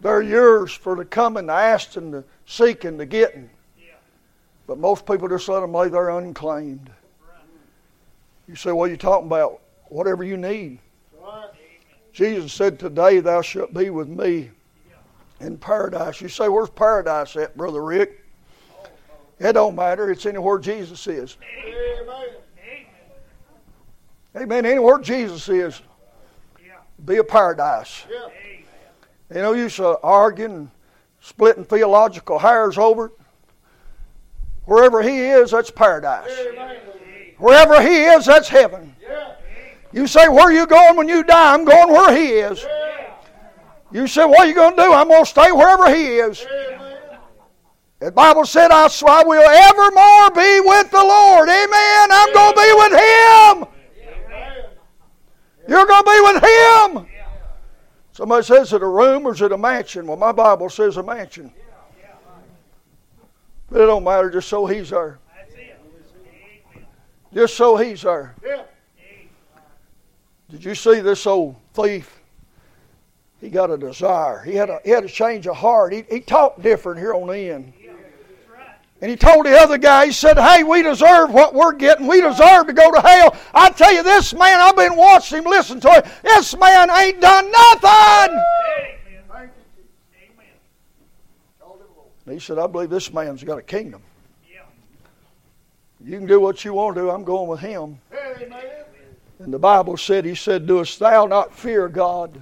They're 0.00 0.22
yours 0.22 0.72
for 0.72 0.96
the 0.96 1.04
coming, 1.04 1.46
the 1.46 1.52
asking, 1.52 2.10
the 2.10 2.24
seeking, 2.46 2.98
the 2.98 3.06
getting. 3.06 3.48
But 4.66 4.78
most 4.78 5.06
people 5.06 5.28
just 5.28 5.48
let 5.48 5.60
them 5.60 5.72
lay 5.72 5.88
there 5.88 6.10
unclaimed. 6.10 6.90
You 8.48 8.56
say, 8.56 8.72
what 8.72 8.88
are 8.88 8.92
you 8.92 8.96
talking 8.96 9.26
about? 9.26 9.60
Whatever 9.88 10.24
you 10.24 10.36
need. 10.36 10.78
Jesus 12.14 12.52
said, 12.52 12.78
Today 12.78 13.18
thou 13.18 13.42
shalt 13.42 13.74
be 13.74 13.90
with 13.90 14.08
me 14.08 14.50
in 15.40 15.58
paradise. 15.58 16.20
You 16.20 16.28
say, 16.28 16.48
Where's 16.48 16.70
paradise 16.70 17.34
at, 17.34 17.56
Brother 17.56 17.82
Rick? 17.82 18.24
Oh, 18.70 18.86
oh. 19.40 19.48
It 19.48 19.54
don't 19.54 19.74
matter. 19.74 20.10
It's 20.12 20.24
anywhere 20.24 20.58
Jesus 20.60 21.08
is. 21.08 21.36
Amen. 21.66 22.28
Amen. 24.36 24.66
Anywhere 24.66 24.98
Jesus 24.98 25.48
is, 25.48 25.82
be 27.04 27.16
a 27.16 27.24
paradise. 27.24 28.04
Yeah. 28.10 28.28
You 29.34 29.42
know, 29.42 29.52
you 29.52 29.68
to 29.68 29.98
arguing, 30.00 30.70
splitting 31.20 31.64
theological 31.64 32.38
hairs 32.38 32.78
over 32.78 33.06
it. 33.06 33.12
Wherever 34.64 35.02
He 35.02 35.18
is, 35.18 35.50
that's 35.50 35.70
paradise. 35.70 36.30
Amen. 36.30 36.76
Wherever 37.38 37.82
He 37.82 38.04
is, 38.04 38.26
that's 38.26 38.48
heaven. 38.48 38.94
Yeah. 39.02 39.34
You 39.92 40.06
say, 40.06 40.28
Where 40.28 40.44
are 40.44 40.52
you 40.52 40.66
going 40.66 40.96
when 40.96 41.08
you 41.08 41.22
die? 41.22 41.54
I'm 41.54 41.64
going 41.64 41.92
where 41.92 42.16
He 42.16 42.32
is. 42.32 42.62
Yeah. 42.62 43.14
You 43.92 44.06
say, 44.06 44.24
What 44.24 44.40
are 44.40 44.46
you 44.46 44.54
going 44.54 44.76
to 44.76 44.82
do? 44.82 44.92
I'm 44.92 45.08
going 45.08 45.24
to 45.24 45.30
stay 45.30 45.52
wherever 45.52 45.94
He 45.94 46.16
is. 46.18 46.44
The 48.00 48.10
Bible 48.10 48.44
said, 48.44 48.70
I, 48.70 48.86
I 48.86 49.22
will 49.24 49.48
evermore 49.48 50.30
be 50.30 50.60
with 50.60 50.90
the 50.90 51.04
Lord. 51.04 51.48
Amen. 51.48 52.08
I'm 52.10 52.32
going 52.32 52.54
to 52.54 52.60
be 52.60 52.72
with 52.76 52.92
Him. 53.00 53.73
You're 55.66 55.86
going 55.86 56.04
to 56.04 56.10
be 56.10 56.20
with 56.20 56.42
Him. 56.42 57.06
Somebody 58.12 58.44
says, 58.44 58.72
it 58.72 58.82
a 58.82 58.86
room 58.86 59.26
or 59.26 59.32
is 59.32 59.42
it 59.42 59.50
a 59.50 59.58
mansion? 59.58 60.06
Well, 60.06 60.16
my 60.16 60.30
Bible 60.30 60.70
says 60.70 60.96
a 60.96 61.02
mansion. 61.02 61.52
But 63.70 63.80
it 63.80 63.86
don't 63.86 64.04
matter, 64.04 64.30
just 64.30 64.48
so 64.48 64.66
he's 64.66 64.90
there. 64.90 65.18
Just 67.32 67.56
so 67.56 67.76
he's 67.76 68.02
there. 68.02 68.36
Did 70.48 70.64
you 70.64 70.76
see 70.76 71.00
this 71.00 71.26
old 71.26 71.56
thief? 71.72 72.20
He 73.40 73.50
got 73.50 73.70
a 73.70 73.76
desire. 73.76 74.42
He 74.42 74.54
had 74.54 74.70
a, 74.70 74.80
he 74.84 74.90
had 74.90 75.04
a 75.04 75.08
change 75.08 75.48
of 75.48 75.56
heart. 75.56 75.92
He, 75.92 76.04
he 76.08 76.20
talked 76.20 76.62
different 76.62 77.00
here 77.00 77.14
on 77.14 77.26
the 77.26 77.50
end. 77.50 77.72
And 79.04 79.10
he 79.10 79.18
told 79.18 79.44
the 79.44 79.54
other 79.54 79.76
guy, 79.76 80.06
he 80.06 80.12
said, 80.12 80.38
Hey, 80.38 80.64
we 80.64 80.82
deserve 80.82 81.30
what 81.30 81.52
we're 81.52 81.74
getting. 81.74 82.06
We 82.06 82.22
deserve 82.22 82.68
to 82.68 82.72
go 82.72 82.90
to 82.90 83.02
hell. 83.02 83.36
I 83.52 83.68
tell 83.68 83.92
you, 83.92 84.02
this 84.02 84.32
man, 84.32 84.58
I've 84.58 84.76
been 84.76 84.96
watching 84.96 85.40
him, 85.40 85.44
listen 85.44 85.78
to 85.80 85.92
him. 85.92 86.02
This 86.22 86.56
man 86.56 86.88
ain't 86.90 87.20
done 87.20 87.52
nothing. 87.52 88.40
He 92.30 92.38
said, 92.38 92.58
I 92.58 92.66
believe 92.66 92.88
this 92.88 93.12
man's 93.12 93.44
got 93.44 93.58
a 93.58 93.62
kingdom. 93.62 94.00
You 96.02 96.16
can 96.16 96.26
do 96.26 96.40
what 96.40 96.64
you 96.64 96.72
want 96.72 96.96
to 96.96 97.02
do. 97.02 97.10
I'm 97.10 97.24
going 97.24 97.46
with 97.46 97.60
him. 97.60 98.00
And 99.38 99.52
the 99.52 99.58
Bible 99.58 99.98
said, 99.98 100.24
He 100.24 100.34
said, 100.34 100.66
Doest 100.66 100.98
thou 100.98 101.26
not 101.26 101.54
fear 101.54 101.90
God? 101.90 102.40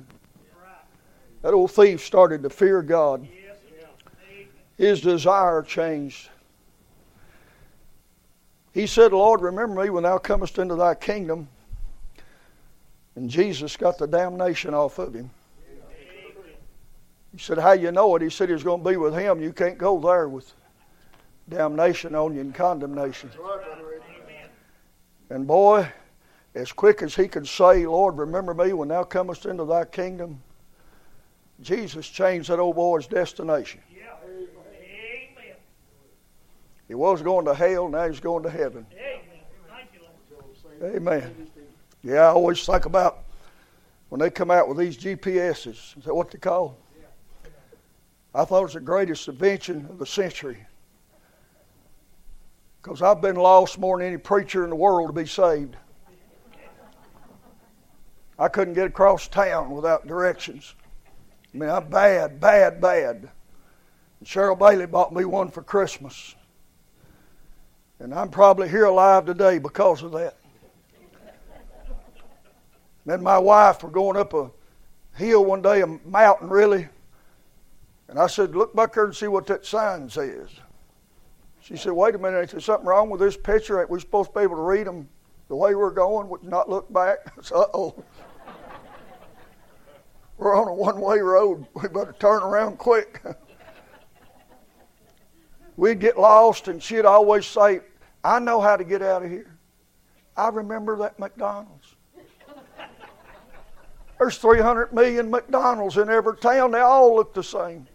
That 1.43 1.55
old 1.55 1.73
thief 1.73 2.05
started 2.05 2.45
to 2.45 2.51
fear 2.51 2.83
God. 2.83 3.27
His 4.79 5.01
desire 5.01 5.63
changed. 5.63 6.29
He 8.73 8.87
said, 8.87 9.13
Lord, 9.13 9.43
remember 9.43 9.83
me 9.83 9.91
when 9.91 10.05
thou 10.05 10.19
comest 10.19 10.59
into 10.59 10.75
thy 10.75 10.95
kingdom. 10.95 11.49
And 13.15 13.29
Jesus 13.29 13.77
got 13.77 13.99
the 13.99 14.07
damnation 14.07 14.73
off 14.73 14.99
of 14.99 15.15
him. 15.15 15.31
He 17.33 17.39
said, 17.39 17.59
How 17.59 17.73
you 17.73 17.93
know 17.93 18.15
it? 18.17 18.23
He 18.23 18.31
said 18.31 18.49
he 18.49 18.55
was 18.55 18.63
going 18.63 18.83
to 18.83 18.91
be 18.91 18.97
with 18.97 19.15
him. 19.15 19.41
You 19.41 19.53
can't 19.53 19.79
go 19.79 20.01
there 20.01 20.29
with 20.29 20.53
damnation 21.49 22.15
on 22.15 22.35
you 22.35 22.41
and 22.41 22.55
condemnation. 22.55 23.31
And 25.31 25.47
boy, 25.47 25.91
as 26.55 26.73
quick 26.73 27.03
as 27.03 27.15
he 27.15 27.29
could 27.29 27.49
say, 27.49 27.87
Lord, 27.87 28.19
remember 28.19 28.53
me 28.55 28.73
when 28.73 28.89
thou 28.89 29.05
comest 29.05 29.47
into 29.47 29.65
thy 29.65 29.85
kingdom, 29.85 30.43
Jesus 31.61 32.09
changed 32.09 32.51
that 32.51 32.59
old 32.59 32.77
boy's 32.77 33.07
destination. 33.07 33.81
He 36.89 36.95
was 36.95 37.23
going 37.23 37.45
to 37.47 37.55
hell, 37.55 37.89
now 37.89 38.09
he's 38.09 38.21
going 38.21 38.43
to 38.43 38.51
heaven. 38.51 38.87
Amen. 40.83 40.97
Amen. 40.97 41.51
Yeah, 42.03 42.23
I 42.23 42.33
always 42.33 42.65
think 42.67 42.87
about 42.87 43.25
when 44.09 44.21
they 44.21 44.31
come 44.31 44.51
out 44.51 44.69
with 44.69 44.79
these 44.79 44.97
GPSs. 44.99 45.97
Is 45.97 46.05
that 46.05 46.15
what 46.15 46.31
they 46.31 46.39
call? 46.39 46.77
I 48.35 48.45
thought 48.45 48.61
it 48.61 48.65
was 48.65 48.75
the 48.75 48.81
greatest 48.81 49.29
invention 49.29 49.87
of 49.91 49.99
the 49.99 50.07
century. 50.07 50.67
Because 52.83 53.03
I've 53.03 53.21
been 53.21 53.37
lost 53.37 53.79
more 53.79 53.99
than 53.99 54.07
any 54.07 54.17
preacher 54.17 54.65
in 54.65 54.71
the 54.71 54.77
world 54.77 55.09
to 55.09 55.13
be 55.13 55.27
saved. 55.27 55.77
I 58.39 58.49
couldn't 58.49 58.75
get 58.75 58.87
across 58.87 59.29
town 59.29 59.71
without 59.71 60.07
directions. 60.07 60.75
I 61.55 61.59
mean, 61.59 61.71
I'm 61.71 61.89
bad, 61.89 62.41
bad, 62.41 62.81
bad. 62.81 63.29
And 64.19 64.29
Cheryl 64.29 64.59
Bailey 64.59 64.87
bought 64.87 65.15
me 65.15 65.25
one 65.25 65.49
for 65.49 65.63
Christmas. 65.63 66.35
And 68.01 68.15
I'm 68.15 68.29
probably 68.31 68.69
here 68.69 68.85
alive 68.85 69.27
today 69.27 69.59
because 69.59 70.03
of 70.03 70.13
that. 70.13 70.37
And 73.07 73.23
my 73.23 73.39
wife 73.39 73.83
were 73.83 73.91
going 73.91 74.17
up 74.17 74.33
a 74.35 74.51
hill 75.17 75.45
one 75.45 75.63
day, 75.63 75.83
a 75.83 75.87
mountain 75.87 76.49
really. 76.49 76.89
And 78.09 78.19
I 78.19 78.27
said, 78.27 78.55
Look 78.55 78.75
back 78.75 78.95
there 78.95 79.05
and 79.05 79.15
see 79.15 79.27
what 79.29 79.47
that 79.47 79.65
sign 79.67 80.09
says. 80.09 80.49
She 81.61 81.77
said, 81.77 81.93
Wait 81.93 82.15
a 82.15 82.19
minute, 82.19 82.45
is 82.45 82.51
there 82.53 82.61
something 82.61 82.87
wrong 82.87 83.11
with 83.11 83.21
this 83.21 83.37
picture? 83.37 83.81
Ain't 83.81 83.91
we 83.91 84.01
supposed 84.01 84.33
to 84.33 84.39
be 84.39 84.43
able 84.43 84.57
to 84.57 84.63
read 84.63 84.87
them 84.87 85.09
the 85.49 85.57
way 85.57 85.75
we're 85.75 85.91
going, 85.91 86.29
would 86.29 86.43
not 86.43 86.69
look 86.69 86.93
back? 86.93 87.19
uh 87.55 87.65
oh. 87.75 88.03
we're 90.39 90.57
on 90.57 90.69
a 90.69 90.75
one 90.75 91.01
way 91.01 91.19
road. 91.19 91.67
We 91.75 91.89
better 91.89 92.15
turn 92.19 92.43
around 92.43 92.79
quick. 92.79 93.23
We'd 95.83 95.99
get 95.99 96.17
lost, 96.17 96.69
and 96.69 96.81
she'd 96.81 97.05
always 97.05 97.45
say, 97.45 97.81
I 98.23 98.39
know 98.39 98.61
how 98.61 98.77
to 98.77 98.85
get 98.85 99.03
out 99.03 99.25
of 99.25 99.31
here. 99.33 99.51
I 100.37 100.47
remember 100.47 100.97
that 100.99 101.19
McDonald's. 101.19 101.97
There's 104.17 104.39
300 104.39 104.93
million 104.93 105.29
McDonald's 105.29 105.97
in 105.97 106.09
every 106.09 106.37
town. 106.37 106.71
They 106.71 106.79
all 106.79 107.17
look 107.17 107.35
the 107.35 107.43
same. 107.43 107.89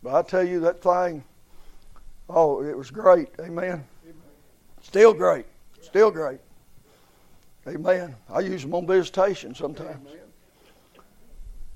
But 0.00 0.14
I 0.14 0.22
tell 0.22 0.44
you, 0.44 0.60
that 0.60 0.80
thing, 0.80 1.24
oh, 2.30 2.62
it 2.62 2.78
was 2.78 2.92
great. 2.92 3.30
Amen. 3.40 3.84
Still 4.80 5.12
great. 5.12 5.46
Still 5.80 6.12
great. 6.12 6.38
Amen. 7.66 8.14
I 8.30 8.38
use 8.38 8.62
them 8.62 8.76
on 8.76 8.86
visitation 8.86 9.56
sometimes. 9.56 10.08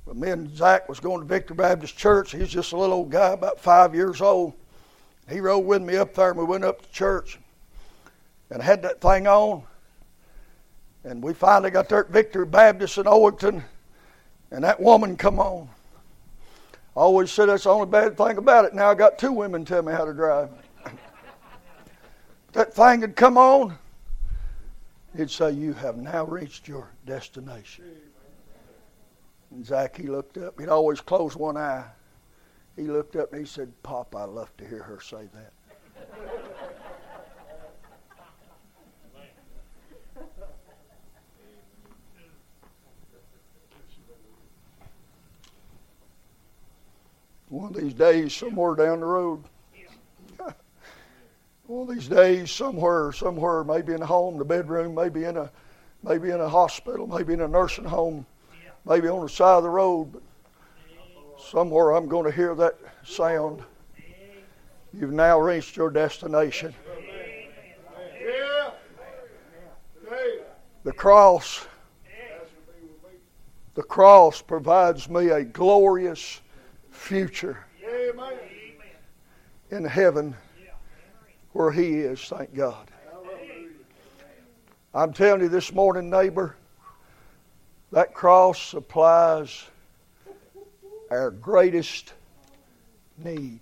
But 0.08 0.16
me 0.16 0.30
and 0.30 0.56
Zach 0.56 0.88
was 0.88 1.00
going 1.00 1.20
to 1.20 1.26
Victor 1.26 1.52
Baptist 1.52 1.98
Church. 1.98 2.32
He's 2.32 2.48
just 2.48 2.72
a 2.72 2.78
little 2.78 2.94
old 2.94 3.10
guy, 3.10 3.28
about 3.28 3.60
five 3.60 3.94
years 3.94 4.22
old. 4.22 4.54
He 5.28 5.38
rode 5.38 5.66
with 5.66 5.82
me 5.82 5.96
up 5.96 6.14
there, 6.14 6.30
and 6.30 6.38
we 6.38 6.46
went 6.46 6.64
up 6.64 6.80
to 6.80 6.90
church, 6.90 7.38
and 8.48 8.62
I 8.62 8.64
had 8.64 8.80
that 8.82 9.02
thing 9.02 9.26
on. 9.26 9.64
And 11.04 11.22
we 11.22 11.34
finally 11.34 11.70
got 11.70 11.90
there 11.90 12.00
at 12.00 12.08
Victor 12.08 12.46
Baptist 12.46 12.96
in 12.96 13.06
Overton, 13.06 13.62
and 14.50 14.64
that 14.64 14.80
woman 14.80 15.14
come 15.14 15.38
on. 15.38 15.68
I 16.96 17.00
always 17.00 17.30
said 17.30 17.50
that's 17.50 17.64
the 17.64 17.70
only 17.70 17.86
bad 17.86 18.16
thing 18.16 18.38
about 18.38 18.64
it. 18.64 18.72
Now 18.72 18.90
I 18.90 18.94
got 18.94 19.18
two 19.18 19.32
women 19.32 19.66
tell 19.66 19.82
me 19.82 19.92
how 19.92 20.06
to 20.06 20.14
drive. 20.14 20.48
that 22.52 22.72
thing 22.72 23.02
had 23.02 23.14
come 23.14 23.36
on, 23.36 23.76
it'd 25.14 25.30
say, 25.30 25.50
You 25.50 25.74
have 25.74 25.98
now 25.98 26.24
reached 26.24 26.66
your 26.66 26.88
destination. 27.04 27.84
And 29.50 29.64
Zach, 29.64 29.96
he 29.96 30.04
looked 30.04 30.38
up. 30.38 30.58
He'd 30.60 30.68
always 30.68 31.00
close 31.00 31.34
one 31.34 31.56
eye. 31.56 31.84
He 32.76 32.82
looked 32.84 33.16
up 33.16 33.32
and 33.32 33.40
he 33.40 33.46
said, 33.46 33.72
Pop, 33.82 34.14
I 34.14 34.24
love 34.24 34.56
to 34.58 34.66
hear 34.66 34.82
her 34.82 35.00
say 35.00 35.28
that. 35.34 35.52
One 47.48 47.74
of 47.74 47.80
these 47.80 47.94
days, 47.94 48.34
somewhere 48.34 48.74
down 48.74 49.00
the 49.00 49.06
road. 49.06 49.42
One 51.66 51.88
of 51.88 51.94
these 51.94 52.06
days, 52.06 52.50
somewhere, 52.50 53.10
somewhere, 53.12 53.64
maybe 53.64 53.94
in 53.94 54.02
a 54.02 54.06
home, 54.06 54.36
the 54.36 54.44
bedroom, 54.44 54.94
maybe 54.94 55.24
in 55.24 55.38
a, 55.38 55.50
maybe 56.02 56.30
in 56.30 56.40
a 56.40 56.48
hospital, 56.48 57.06
maybe 57.06 57.32
in 57.32 57.40
a 57.40 57.48
nursing 57.48 57.86
home, 57.86 58.26
maybe 58.88 59.08
on 59.08 59.22
the 59.22 59.28
side 59.28 59.58
of 59.58 59.62
the 59.62 59.70
road. 59.70 60.12
But 60.12 60.22
Somewhere 61.38 61.92
I'm 61.92 62.08
going 62.08 62.24
to 62.24 62.32
hear 62.32 62.54
that 62.56 62.76
sound. 63.04 63.62
You've 64.92 65.12
now 65.12 65.38
reached 65.38 65.76
your 65.76 65.90
destination. 65.90 66.74
The 70.84 70.92
cross. 70.92 71.66
The 73.74 73.82
cross 73.82 74.42
provides 74.42 75.08
me 75.08 75.28
a 75.28 75.44
glorious 75.44 76.40
future 76.90 77.64
in 79.70 79.84
heaven 79.84 80.34
where 81.52 81.70
He 81.70 82.00
is, 82.00 82.20
thank 82.22 82.54
God. 82.54 82.90
I'm 84.92 85.12
telling 85.12 85.42
you 85.42 85.48
this 85.48 85.72
morning, 85.72 86.10
neighbor, 86.10 86.56
that 87.92 88.14
cross 88.14 88.60
supplies 88.60 89.64
our 91.10 91.30
greatest 91.30 92.12
need. 93.16 93.60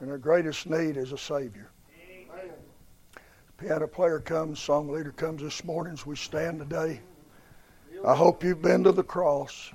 And 0.00 0.10
our 0.10 0.18
greatest 0.18 0.68
need 0.68 0.96
is 0.96 1.12
a 1.12 1.18
Savior. 1.18 1.70
Piano 3.58 3.88
player 3.88 4.20
comes, 4.20 4.60
song 4.60 4.88
leader 4.88 5.10
comes 5.10 5.42
this 5.42 5.64
morning 5.64 5.92
as 5.92 6.06
we 6.06 6.14
stand 6.14 6.60
today. 6.60 7.00
I 8.06 8.14
hope 8.14 8.44
you've 8.44 8.62
been 8.62 8.84
to 8.84 8.92
the 8.92 9.02
cross. 9.02 9.72